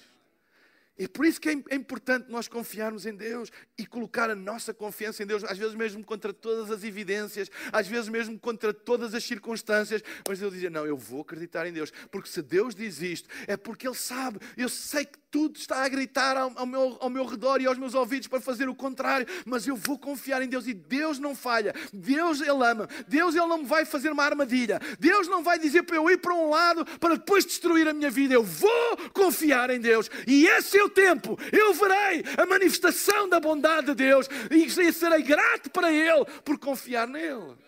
É 0.99 1.07
por 1.07 1.27
isso 1.27 1.41
que 1.41 1.51
é, 1.51 1.53
é 1.71 1.75
importante 1.75 2.31
nós 2.31 2.49
confiarmos 2.49 3.05
em 3.05 3.15
Deus 3.15 3.51
e 3.77 3.87
colocar 3.87 4.31
a 4.31 4.35
nossa 4.35 4.73
confiança 4.73 5.23
em 5.23 5.27
Deus, 5.27 5.45
às 5.45 5.59
vezes 5.59 5.75
mesmo 5.75 6.03
contra 6.03 6.33
todas 6.33 6.71
as 6.71 6.85
evidências, 6.85 7.51
às 7.71 7.87
vezes 7.87 8.09
mesmo 8.09 8.39
contra 8.39 8.73
todas 8.73 9.15
as 9.15 9.23
circunstâncias, 9.23 10.03
mas 10.27 10.39
Deus 10.39 10.55
dizia: 10.55 10.71
Não, 10.71 10.87
eu 10.87 10.97
vou 10.97 11.21
acreditar 11.21 11.67
em 11.67 11.73
Deus, 11.73 11.93
porque 12.11 12.31
se 12.31 12.41
Deus 12.41 12.75
diz 12.75 13.03
isto, 13.03 13.29
é 13.47 13.57
porque 13.57 13.87
Ele 13.87 13.95
sabe, 13.95 14.39
eu 14.57 14.69
sei 14.69 15.05
que 15.05 15.19
tudo 15.37 15.59
está 15.59 15.84
a 15.84 15.89
gritar 15.91 16.34
ao, 16.34 16.51
ao, 16.57 16.64
meu, 16.64 16.97
ao 16.99 17.11
meu 17.11 17.26
redor 17.26 17.61
e 17.61 17.66
aos 17.66 17.76
meus 17.76 17.93
ouvidos 17.93 18.26
para 18.26 18.41
fazer 18.41 18.70
o 18.70 18.74
contrário, 18.74 19.26
mas 19.45 19.66
eu 19.66 19.76
vou 19.76 19.99
confiar 19.99 20.41
em 20.41 20.49
Deus 20.49 20.66
e 20.66 20.72
Deus 20.72 21.18
não 21.18 21.37
falha, 21.37 21.74
Deus 21.93 22.41
Ele 22.41 22.64
ama, 22.64 22.89
Deus 23.07 23.34
Ele 23.34 23.45
não 23.45 23.59
me 23.59 23.66
vai 23.66 23.84
fazer 23.84 24.11
uma 24.11 24.24
armadilha, 24.24 24.80
Deus 24.99 25.28
não 25.28 25.43
vai 25.43 25.59
dizer 25.59 25.82
para 25.82 25.97
eu 25.97 26.09
ir 26.09 26.16
para 26.22 26.34
um 26.34 26.49
lado 26.49 26.87
para 26.99 27.16
depois 27.16 27.45
destruir 27.45 27.87
a 27.87 27.93
minha 27.93 28.11
vida, 28.11 28.32
eu 28.32 28.43
vou 28.43 28.97
confiar 29.12 29.68
em 29.68 29.78
Deus 29.78 30.11
e 30.26 30.47
esse 30.47 30.78
é 30.78 30.82
o 30.82 30.89
tempo, 30.89 31.39
eu 31.53 31.74
verei 31.74 32.24
a 32.39 32.47
manifestação 32.47 33.28
da 33.28 33.39
bondade 33.39 33.89
de 33.89 33.95
Deus 33.95 34.26
e 34.51 34.91
serei 34.91 35.20
grato 35.20 35.70
para 35.70 35.93
Ele 35.93 36.24
por 36.47 36.59
confiar 36.59 37.07
nele. 37.07 37.59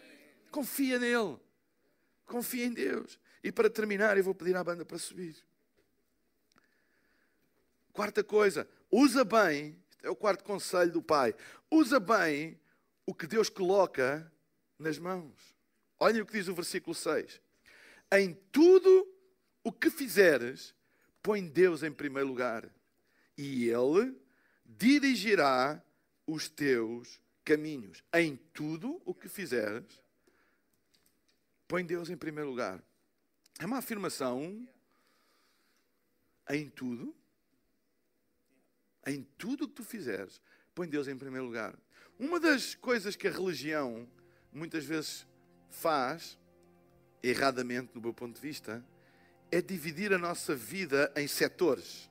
Confia 0.51 0.99
nele. 0.99 1.37
Confia 2.25 2.65
em 2.65 2.73
Deus. 2.73 3.19
E 3.45 3.53
para 3.53 3.69
terminar, 3.69 4.17
eu 4.17 4.25
vou 4.25 4.35
pedir 4.35 4.57
à 4.57 4.65
banda 4.65 4.87
para 4.87 4.97
subir. 4.97 5.37
Quarta 7.99 8.23
coisa, 8.23 8.69
usa 8.93 9.25
bem, 9.25 9.77
é 10.05 10.09
o 10.09 10.15
quarto 10.15 10.45
conselho 10.45 10.93
do 10.93 11.03
pai, 11.03 11.35
usa 11.69 11.99
bem 11.99 12.57
o 13.05 13.13
que 13.13 13.27
Deus 13.27 13.51
coloca 13.51 14.33
nas 14.79 15.01
mãos. 15.01 15.35
Olhem 15.99 16.23
o 16.23 16.25
que 16.25 16.35
diz 16.35 16.47
o 16.47 16.55
versículo 16.55 16.95
6. 16.95 17.41
Em 18.13 18.35
tudo 18.53 19.05
o 19.65 19.73
que 19.73 19.91
fizeres, 19.91 20.73
põe 21.21 21.45
Deus 21.49 21.83
em 21.83 21.91
primeiro 21.91 22.29
lugar, 22.29 22.73
e 23.37 23.69
Ele 23.69 24.17
dirigirá 24.65 25.83
os 26.25 26.49
teus 26.49 27.21
caminhos. 27.45 28.05
Em 28.15 28.37
tudo 28.37 29.03
o 29.05 29.13
que 29.13 29.29
fizeres, 29.29 30.01
põe 31.67 31.85
Deus 31.85 32.09
em 32.11 32.17
primeiro 32.17 32.51
lugar. 32.51 32.81
É 33.59 33.67
uma 33.67 33.79
afirmação 33.79 34.69
em 36.49 36.71
tudo. 36.71 37.18
Em 39.09 39.27
tudo 39.39 39.65
o 39.65 39.69
que 39.69 39.75
tu 39.75 39.85
fizeres, 39.85 40.39
põe 40.75 40.87
Deus 40.87 41.09
em 41.09 41.17
primeiro 41.17 41.47
lugar. 41.47 41.75
Uma 42.19 42.39
das 42.39 42.75
coisas 42.75 43.17
que 43.17 43.27
a 43.27 43.31
religião 43.31 44.07
muitas 44.53 44.85
vezes 44.85 45.27
faz, 45.71 46.39
erradamente 47.23 47.95
do 47.95 48.03
meu 48.03 48.13
ponto 48.13 48.35
de 48.35 48.41
vista, 48.41 48.85
é 49.51 49.63
dividir 49.63 50.13
a 50.13 50.19
nossa 50.19 50.55
vida 50.55 51.11
em 51.17 51.27
setores. 51.27 52.11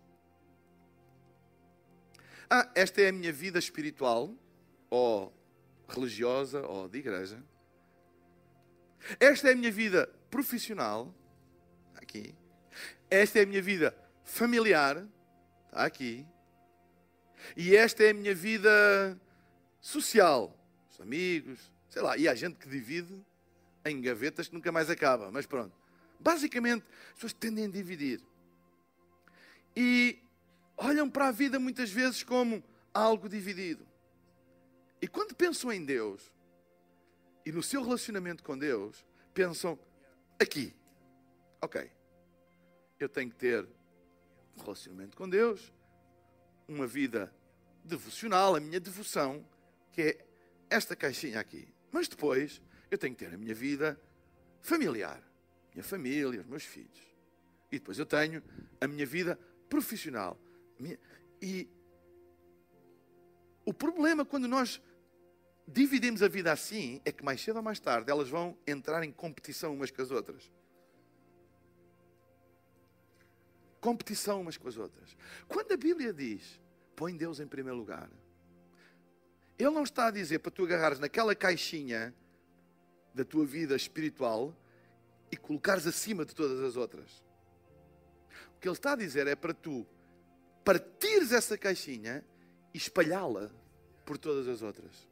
Ah, 2.50 2.68
esta 2.74 3.00
é 3.00 3.10
a 3.10 3.12
minha 3.12 3.32
vida 3.32 3.60
espiritual, 3.60 4.34
ou 4.90 5.32
religiosa, 5.88 6.66
ou 6.66 6.90
de 6.90 6.98
igreja. 6.98 7.44
Esta 9.20 9.50
é 9.50 9.52
a 9.52 9.56
minha 9.56 9.72
vida 9.72 10.08
profissional, 10.32 11.14
aqui. 11.94 12.34
Esta 13.08 13.38
é 13.38 13.44
a 13.44 13.46
minha 13.46 13.62
vida 13.62 13.96
familiar, 14.24 15.08
está 15.68 15.86
aqui. 15.86 16.26
E 17.56 17.76
esta 17.76 18.04
é 18.04 18.10
a 18.10 18.14
minha 18.14 18.34
vida 18.34 19.20
social, 19.80 20.56
os 20.92 21.00
amigos, 21.00 21.72
sei 21.90 22.02
lá. 22.02 22.18
E 22.18 22.28
há 22.28 22.36
gente 22.36 22.58
que 22.58 22.68
divide 22.68 23.26
em 23.86 24.02
gavetas 24.02 24.48
que 24.48 24.54
nunca 24.54 24.72
mais 24.72 24.90
acaba, 24.90 25.32
mas 25.32 25.46
pronto. 25.46 25.76
Basicamente, 26.20 26.84
as 27.10 27.14
pessoas 27.14 27.34
tendem 27.34 27.66
a 27.66 27.70
dividir. 27.70 28.22
E 29.76 30.20
olham 30.76 31.10
para 31.10 31.28
a 31.28 31.32
vida 31.32 31.60
muitas 31.60 31.90
vezes 31.90 32.24
como 32.24 32.64
algo 32.94 33.30
dividido. 33.30 33.88
E 35.02 35.08
quando 35.08 35.36
pensam 35.36 35.72
em 35.72 35.86
Deus 35.86 36.32
e 37.46 37.52
no 37.52 37.62
seu 37.62 37.84
relacionamento 37.84 38.44
com 38.44 38.58
Deus, 38.58 39.06
pensam 39.34 39.78
aqui. 40.40 40.74
Ok, 41.62 41.90
eu 43.00 43.08
tenho 43.08 43.30
que 43.30 43.36
ter 43.36 43.68
um 44.58 44.62
relacionamento 44.62 45.16
com 45.16 45.30
Deus, 45.30 45.72
uma 46.68 46.88
vida 46.88 47.34
devocional, 47.84 48.56
a 48.56 48.60
minha 48.60 48.80
devoção, 48.80 49.46
que 49.92 50.02
é 50.02 50.26
esta 50.70 50.96
caixinha 50.96 51.40
aqui. 51.40 51.68
Mas 51.92 52.08
depois 52.08 52.62
eu 52.92 52.98
tenho 52.98 53.16
que 53.16 53.26
ter 53.26 53.34
a 53.34 53.38
minha 53.38 53.56
vida 53.56 54.00
familiar 54.62 55.28
minha 55.78 55.84
família, 55.84 56.42
os 56.42 56.48
meus 56.48 56.64
filhos. 56.64 57.16
E 57.72 57.78
depois 57.78 58.00
eu 58.00 58.06
tenho 58.06 58.42
a 58.82 58.88
minha 58.88 59.06
vida 59.06 59.40
profissional. 59.70 60.36
E 61.40 61.70
o 63.64 63.72
problema 63.72 64.26
quando 64.26 64.48
nós 64.48 64.82
dividimos 65.68 66.24
a 66.24 66.28
vida 66.28 66.52
assim 66.52 67.00
é 67.06 67.12
que 67.12 67.24
mais 67.24 67.42
cedo 67.42 67.58
ou 67.58 67.62
mais 67.62 67.80
tarde 67.80 68.10
elas 68.10 68.28
vão 68.28 68.58
entrar 68.66 69.04
em 69.04 69.12
competição 69.12 69.76
umas 69.76 69.92
com 69.92 70.02
as 70.02 70.10
outras. 70.10 70.52
Competição 73.88 74.42
umas 74.42 74.58
com 74.58 74.68
as 74.68 74.76
outras. 74.76 75.16
Quando 75.48 75.72
a 75.72 75.78
Bíblia 75.78 76.12
diz 76.12 76.60
põe 76.94 77.16
Deus 77.16 77.40
em 77.40 77.48
primeiro 77.48 77.78
lugar, 77.78 78.10
Ele 79.58 79.70
não 79.70 79.84
está 79.84 80.08
a 80.08 80.12
dizer 80.12 80.40
para 80.40 80.52
tu 80.52 80.66
agarrares 80.66 81.00
naquela 81.00 81.34
caixinha 81.34 82.14
da 83.14 83.24
tua 83.24 83.46
vida 83.46 83.78
espiritual 83.78 84.54
e 85.32 85.38
colocares 85.38 85.88
acima 85.88 86.26
de 86.26 86.36
todas 86.36 86.60
as 86.60 86.76
outras. 86.76 87.24
O 88.58 88.60
que 88.60 88.68
ele 88.68 88.76
está 88.76 88.92
a 88.92 88.98
dizer 88.98 89.26
é 89.26 89.38
para 89.38 89.54
tu 89.54 89.88
partires 90.66 91.32
essa 91.32 91.58
caixinha 91.58 92.26
e 92.74 92.78
espalhá-la 92.78 93.50
por 94.06 94.18
todas 94.18 94.50
as 94.50 94.62
outras. 94.62 95.08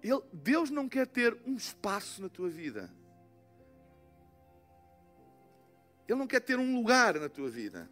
Ele, 0.00 0.22
Deus 0.32 0.70
não 0.70 0.88
quer 0.88 1.08
ter 1.08 1.36
um 1.44 1.56
espaço 1.56 2.22
na 2.22 2.28
tua 2.28 2.48
vida. 2.48 2.88
Ele 6.08 6.18
não 6.18 6.26
quer 6.26 6.40
ter 6.40 6.58
um 6.58 6.74
lugar 6.74 7.20
na 7.20 7.28
tua 7.28 7.50
vida. 7.50 7.88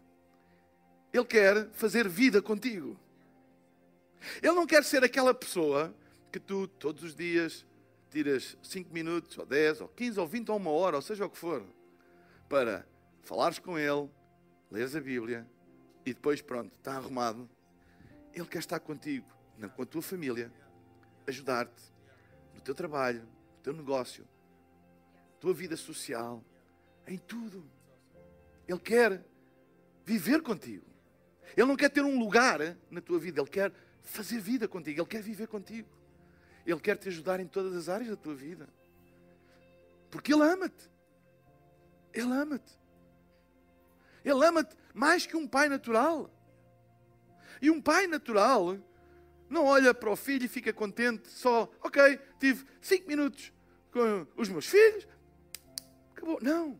Ele 1.13 1.25
quer 1.25 1.69
fazer 1.71 2.09
vida 2.09 2.41
contigo. 2.41 2.99
Ele 4.41 4.53
não 4.53 4.65
quer 4.65 4.83
ser 4.83 5.03
aquela 5.03 5.33
pessoa 5.33 5.93
que 6.31 6.39
tu 6.39 6.67
todos 6.67 7.03
os 7.03 7.15
dias 7.15 7.65
tiras 8.09 8.57
5 8.63 8.91
minutos, 8.91 9.37
ou 9.37 9.45
10, 9.45 9.81
ou 9.81 9.87
15, 9.89 10.19
ou 10.19 10.27
20, 10.27 10.49
ou 10.49 10.57
uma 10.57 10.71
hora, 10.71 10.95
ou 10.95 11.01
seja 11.01 11.25
o 11.25 11.29
que 11.29 11.37
for, 11.37 11.63
para 12.49 12.85
falares 13.21 13.59
com 13.59 13.77
Ele, 13.77 14.09
leres 14.71 14.95
a 14.95 15.01
Bíblia 15.01 15.47
e 16.05 16.13
depois, 16.13 16.41
pronto, 16.41 16.73
está 16.73 16.95
arrumado. 16.95 17.49
Ele 18.33 18.45
quer 18.45 18.59
estar 18.59 18.79
contigo, 18.79 19.27
com 19.75 19.81
a 19.81 19.85
tua 19.85 20.01
família, 20.01 20.51
ajudar-te 21.27 21.83
no 22.55 22.61
teu 22.61 22.73
trabalho, 22.73 23.21
no 23.21 23.61
teu 23.61 23.73
negócio, 23.73 24.25
tua 25.39 25.53
vida 25.53 25.75
social, 25.75 26.43
em 27.05 27.17
tudo. 27.17 27.76
Ele 28.67 28.79
quer 28.79 29.23
viver 30.05 30.41
contigo. 30.41 30.85
Ele 31.55 31.67
não 31.67 31.75
quer 31.75 31.89
ter 31.89 32.01
um 32.01 32.19
lugar 32.19 32.59
na 32.89 33.01
tua 33.01 33.19
vida, 33.19 33.41
ele 33.41 33.49
quer 33.49 33.71
fazer 34.01 34.39
vida 34.39 34.67
contigo, 34.67 35.01
ele 35.01 35.07
quer 35.07 35.21
viver 35.21 35.47
contigo. 35.47 35.89
Ele 36.67 36.79
quer 36.81 36.97
te 36.97 37.07
ajudar 37.07 37.39
em 37.39 37.47
todas 37.47 37.73
as 37.73 37.87
áreas 37.87 38.09
da 38.09 38.17
tua 38.17 38.35
vida. 38.35 38.67
Porque 40.11 40.33
Ele 40.33 40.43
ama-te. 40.43 40.89
Ele 42.13 42.33
ama-te. 42.33 42.73
Ele 44.23 44.45
ama-te 44.45 44.75
mais 44.93 45.25
que 45.25 45.37
um 45.37 45.47
pai 45.47 45.69
natural. 45.69 46.29
E 47.61 47.71
um 47.71 47.81
pai 47.81 48.05
natural 48.05 48.77
não 49.49 49.63
olha 49.63 49.93
para 49.93 50.09
o 50.09 50.15
filho 50.17 50.43
e 50.43 50.49
fica 50.49 50.73
contente 50.73 51.29
só, 51.29 51.71
ok, 51.81 52.19
tive 52.37 52.65
cinco 52.81 53.07
minutos 53.07 53.53
com 53.91 54.27
os 54.35 54.49
meus 54.49 54.65
filhos, 54.65 55.07
acabou. 56.11 56.37
Não. 56.41 56.77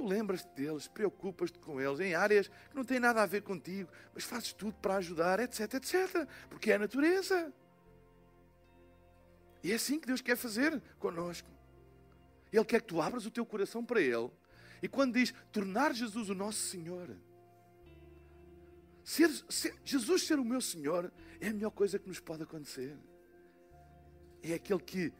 Tu 0.00 0.06
lembras-te 0.06 0.48
deles, 0.54 0.88
preocupas-te 0.88 1.58
com 1.58 1.78
eles 1.78 2.00
em 2.00 2.14
áreas 2.14 2.48
que 2.48 2.74
não 2.74 2.82
têm 2.82 2.98
nada 2.98 3.22
a 3.22 3.26
ver 3.26 3.42
contigo, 3.42 3.90
mas 4.14 4.24
fazes 4.24 4.50
tudo 4.50 4.72
para 4.80 4.96
ajudar, 4.96 5.38
etc, 5.40 5.74
etc. 5.74 6.26
Porque 6.48 6.72
é 6.72 6.76
a 6.76 6.78
natureza. 6.78 7.52
E 9.62 9.70
é 9.70 9.74
assim 9.74 10.00
que 10.00 10.06
Deus 10.06 10.22
quer 10.22 10.38
fazer 10.38 10.82
conosco. 10.98 11.46
Ele 12.50 12.64
quer 12.64 12.80
que 12.80 12.86
tu 12.86 13.02
abras 13.02 13.26
o 13.26 13.30
teu 13.30 13.44
coração 13.44 13.84
para 13.84 14.00
Ele. 14.00 14.30
E 14.82 14.88
quando 14.88 15.12
diz 15.12 15.34
tornar 15.52 15.94
Jesus 15.94 16.30
o 16.30 16.34
nosso 16.34 16.60
Senhor, 16.60 17.14
ser, 19.04 19.28
ser, 19.50 19.74
Jesus 19.84 20.26
ser 20.26 20.38
o 20.38 20.44
meu 20.46 20.62
Senhor 20.62 21.12
é 21.42 21.48
a 21.48 21.52
melhor 21.52 21.72
coisa 21.72 21.98
que 21.98 22.08
nos 22.08 22.20
pode 22.20 22.42
acontecer. 22.42 22.96
É 24.42 24.54
aquele 24.54 24.80
que 24.80 25.12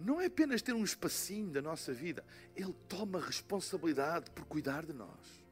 não 0.00 0.20
é 0.20 0.26
apenas 0.26 0.62
ter 0.62 0.74
um 0.74 0.84
espacinho 0.84 1.50
da 1.50 1.62
nossa 1.62 1.92
vida, 1.92 2.24
Ele 2.54 2.74
toma 2.88 3.20
responsabilidade 3.20 4.30
por 4.30 4.44
cuidar 4.44 4.84
de 4.84 4.92
nós, 4.92 5.44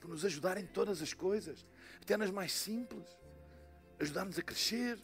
por 0.00 0.08
nos 0.08 0.24
ajudar 0.24 0.58
em 0.58 0.66
todas 0.66 1.00
as 1.00 1.12
coisas, 1.12 1.66
até 2.02 2.16
nas 2.16 2.30
mais 2.30 2.52
simples, 2.52 3.06
ajudar-nos 3.98 4.38
a 4.38 4.42
crescer, 4.42 4.98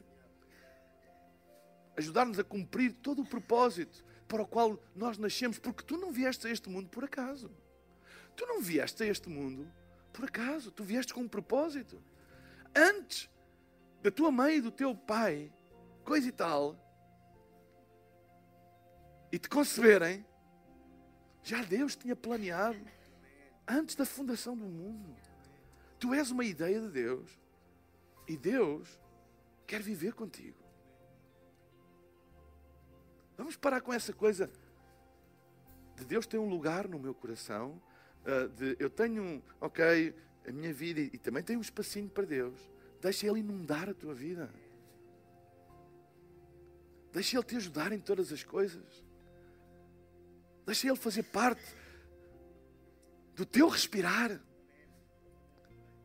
ajudar-nos 1.97 2.39
a 2.39 2.45
cumprir 2.45 2.93
todo 2.95 3.23
o 3.23 3.27
propósito 3.27 4.05
para 4.27 4.43
o 4.43 4.47
qual 4.47 4.79
nós 4.95 5.19
nascemos, 5.19 5.59
porque 5.59 5.85
tu 5.85 5.97
não 5.97 6.11
vieste 6.11 6.47
a 6.47 6.51
este 6.51 6.69
mundo 6.69 6.89
por 6.89 7.05
acaso. 7.05 7.51
Tu 8.37 8.45
não 8.47 8.61
vieste 8.61 9.03
a 9.03 9.07
este 9.07 9.29
mundo 9.29 9.71
por 10.13 10.25
acaso, 10.25 10.71
tu 10.71 10.83
vieste 10.83 11.15
com 11.15 11.21
um 11.21 11.29
propósito. 11.29 12.03
Antes 12.75 13.31
da 14.03 14.11
tua 14.11 14.31
mãe 14.31 14.57
e 14.57 14.61
do 14.61 14.71
teu 14.71 14.95
pai, 14.95 15.53
coisa 16.05 16.29
e 16.29 16.33
tal, 16.33 16.77
e 19.35 19.39
te 19.39 19.49
conceberem, 19.49 20.25
já 21.43 21.61
Deus 21.65 21.97
tinha 21.97 22.15
planeado 22.15 22.79
antes 23.67 23.97
da 23.97 24.07
fundação 24.07 24.57
do 24.57 24.65
mundo. 24.65 25.13
Tu 25.99 26.15
és 26.15 26.31
uma 26.31 26.45
ideia 26.45 26.81
de 26.81 26.89
Deus 26.89 27.37
e 28.29 28.37
Deus 28.37 28.97
quer 29.67 29.83
viver 29.83 30.13
contigo. 30.13 30.57
Vamos 33.37 33.57
parar 33.57 33.81
com 33.81 33.93
essa 33.93 34.13
coisa 34.13 34.49
de 35.97 36.05
Deus 36.05 36.29
ter 36.29 36.39
um 36.39 36.49
lugar 36.49 36.87
no 36.87 37.01
meu 37.01 37.13
coração, 37.13 37.83
ah, 38.25 38.47
de 38.47 38.77
eu 38.79 38.89
tenho, 38.89 39.43
ok, 39.61 40.15
a 40.47 40.53
minha 40.53 40.73
vida 40.73 41.01
e 41.01 41.19
também 41.19 41.43
tenho 41.43 41.59
um 41.59 41.63
espacinho 41.63 42.09
para 42.09 42.25
Deus. 42.25 42.71
Deixa 43.01 43.27
Ele 43.27 43.41
inundar 43.41 43.89
a 43.89 43.95
tua 43.95 44.15
vida. 44.15 44.49
Deixa 47.13 47.37
Ele 47.37 47.45
te 47.45 47.57
ajudar 47.57 47.91
em 47.91 47.99
todas 47.99 48.33
as 48.33 48.45
coisas. 48.45 49.03
Deixa 50.67 50.89
Ele 50.89 50.97
fazer 50.97 51.23
parte 51.25 51.63
do 53.35 53.45
teu 53.45 53.69
respirar. 53.69 54.41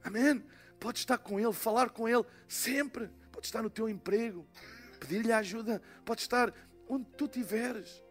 Amém? 0.03 0.43
Pode 0.79 0.99
estar 0.99 1.17
com 1.17 1.39
Ele, 1.39 1.53
falar 1.53 1.89
com 1.89 2.07
Ele 2.07 2.25
sempre. 2.47 3.09
Pode 3.31 3.45
estar 3.45 3.61
no 3.61 3.69
teu 3.69 3.87
emprego, 3.87 4.47
pedir-lhe 4.99 5.31
ajuda. 5.31 5.81
Pode 6.03 6.21
estar 6.21 6.53
onde 6.87 7.05
tu 7.17 7.25
estiveres 7.25 8.03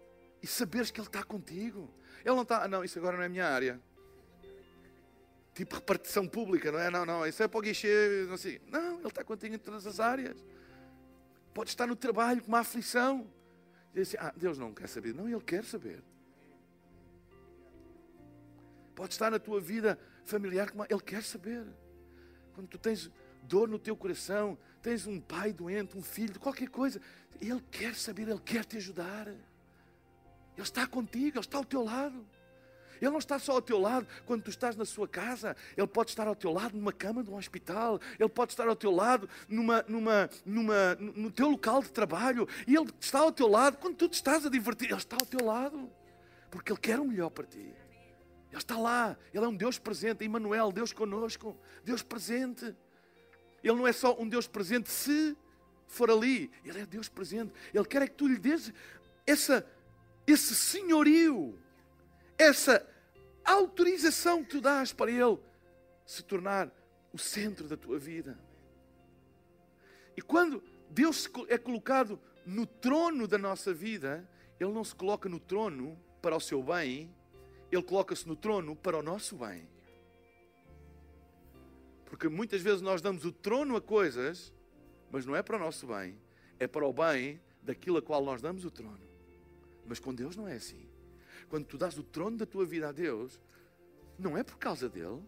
e 0.42 0.46
saberes 0.46 0.90
que 0.90 1.00
Ele 1.00 1.08
está 1.08 1.22
contigo. 1.22 1.92
Ele 2.24 2.34
não 2.34 2.42
está, 2.42 2.64
ah, 2.64 2.68
não, 2.68 2.84
isso 2.84 2.98
agora 2.98 3.16
não 3.16 3.24
é 3.24 3.28
minha 3.28 3.46
área. 3.46 3.80
Tipo 5.54 5.74
repartição 5.74 6.26
pública, 6.28 6.70
não 6.70 6.78
é? 6.78 6.90
Não, 6.90 7.04
não, 7.04 7.26
isso 7.26 7.42
é 7.42 7.48
para 7.48 7.58
o 7.58 7.60
guichê, 7.62 8.26
não 8.28 8.36
sei. 8.36 8.60
Não, 8.68 8.98
Ele 8.98 9.08
está 9.08 9.24
contigo 9.24 9.54
em 9.54 9.58
todas 9.58 9.86
as 9.86 9.98
áreas. 9.98 10.36
Pode 11.52 11.70
estar 11.70 11.86
no 11.86 11.96
trabalho 11.96 12.40
com 12.40 12.48
uma 12.48 12.60
aflição. 12.60 13.28
E 13.94 14.00
assim, 14.00 14.16
ah, 14.20 14.32
Deus 14.36 14.56
não 14.56 14.72
quer 14.72 14.88
saber. 14.88 15.14
Não, 15.14 15.28
Ele 15.28 15.40
quer 15.40 15.64
saber. 15.64 16.02
Pode 18.98 19.14
estar 19.14 19.30
na 19.30 19.38
tua 19.38 19.60
vida 19.60 19.96
familiar. 20.24 20.72
Ele 20.90 21.00
quer 21.00 21.22
saber. 21.22 21.64
Quando 22.52 22.66
tu 22.66 22.76
tens 22.76 23.08
dor 23.44 23.68
no 23.68 23.78
teu 23.78 23.96
coração, 23.96 24.58
tens 24.82 25.06
um 25.06 25.20
pai 25.20 25.52
doente, 25.52 25.96
um 25.96 26.02
filho, 26.02 26.40
qualquer 26.40 26.68
coisa, 26.68 27.00
Ele 27.40 27.62
quer 27.70 27.94
saber, 27.94 28.28
Ele 28.28 28.40
quer 28.44 28.64
te 28.64 28.76
ajudar. 28.76 29.28
Ele 29.28 29.38
está 30.56 30.84
contigo, 30.84 31.38
Ele 31.38 31.46
está 31.46 31.58
ao 31.58 31.64
teu 31.64 31.84
lado. 31.84 32.26
Ele 33.00 33.12
não 33.12 33.18
está 33.18 33.38
só 33.38 33.52
ao 33.52 33.62
teu 33.62 33.78
lado 33.78 34.04
quando 34.26 34.42
tu 34.42 34.50
estás 34.50 34.74
na 34.74 34.84
sua 34.84 35.06
casa, 35.06 35.54
Ele 35.76 35.86
pode 35.86 36.10
estar 36.10 36.26
ao 36.26 36.34
teu 36.34 36.50
lado 36.50 36.76
numa 36.76 36.92
cama 36.92 37.22
de 37.22 37.30
um 37.30 37.36
hospital, 37.36 38.00
Ele 38.18 38.28
pode 38.28 38.50
estar 38.50 38.66
ao 38.66 38.74
teu 38.74 38.90
lado 38.90 39.30
numa, 39.48 39.84
numa, 39.86 40.28
numa, 40.44 40.96
no 40.96 41.30
teu 41.30 41.48
local 41.48 41.80
de 41.84 41.92
trabalho, 41.92 42.48
e 42.66 42.74
Ele 42.74 42.92
está 42.98 43.20
ao 43.20 43.30
teu 43.30 43.46
lado 43.46 43.76
quando 43.76 43.94
tu 43.94 44.08
te 44.08 44.14
estás 44.14 44.44
a 44.44 44.50
divertir, 44.50 44.88
Ele 44.88 44.98
está 44.98 45.14
ao 45.14 45.24
teu 45.24 45.46
lado, 45.46 45.88
porque 46.50 46.72
Ele 46.72 46.80
quer 46.80 46.98
o 46.98 47.04
melhor 47.04 47.30
para 47.30 47.46
ti. 47.46 47.72
Ele 48.50 48.58
está 48.58 48.78
lá, 48.78 49.16
Ele 49.32 49.44
é 49.44 49.48
um 49.48 49.56
Deus 49.56 49.78
presente, 49.78 50.24
Emmanuel, 50.24 50.72
Deus 50.72 50.92
conosco, 50.92 51.56
Deus 51.84 52.02
presente. 52.02 52.74
Ele 53.62 53.76
não 53.76 53.86
é 53.86 53.92
só 53.92 54.18
um 54.18 54.28
Deus 54.28 54.46
presente 54.46 54.90
se 54.90 55.36
for 55.86 56.10
ali, 56.10 56.50
Ele 56.64 56.80
é 56.80 56.86
Deus 56.86 57.08
presente. 57.08 57.52
Ele 57.72 57.84
quer 57.84 58.02
é 58.02 58.08
que 58.08 58.14
tu 58.14 58.26
lhe 58.26 58.38
dês 58.38 58.72
essa, 59.26 59.66
esse 60.26 60.54
senhorio, 60.54 61.58
essa 62.38 62.86
autorização 63.44 64.42
que 64.42 64.50
tu 64.50 64.60
dás 64.60 64.92
para 64.92 65.10
Ele 65.10 65.38
se 66.06 66.22
tornar 66.22 66.70
o 67.12 67.18
centro 67.18 67.68
da 67.68 67.76
tua 67.76 67.98
vida. 67.98 68.38
E 70.16 70.22
quando 70.22 70.62
Deus 70.90 71.28
é 71.48 71.58
colocado 71.58 72.18
no 72.46 72.66
trono 72.66 73.28
da 73.28 73.36
nossa 73.36 73.74
vida, 73.74 74.28
Ele 74.58 74.72
não 74.72 74.82
se 74.82 74.94
coloca 74.94 75.28
no 75.28 75.38
trono 75.38 75.98
para 76.22 76.34
o 76.34 76.40
seu 76.40 76.62
bem, 76.62 77.14
Ele 77.70 77.82
coloca-se 77.82 78.26
no 78.26 78.34
trono 78.34 78.74
para 78.74 78.98
o 78.98 79.02
nosso 79.02 79.36
bem. 79.36 79.68
Porque 82.06 82.28
muitas 82.28 82.62
vezes 82.62 82.80
nós 82.80 83.02
damos 83.02 83.24
o 83.24 83.32
trono 83.32 83.76
a 83.76 83.80
coisas, 83.80 84.52
mas 85.10 85.26
não 85.26 85.36
é 85.36 85.42
para 85.42 85.56
o 85.56 85.58
nosso 85.58 85.86
bem, 85.86 86.18
é 86.58 86.66
para 86.66 86.86
o 86.86 86.92
bem 86.92 87.40
daquilo 87.62 87.98
a 87.98 88.02
qual 88.02 88.24
nós 88.24 88.40
damos 88.40 88.64
o 88.64 88.70
trono. 88.70 89.06
Mas 89.86 89.98
com 90.00 90.14
Deus 90.14 90.34
não 90.34 90.48
é 90.48 90.54
assim. 90.54 90.88
Quando 91.48 91.66
tu 91.66 91.76
dás 91.76 91.98
o 91.98 92.02
trono 92.02 92.36
da 92.36 92.46
tua 92.46 92.64
vida 92.64 92.88
a 92.88 92.92
Deus, 92.92 93.40
não 94.18 94.36
é 94.36 94.42
por 94.42 94.56
causa 94.58 94.88
dele, 94.88 95.22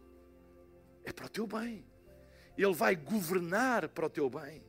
é 1.05 1.13
para 1.13 1.27
o 1.27 1.29
teu 1.29 1.47
bem. 1.47 1.85
Ele 2.57 2.75
vai 2.75 2.97
governar 2.97 3.89
para 3.89 4.07
o 4.07 4.11
teu 4.11 4.29
bem. 4.29 4.63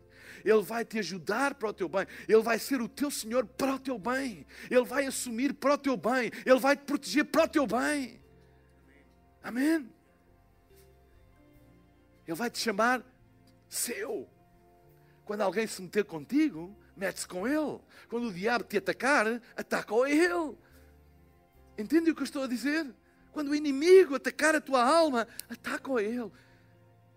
Ele 0.44 0.62
vai 0.62 0.86
te 0.86 1.00
ajudar 1.00 1.56
para 1.56 1.70
o 1.70 1.74
teu 1.74 1.90
bem. 1.90 2.06
Ele 2.28 2.42
vai 2.42 2.60
ser 2.60 2.82
o 2.82 2.88
teu 2.88 3.12
Senhor 3.12 3.46
para 3.46 3.76
o 3.76 3.80
teu 3.80 3.98
bem. 3.98 4.46
Ele 4.70 4.84
vai 4.84 5.06
assumir 5.06 5.54
para 5.54 5.74
o 5.74 5.78
teu 5.78 5.98
bem. 5.98 6.32
Ele 6.46 6.60
vai 6.60 6.76
te 6.76 6.84
proteger 6.84 7.26
para 7.26 7.46
o 7.46 7.48
teu 7.48 7.68
bem. 7.68 8.22
Amém? 9.44 9.90
Ele 12.28 12.38
vai 12.38 12.50
te 12.50 12.60
chamar 12.60 13.04
seu. 13.68 14.30
Quando 15.26 15.42
alguém 15.42 15.66
se 15.68 15.82
meter 15.82 16.04
contigo, 16.04 16.76
mete-se 16.96 17.28
com 17.28 17.48
ele. 17.48 17.80
Quando 18.10 18.28
o 18.28 18.34
diabo 18.34 18.64
te 18.64 18.78
atacar, 18.78 19.42
ataca 19.56 19.94
a 19.96 20.10
ele. 20.10 20.58
Entende 21.78 22.12
o 22.12 22.16
que 22.16 22.22
eu 22.22 22.26
estou 22.26 22.44
a 22.44 22.48
dizer? 22.48 22.94
Quando 23.32 23.50
o 23.50 23.56
inimigo 23.56 24.16
atacar 24.16 24.56
a 24.56 24.62
tua 24.62 24.84
alma, 24.84 25.28
ataca 25.50 25.98
a 25.98 26.04
ele. 26.04 26.32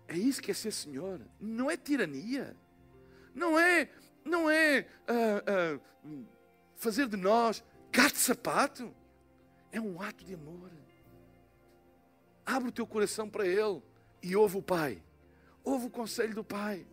É 0.07 0.17
isso 0.17 0.41
que 0.41 0.51
é 0.51 0.53
ser 0.53 0.71
Senhor. 0.71 1.21
Não 1.39 1.69
é 1.69 1.75
tirania. 1.75 2.55
Não 3.35 3.59
é, 3.59 3.89
não 4.23 4.49
é 4.49 4.87
uh, 5.09 5.79
uh, 6.07 6.25
fazer 6.75 7.07
de 7.07 7.17
nós 7.17 7.61
gato 7.91 8.13
de 8.13 8.19
sapato. 8.19 8.95
É 9.71 9.79
um 9.79 10.01
ato 10.01 10.23
de 10.23 10.33
amor. 10.33 10.71
Abre 12.45 12.69
o 12.69 12.71
teu 12.71 12.87
coração 12.87 13.29
para 13.29 13.45
Ele 13.45 13.81
e 14.23 14.35
ouve 14.35 14.57
o 14.57 14.61
Pai. 14.61 15.03
Ouve 15.63 15.87
o 15.87 15.89
conselho 15.89 16.33
do 16.33 16.43
Pai. 16.43 16.87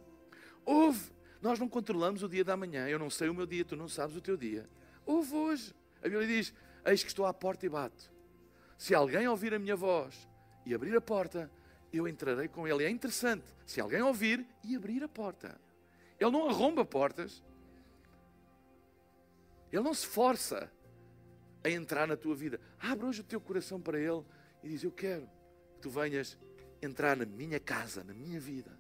Ouve. 0.65 1.13
Nós 1.41 1.59
não 1.59 1.69
controlamos 1.69 2.23
o 2.23 2.29
dia 2.29 2.45
da 2.45 2.57
manhã. 2.57 2.89
Eu 2.89 2.99
não 2.99 3.11
sei 3.11 3.29
o 3.29 3.35
meu 3.35 3.47
dia, 3.47 3.65
tu 3.65 3.77
não 3.77 3.89
sabes 3.89 4.17
o 4.17 4.21
teu 4.21 4.37
dia. 4.37 4.69
Ouve 5.07 5.35
hoje. 5.35 5.75
A 6.01 6.09
Bíblia 6.09 6.27
diz: 6.27 6.53
Eis 6.85 7.03
que 7.03 7.09
estou 7.09 7.27
à 7.27 7.35
porta 7.35 7.67
e 7.67 7.69
bato. 7.69 8.11
Se 8.79 8.95
alguém 8.95 9.29
ouvir 9.29 9.55
a 9.55 9.59
minha 9.59 9.77
voz 9.77 10.29
e 10.67 10.75
abrir 10.75 10.97
a 10.97 11.01
porta, 11.01 11.51
eu 11.93 12.09
entrarei 12.09 12.49
com 12.49 12.67
ele. 12.67 12.85
É 12.85 12.91
interessante. 12.91 13.45
Se 13.67 13.81
alguém 13.81 14.03
ouvir 14.03 14.47
e 14.65 14.75
abrir 14.75 15.05
a 15.05 15.09
porta, 15.09 15.61
ele 16.23 16.31
não 16.31 16.49
arromba 16.49 16.85
portas. 16.85 17.43
Ele 19.73 19.83
não 19.83 19.95
se 19.95 20.07
força 20.07 20.71
a 21.65 21.71
entrar 21.71 22.07
na 22.07 22.17
tua 22.17 22.35
vida. 22.35 22.61
Abre 22.79 23.07
hoje 23.07 23.21
o 23.21 23.25
teu 23.25 23.41
coração 23.41 23.81
para 23.81 23.99
ele 23.99 24.25
e 24.63 24.69
diz: 24.69 24.85
Eu 24.85 24.93
quero 24.93 25.29
que 25.75 25.81
tu 25.81 25.91
venhas 25.91 26.39
entrar 26.81 27.17
na 27.17 27.25
minha 27.25 27.59
casa, 27.59 28.05
na 28.05 28.13
minha 28.13 28.39
vida. 28.39 28.71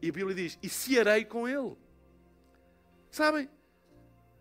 E 0.00 0.08
a 0.08 0.12
Bíblia 0.12 0.34
diz: 0.34 0.58
E 0.62 0.68
cearei 0.68 1.24
com 1.24 1.48
ele. 1.48 1.76
Sabem? 3.10 3.48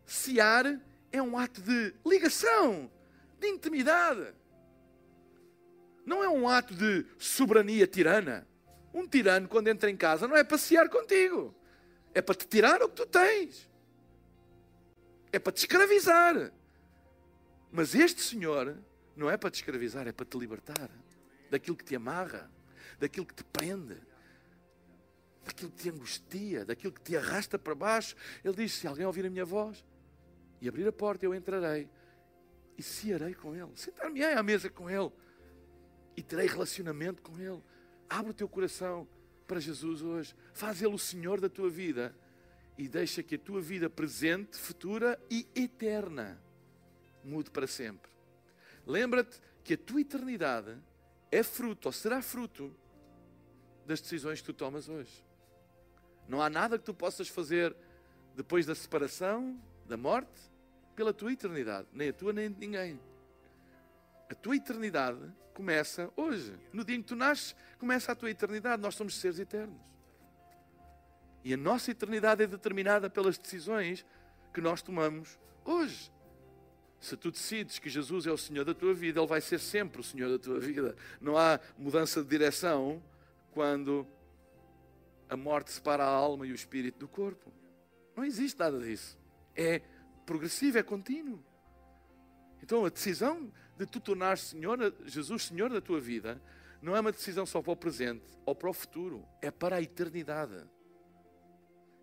Cear 0.06 0.80
é 1.12 1.22
um 1.22 1.38
ato 1.38 1.62
de 1.62 1.96
ligação, 2.06 2.92
de 3.40 3.48
intimidade. 3.48 4.34
Não 6.06 6.24
é 6.24 6.30
um 6.30 6.48
ato 6.48 6.76
de 6.76 7.06
soberania 7.18 7.88
tirana. 7.88 8.48
Um 8.96 9.06
tirano, 9.06 9.50
quando 9.50 9.68
entra 9.68 9.90
em 9.90 9.98
casa, 9.98 10.26
não 10.26 10.38
é 10.38 10.44
para 10.46 10.58
cear 10.58 10.88
contigo. 10.88 11.54
É 12.14 12.22
para 12.22 12.34
te 12.34 12.48
tirar 12.48 12.82
o 12.82 12.88
que 12.88 12.96
tu 12.96 13.06
tens. 13.06 13.70
É 15.34 15.38
para 15.38 15.52
te 15.52 15.58
escravizar. 15.58 16.54
Mas 17.70 17.94
este 17.94 18.22
Senhor 18.22 18.78
não 19.14 19.30
é 19.30 19.36
para 19.36 19.52
te 19.52 19.56
escravizar, 19.56 20.08
é 20.08 20.14
para 20.14 20.26
te 20.26 20.38
libertar 20.38 20.90
daquilo 21.52 21.76
que 21.76 21.84
te 21.84 21.94
amarra, 21.94 22.50
daquilo 22.98 23.26
que 23.26 23.34
te 23.34 23.44
prende, 23.44 23.98
daquilo 25.44 25.72
que 25.72 25.84
te 25.84 25.90
angustia, 25.90 26.64
daquilo 26.64 26.94
que 26.94 27.02
te 27.02 27.18
arrasta 27.18 27.60
para 27.60 27.76
baixo. 27.76 28.16
Ele 28.46 28.56
diz: 28.56 28.72
Se 28.72 28.88
alguém 28.88 29.06
ouvir 29.06 29.26
a 29.26 29.30
minha 29.30 29.44
voz 29.44 29.84
e 30.62 30.70
abrir 30.70 30.88
a 30.88 30.94
porta, 30.94 31.26
eu 31.26 31.36
entrarei 31.36 31.90
e 32.78 32.82
cearei 32.82 33.34
com 33.34 33.54
ele, 33.54 33.72
sentar-me-ei 33.76 34.36
à 34.36 34.42
mesa 34.42 34.70
com 34.70 34.90
ele 34.90 35.12
e 36.16 36.24
terei 36.24 36.48
relacionamento 36.48 37.22
com 37.22 37.38
ele. 37.38 37.62
Abre 38.10 38.32
o 38.32 38.34
teu 38.34 38.48
coração 38.48 39.08
para 39.48 39.60
Jesus 39.60 40.02
hoje, 40.02 40.36
faz 40.54 40.82
ele 40.82 40.94
o 40.94 41.00
Senhor 41.00 41.40
da 41.40 41.50
tua 41.50 41.70
vida 41.70 42.16
e 42.78 42.88
deixa 42.88 43.24
que 43.24 43.36
a 43.36 43.40
tua 43.40 43.62
vida 43.62 43.90
presente, 43.90 44.58
futura 44.58 45.20
e 45.30 45.48
eterna 45.56 46.42
mude 47.26 47.50
para 47.50 47.68
sempre. 47.68 48.12
Lembra-te 48.86 49.42
que 49.64 49.74
a 49.74 49.78
tua 49.78 50.02
eternidade 50.02 50.78
é 51.32 51.42
fruto, 51.42 51.88
ou 51.88 51.92
será 51.92 52.22
fruto, 52.22 52.74
das 53.86 54.00
decisões 54.00 54.40
que 54.40 54.46
tu 54.46 54.54
tomas 54.54 54.88
hoje. 54.88 55.26
Não 56.28 56.42
há 56.42 56.50
nada 56.50 56.78
que 56.78 56.86
tu 56.86 56.94
possas 56.94 57.28
fazer 57.28 57.76
depois 58.36 58.66
da 58.66 58.76
separação, 58.76 59.60
da 59.86 59.98
morte, 59.98 60.40
pela 60.96 61.14
tua 61.14 61.32
eternidade. 61.32 61.88
Nem 61.92 62.10
a 62.10 62.14
tua, 62.14 62.34
nem 62.34 62.52
de 62.52 62.60
ninguém. 62.60 63.00
A 64.30 64.36
tua 64.36 64.56
eternidade 64.56 65.20
começa 65.54 66.12
hoje. 66.16 66.58
No 66.74 66.84
dia 66.84 66.96
em 66.96 67.02
que 67.02 67.08
tu 67.08 67.16
nasces, 67.16 67.56
começa 67.78 68.12
a 68.12 68.16
tua 68.16 68.30
eternidade. 68.30 68.82
Nós 68.82 68.96
somos 68.96 69.16
seres 69.16 69.40
eternos. 69.40 69.80
E 71.44 71.54
a 71.54 71.58
nossa 71.58 71.92
eternidade 71.92 72.44
é 72.44 72.48
determinada 72.48 73.10
pelas 73.10 73.38
decisões 73.38 74.06
que 74.54 74.60
nós 74.60 74.82
tomamos 74.82 75.40
hoje. 75.64 76.12
Se 77.00 77.16
tu 77.16 77.30
decides 77.30 77.78
que 77.78 77.88
Jesus 77.88 78.26
é 78.26 78.32
o 78.32 78.38
Senhor 78.38 78.66
da 78.66 78.74
tua 78.74 78.94
vida, 78.94 79.20
Ele 79.20 79.28
vai 79.28 79.40
ser 79.42 79.60
sempre 79.60 80.02
o 80.02 80.04
Senhor 80.04 80.30
da 80.30 80.40
tua 80.40 80.60
vida. 80.60 80.96
Não 81.22 81.38
há 81.38 81.60
mudança 81.78 82.24
de 82.24 82.30
direção 82.30 83.04
quando 83.52 84.08
a 85.30 85.38
morte 85.38 85.72
separa 85.72 86.04
a 86.04 86.08
alma 86.08 86.48
e 86.48 86.52
o 86.52 86.56
espírito 86.56 87.00
do 87.00 87.08
corpo. 87.08 87.54
Não 88.16 88.24
existe 88.26 88.58
nada 88.58 88.80
disso. 88.80 89.20
É 89.56 89.82
progressivo, 90.26 90.80
é 90.80 90.84
contínuo. 90.84 91.44
Então 92.64 92.84
a 92.86 92.90
decisão 92.90 93.52
de 93.78 93.86
tu 93.86 94.00
tornar 94.00 94.38
Senhor, 94.38 94.94
Jesus 95.06 95.44
Senhor 95.44 95.70
da 95.70 95.82
tua 95.82 96.00
vida 96.00 96.42
não 96.82 96.96
é 96.96 97.00
uma 97.00 97.12
decisão 97.12 97.46
só 97.46 97.62
para 97.62 97.74
o 97.74 97.76
presente 97.76 98.24
ou 98.46 98.56
para 98.56 98.70
o 98.70 98.74
futuro, 98.74 99.26
é 99.42 99.50
para 99.50 99.78
a 99.78 99.82
eternidade. 99.82 100.64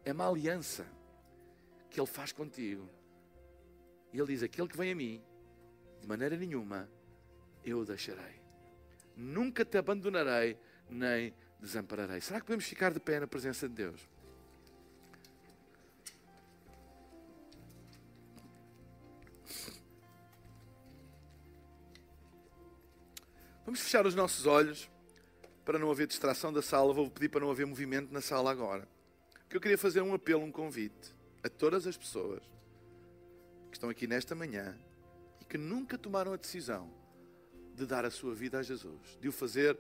É 0.05 0.13
uma 0.13 0.29
aliança 0.29 0.87
que 1.89 2.01
Ele 2.01 2.07
faz 2.07 2.33
contigo. 2.33 2.89
E 4.13 4.19
Ele 4.19 4.27
diz: 4.27 4.43
Aquele 4.43 4.69
que 4.69 4.77
vem 4.77 4.91
a 4.91 4.95
mim, 4.95 5.23
de 6.01 6.09
maneira 6.09 6.37
nenhuma, 6.37 6.91
eu 7.65 7.79
o 7.79 7.85
deixarei. 7.85 8.43
Nunca 9.17 9.65
te 9.65 9.79
abandonarei, 9.79 10.59
nem 10.91 11.35
desampararei. 11.61 12.21
Será 12.21 12.41
que 12.41 12.47
podemos 12.47 12.65
ficar 12.65 12.93
de 12.93 12.99
pé 12.99 13.21
na 13.21 13.27
presença 13.27 13.69
de 13.69 13.75
Deus? 13.75 14.09
Fechar 23.93 24.07
os 24.07 24.15
nossos 24.15 24.47
olhos 24.47 24.91
para 25.67 25.79
não 25.79 25.91
haver 25.91 26.07
distração 26.07 26.51
da 26.51 26.63
sala. 26.63 26.95
Vou 26.95 27.11
pedir 27.11 27.29
para 27.29 27.43
não 27.43 27.51
haver 27.51 27.67
movimento 27.67 28.11
na 28.11 28.23
sala 28.23 28.51
agora. 28.51 28.89
Porque 29.43 29.59
eu 29.59 29.61
queria 29.61 29.77
fazer 29.77 30.01
um 30.01 30.15
apelo, 30.15 30.43
um 30.43 30.51
convite 30.51 31.15
a 31.45 31.49
todas 31.51 31.87
as 31.87 31.95
pessoas 31.95 32.41
que 33.71 33.77
estão 33.77 33.91
aqui 33.91 34.07
nesta 34.07 34.35
manhã 34.35 34.75
e 35.43 35.45
que 35.45 35.59
nunca 35.59 35.99
tomaram 35.99 36.33
a 36.33 36.39
decisão 36.39 36.91
de 37.75 37.85
dar 37.85 38.07
a 38.07 38.11
sua 38.11 38.35
vida 38.35 38.61
a 38.61 38.63
Jesus, 38.63 39.19
de 39.21 39.29
o 39.29 39.33
fazer 39.33 39.79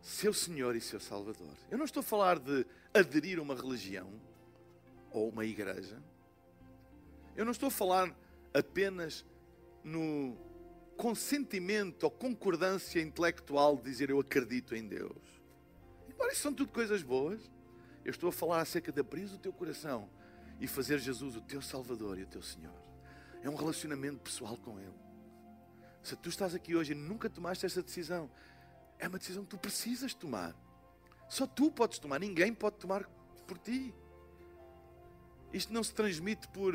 seu 0.00 0.32
Senhor 0.32 0.76
e 0.76 0.80
seu 0.80 1.00
Salvador. 1.00 1.56
Eu 1.68 1.78
não 1.78 1.84
estou 1.84 1.98
a 1.98 2.04
falar 2.04 2.38
de 2.38 2.64
aderir 2.94 3.40
a 3.40 3.42
uma 3.42 3.56
religião 3.56 4.08
ou 5.10 5.28
uma 5.28 5.44
igreja. 5.44 6.00
Eu 7.34 7.44
não 7.44 7.50
estou 7.50 7.66
a 7.66 7.72
falar 7.72 8.16
apenas 8.54 9.24
no 9.82 10.36
consentimento 10.96 12.04
ou 12.04 12.10
concordância 12.10 13.00
intelectual 13.00 13.76
de 13.76 13.84
dizer 13.84 14.10
eu 14.10 14.20
acredito 14.20 14.74
em 14.74 14.86
Deus. 14.86 15.42
Embora 16.08 16.32
isso 16.32 16.42
são 16.42 16.54
tudo 16.54 16.72
coisas 16.72 17.02
boas, 17.02 17.50
eu 18.04 18.10
estou 18.10 18.28
a 18.28 18.32
falar 18.32 18.60
acerca 18.60 18.92
de 18.92 19.00
abrir 19.00 19.24
o 19.26 19.38
teu 19.38 19.52
coração 19.52 20.08
e 20.60 20.66
fazer 20.66 20.98
Jesus 20.98 21.36
o 21.36 21.40
teu 21.40 21.60
Salvador 21.60 22.18
e 22.18 22.22
o 22.22 22.26
teu 22.26 22.42
Senhor. 22.42 22.74
É 23.42 23.50
um 23.50 23.54
relacionamento 23.54 24.20
pessoal 24.20 24.56
com 24.56 24.78
Ele. 24.78 24.94
Se 26.02 26.16
tu 26.16 26.28
estás 26.28 26.54
aqui 26.54 26.74
hoje 26.74 26.92
e 26.92 26.94
nunca 26.94 27.30
tomaste 27.30 27.66
essa 27.66 27.82
decisão, 27.82 28.30
é 28.98 29.08
uma 29.08 29.18
decisão 29.18 29.44
que 29.44 29.50
tu 29.50 29.58
precisas 29.58 30.14
tomar. 30.14 30.54
Só 31.28 31.46
tu 31.46 31.70
podes 31.70 31.98
tomar, 31.98 32.18
ninguém 32.18 32.52
pode 32.52 32.76
tomar 32.76 33.04
por 33.46 33.58
ti. 33.58 33.94
Isto 35.52 35.72
não 35.72 35.82
se 35.82 35.94
transmite 35.94 36.48
por 36.48 36.74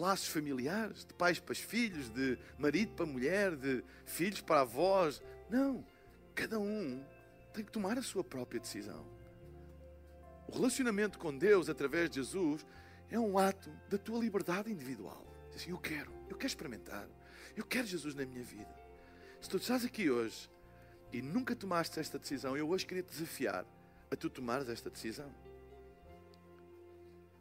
laços 0.00 0.28
familiares, 0.28 1.04
de 1.04 1.14
pais 1.14 1.38
para 1.38 1.52
os 1.52 1.58
filhos, 1.58 2.08
de 2.10 2.38
marido 2.58 2.94
para 2.94 3.06
mulher, 3.06 3.54
de 3.54 3.84
filhos 4.06 4.40
para 4.40 4.62
avós. 4.62 5.22
Não. 5.48 5.86
Cada 6.34 6.58
um 6.58 7.04
tem 7.52 7.64
que 7.64 7.70
tomar 7.70 7.98
a 7.98 8.02
sua 8.02 8.24
própria 8.24 8.60
decisão. 8.60 9.06
O 10.48 10.52
relacionamento 10.52 11.18
com 11.18 11.36
Deus 11.36 11.68
através 11.68 12.08
de 12.08 12.16
Jesus 12.16 12.66
é 13.10 13.18
um 13.18 13.38
ato 13.38 13.70
da 13.88 13.98
tua 13.98 14.18
liberdade 14.18 14.72
individual. 14.72 15.24
Diz 15.48 15.62
assim, 15.62 15.70
eu 15.70 15.78
quero, 15.78 16.12
eu 16.28 16.36
quero 16.36 16.48
experimentar, 16.48 17.08
eu 17.56 17.64
quero 17.64 17.86
Jesus 17.86 18.14
na 18.14 18.24
minha 18.24 18.42
vida. 18.42 18.74
Se 19.40 19.48
tu 19.48 19.58
estás 19.58 19.84
aqui 19.84 20.10
hoje 20.10 20.50
e 21.12 21.20
nunca 21.20 21.54
tomaste 21.54 21.98
esta 22.00 22.18
decisão, 22.18 22.56
eu 22.56 22.68
hoje 22.68 22.86
queria 22.86 23.02
te 23.02 23.10
desafiar 23.10 23.64
a 24.10 24.16
tu 24.16 24.28
tomares 24.30 24.68
esta 24.68 24.90
decisão. 24.90 25.32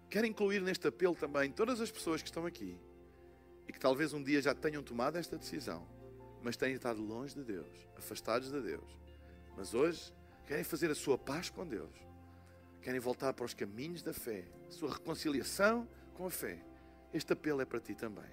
Quero 0.10 0.26
incluir 0.26 0.60
neste 0.60 0.88
apelo 0.88 1.14
também 1.14 1.52
todas 1.52 1.80
as 1.80 1.92
pessoas 1.92 2.24
que 2.24 2.30
estão 2.30 2.44
aqui 2.48 2.76
e 3.68 3.72
que 3.72 3.80
talvez 3.80 4.12
um 4.12 4.24
dia 4.24 4.42
já 4.42 4.56
tenham 4.56 4.82
tomado 4.82 5.18
esta 5.18 5.38
decisão, 5.38 5.88
mas 6.42 6.58
têm 6.58 6.74
estado 6.74 7.00
longe 7.00 7.36
de 7.36 7.44
Deus, 7.44 7.88
afastados 7.96 8.52
de 8.52 8.60
Deus. 8.60 8.98
Mas 9.56 9.76
hoje 9.76 10.12
querem 10.48 10.64
fazer 10.64 10.90
a 10.90 10.96
sua 10.96 11.16
paz 11.16 11.52
com 11.52 11.64
Deus, 11.64 11.94
querem 12.82 13.00
voltar 13.00 13.34
para 13.34 13.46
os 13.46 13.54
caminhos 13.54 14.02
da 14.02 14.12
fé, 14.12 14.46
a 14.68 14.72
sua 14.72 14.94
reconciliação 14.94 15.88
com 16.16 16.26
a 16.26 16.32
fé. 16.32 16.60
Este 17.14 17.34
apelo 17.34 17.62
é 17.62 17.66
para 17.66 17.80
ti 17.80 17.94
também. 17.94 18.32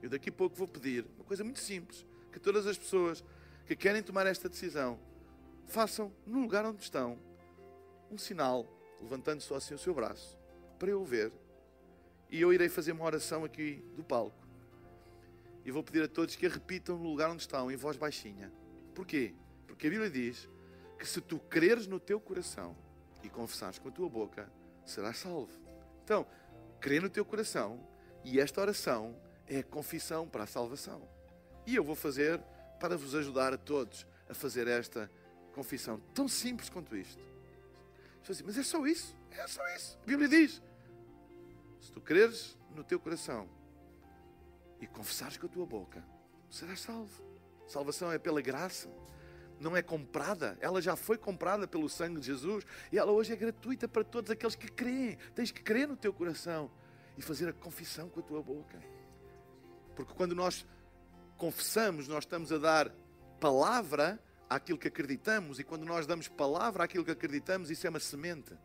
Eu 0.00 0.08
daqui 0.08 0.28
a 0.28 0.32
pouco 0.32 0.54
vou 0.54 0.68
pedir 0.68 1.04
uma 1.16 1.24
coisa 1.24 1.42
muito 1.42 1.58
simples: 1.58 2.06
que 2.30 2.38
todas 2.38 2.68
as 2.68 2.78
pessoas 2.78 3.24
que 3.66 3.74
querem 3.74 4.00
tomar 4.00 4.26
esta 4.26 4.48
decisão 4.48 4.96
façam 5.66 6.12
no 6.24 6.40
lugar 6.40 6.64
onde 6.64 6.82
estão 6.82 7.18
um 8.12 8.16
sinal, 8.16 8.64
levantando 9.00 9.40
só 9.40 9.56
assim 9.56 9.74
o 9.74 9.78
seu 9.78 9.92
braço 9.92 10.45
para 10.78 10.90
eu 10.90 11.04
ver. 11.04 11.32
E 12.30 12.40
eu 12.40 12.52
irei 12.52 12.68
fazer 12.68 12.92
uma 12.92 13.04
oração 13.04 13.44
aqui 13.44 13.84
do 13.94 14.02
palco. 14.02 14.46
E 15.64 15.70
vou 15.70 15.82
pedir 15.82 16.02
a 16.02 16.08
todos 16.08 16.36
que 16.36 16.46
a 16.46 16.48
repitam 16.48 16.96
no 16.98 17.08
lugar 17.10 17.30
onde 17.30 17.42
estão, 17.42 17.70
em 17.70 17.76
voz 17.76 17.96
baixinha. 17.96 18.52
Porquê? 18.94 19.34
Porque 19.66 19.86
a 19.86 19.90
Bíblia 19.90 20.10
diz 20.10 20.48
que 20.98 21.06
se 21.06 21.20
tu 21.20 21.38
creres 21.38 21.86
no 21.86 22.00
teu 22.00 22.20
coração 22.20 22.76
e 23.22 23.28
confessares 23.28 23.78
com 23.78 23.88
a 23.88 23.92
tua 23.92 24.08
boca, 24.08 24.50
serás 24.84 25.18
salvo. 25.18 25.52
Então, 26.04 26.26
crê 26.80 27.00
no 27.00 27.10
teu 27.10 27.24
coração 27.24 27.80
e 28.24 28.40
esta 28.40 28.60
oração 28.60 29.16
é 29.46 29.58
a 29.58 29.64
confissão 29.64 30.28
para 30.28 30.44
a 30.44 30.46
salvação. 30.46 31.02
E 31.66 31.74
eu 31.74 31.84
vou 31.84 31.94
fazer 31.94 32.40
para 32.80 32.96
vos 32.96 33.14
ajudar 33.14 33.52
a 33.52 33.58
todos 33.58 34.06
a 34.28 34.34
fazer 34.34 34.68
esta 34.68 35.10
confissão 35.52 36.00
tão 36.14 36.28
simples 36.28 36.68
quanto 36.68 36.96
isto. 36.96 37.22
Mas 38.44 38.58
é 38.58 38.62
só 38.62 38.86
isso? 38.86 39.14
É 39.38 39.46
só 39.46 39.66
isso. 39.74 39.98
A 40.02 40.06
Bíblia 40.06 40.28
diz: 40.28 40.62
se 41.80 41.92
tu 41.92 42.00
creres 42.00 42.56
no 42.74 42.82
teu 42.82 42.98
coração 42.98 43.48
e 44.80 44.86
confessares 44.86 45.36
com 45.36 45.46
a 45.46 45.48
tua 45.48 45.66
boca, 45.66 46.04
serás 46.50 46.80
salvo. 46.80 47.24
Salvação 47.66 48.12
é 48.12 48.18
pela 48.18 48.40
graça, 48.40 48.88
não 49.58 49.76
é 49.76 49.82
comprada. 49.82 50.56
Ela 50.60 50.80
já 50.80 50.94
foi 50.94 51.18
comprada 51.18 51.66
pelo 51.66 51.88
sangue 51.88 52.20
de 52.20 52.26
Jesus 52.26 52.64
e 52.92 52.98
ela 52.98 53.12
hoje 53.12 53.32
é 53.32 53.36
gratuita 53.36 53.88
para 53.88 54.04
todos 54.04 54.30
aqueles 54.30 54.54
que 54.54 54.68
creem. 54.68 55.16
Tens 55.34 55.50
que 55.50 55.62
crer 55.62 55.88
no 55.88 55.96
teu 55.96 56.12
coração 56.12 56.70
e 57.16 57.22
fazer 57.22 57.48
a 57.48 57.52
confissão 57.52 58.08
com 58.08 58.20
a 58.20 58.22
tua 58.22 58.42
boca. 58.42 58.80
Porque 59.94 60.14
quando 60.14 60.34
nós 60.34 60.66
confessamos, 61.36 62.06
nós 62.06 62.24
estamos 62.24 62.52
a 62.52 62.58
dar 62.58 62.94
palavra 63.40 64.22
àquilo 64.48 64.78
que 64.78 64.88
acreditamos, 64.88 65.58
e 65.58 65.64
quando 65.64 65.84
nós 65.84 66.06
damos 66.06 66.28
palavra 66.28 66.84
àquilo 66.84 67.04
que 67.04 67.10
acreditamos, 67.10 67.70
isso 67.70 67.86
é 67.86 67.90
uma 67.90 68.00
semente 68.00 68.56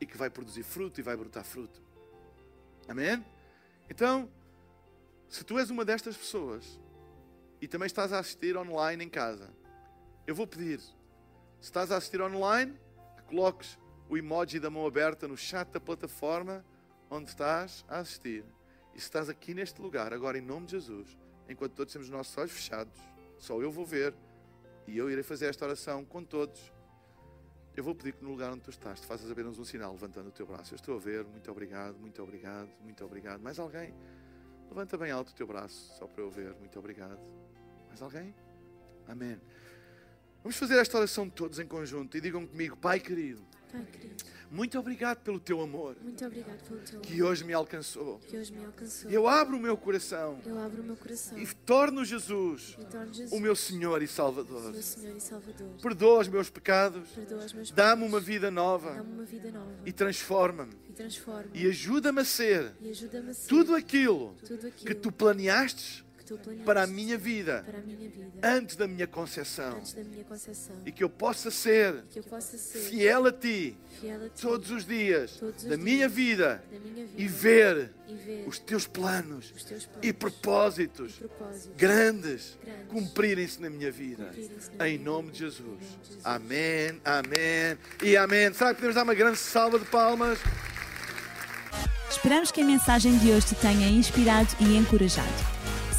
e 0.00 0.06
que 0.06 0.16
vai 0.16 0.30
produzir 0.30 0.62
fruto 0.62 1.00
e 1.00 1.02
vai 1.02 1.16
brotar 1.16 1.44
fruto. 1.44 1.82
Amém? 2.88 3.24
Então, 3.88 4.28
se 5.28 5.44
tu 5.44 5.58
és 5.58 5.70
uma 5.70 5.84
destas 5.84 6.16
pessoas 6.16 6.80
e 7.60 7.68
também 7.68 7.86
estás 7.86 8.12
a 8.12 8.18
assistir 8.18 8.56
online 8.56 9.04
em 9.04 9.08
casa, 9.08 9.50
eu 10.26 10.34
vou 10.34 10.46
pedir, 10.46 10.80
se 10.80 10.94
estás 11.60 11.92
a 11.92 11.96
assistir 11.96 12.20
online, 12.20 12.74
que 13.16 13.22
coloques 13.24 13.78
o 14.08 14.16
emoji 14.16 14.58
da 14.58 14.70
mão 14.70 14.86
aberta 14.86 15.28
no 15.28 15.36
chat 15.36 15.68
da 15.68 15.80
plataforma 15.80 16.64
onde 17.10 17.30
estás 17.30 17.84
a 17.88 17.98
assistir. 17.98 18.44
E 18.94 18.98
se 18.98 19.04
estás 19.04 19.28
aqui 19.28 19.54
neste 19.54 19.80
lugar, 19.80 20.12
agora 20.12 20.38
em 20.38 20.40
nome 20.40 20.66
de 20.66 20.72
Jesus, 20.72 21.18
enquanto 21.48 21.74
todos 21.74 21.92
temos 21.92 22.08
os 22.08 22.12
nossos 22.12 22.36
olhos 22.38 22.52
fechados, 22.52 23.00
só 23.38 23.60
eu 23.60 23.70
vou 23.70 23.84
ver 23.84 24.14
e 24.86 24.96
eu 24.96 25.10
irei 25.10 25.22
fazer 25.22 25.46
esta 25.46 25.64
oração 25.64 26.04
com 26.04 26.24
todos 26.24 26.72
eu 27.76 27.84
vou 27.84 27.94
pedir 27.94 28.12
que 28.12 28.24
no 28.24 28.30
lugar 28.30 28.52
onde 28.52 28.62
tu 28.62 28.70
estás, 28.70 29.00
te 29.00 29.06
faças 29.06 29.30
apenas 29.30 29.58
um 29.58 29.64
sinal 29.64 29.92
levantando 29.92 30.28
o 30.28 30.32
teu 30.32 30.46
braço. 30.46 30.74
Eu 30.74 30.76
estou 30.76 30.96
a 30.96 30.98
ver, 30.98 31.24
muito 31.24 31.50
obrigado, 31.50 31.98
muito 31.98 32.22
obrigado, 32.22 32.68
muito 32.82 33.04
obrigado. 33.04 33.40
Mais 33.40 33.58
alguém? 33.58 33.94
Levanta 34.68 34.96
bem 34.96 35.10
alto 35.10 35.30
o 35.30 35.34
teu 35.34 35.46
braço, 35.46 35.92
só 35.98 36.06
para 36.06 36.22
eu 36.22 36.30
ver. 36.30 36.54
Muito 36.54 36.78
obrigado. 36.78 37.20
Mais 37.88 38.02
alguém? 38.02 38.34
Amém. 39.08 39.40
Vamos 40.42 40.56
fazer 40.56 40.78
esta 40.78 40.96
oração 40.96 41.28
todos 41.28 41.58
em 41.58 41.66
conjunto 41.66 42.16
e 42.16 42.20
digam 42.20 42.46
comigo, 42.46 42.76
Pai 42.76 42.98
querido. 42.98 43.44
Pai 43.72 43.86
querido 43.92 44.24
muito 44.50 44.76
obrigado 44.80 45.18
pelo 45.18 45.38
teu 45.38 45.60
amor. 45.60 45.96
Muito 46.02 46.26
obrigado 46.26 46.58
pelo 46.64 46.80
teu 46.80 46.98
amor. 46.98 47.06
Que 47.06 47.22
hoje 47.22 47.44
me 47.44 47.52
alcançou. 47.52 48.18
Que 48.18 48.36
hoje 48.36 48.52
me 48.52 48.64
alcançou. 48.64 49.08
Eu 49.08 49.28
abro 49.28 49.56
o 49.56 49.60
meu 49.60 49.76
coração. 49.76 50.40
Eu 50.44 50.58
abro 50.58 50.82
o 50.82 50.84
meu 50.84 50.96
coração. 50.96 51.38
E 51.38 51.46
torno 51.46 52.04
Jesus, 52.04 52.76
e 52.76 52.84
torno 52.84 53.14
Jesus 53.14 53.32
o 53.32 53.38
meu 53.38 53.54
Senhor 53.54 54.02
e 54.02 54.08
Salvador. 54.08 54.72
Meu 54.72 54.82
Senhor 54.82 55.16
e 55.16 55.20
Salvador. 55.20 55.68
Perdoa 55.80 56.18
os 56.18 56.28
meus 56.28 56.50
pecados. 56.50 57.10
Perdoa 57.10 57.44
os 57.44 57.52
meus 57.52 57.70
Dá-me 57.70 58.04
uma 58.04 58.18
vida 58.18 58.50
nova. 58.50 58.92
Dá-me 58.92 59.12
uma 59.12 59.24
vida 59.24 59.52
nova. 59.52 59.72
E 59.86 59.92
transforma-me. 59.92 60.74
E 60.88 60.92
transforma. 60.94 61.50
E 61.54 61.66
ajuda-me 61.68 62.20
a 62.20 62.24
ser. 62.24 62.72
E 62.80 62.90
ajuda-me 62.90 63.30
a 63.30 63.34
ser. 63.34 63.48
Tudo 63.48 63.76
aquilo, 63.76 64.34
tudo 64.44 64.66
aquilo 64.66 64.84
que 64.84 64.94
tu 64.94 65.12
planeastes 65.12 66.04
para 66.64 66.82
a 66.82 66.86
minha 66.86 67.16
vida, 67.18 67.64
para 67.66 67.78
a 67.78 67.82
minha 67.82 68.08
vida 68.08 68.30
antes, 68.42 68.76
da 68.76 68.86
minha 68.86 69.06
concepção, 69.06 69.76
antes 69.78 69.92
da 69.92 70.04
minha 70.04 70.24
concepção 70.24 70.76
e 70.86 70.92
que 70.92 71.04
eu 71.04 71.10
possa 71.10 71.50
ser, 71.50 72.04
eu 72.14 72.22
possa 72.22 72.56
ser 72.56 72.78
fiel, 72.78 73.26
a 73.26 73.32
ti, 73.32 73.76
fiel 74.00 74.24
a 74.24 74.28
ti 74.28 74.40
todos 74.42 74.70
os 74.70 74.84
dias, 74.84 75.32
todos 75.32 75.56
os 75.56 75.62
da, 75.64 75.76
dias 75.76 75.80
minha 75.84 76.08
vida, 76.08 76.62
da 76.70 76.78
minha 76.78 77.06
vida 77.06 77.22
e 77.22 77.26
ver, 77.26 77.90
e 78.08 78.14
ver 78.14 78.44
os 78.48 78.58
teus 78.58 78.86
planos, 78.86 79.52
os 79.54 79.64
teus 79.64 79.86
planos 79.86 80.08
e 80.08 80.12
propósitos, 80.12 81.16
e 81.16 81.18
propósitos 81.20 81.70
grandes, 81.76 82.58
grandes 82.64 82.86
cumprirem-se 82.88 83.60
na 83.60 83.70
minha 83.70 83.90
vida. 83.90 84.24
cumprirem-se 84.24 84.70
na 84.76 84.86
Em 84.86 84.98
minha 84.98 85.04
nome 85.04 85.30
vida. 85.30 85.40
de 85.40 85.50
Jesus. 85.50 85.60
Em 85.60 85.78
nome 85.78 85.80
de 85.80 85.88
Jesus. 85.98 86.24
Amém, 86.24 87.00
amém 87.04 87.78
e 88.02 88.16
amém. 88.16 88.52
Será 88.52 88.70
que 88.70 88.76
podemos 88.76 88.94
dar 88.94 89.02
uma 89.02 89.14
grande 89.14 89.38
salva 89.38 89.78
de 89.78 89.84
palmas? 89.86 90.38
Esperamos 92.10 92.50
que 92.50 92.60
a 92.60 92.64
mensagem 92.64 93.16
de 93.18 93.30
hoje 93.30 93.46
te 93.46 93.54
tenha 93.54 93.88
inspirado 93.88 94.48
e 94.58 94.76
encorajado. 94.76 95.59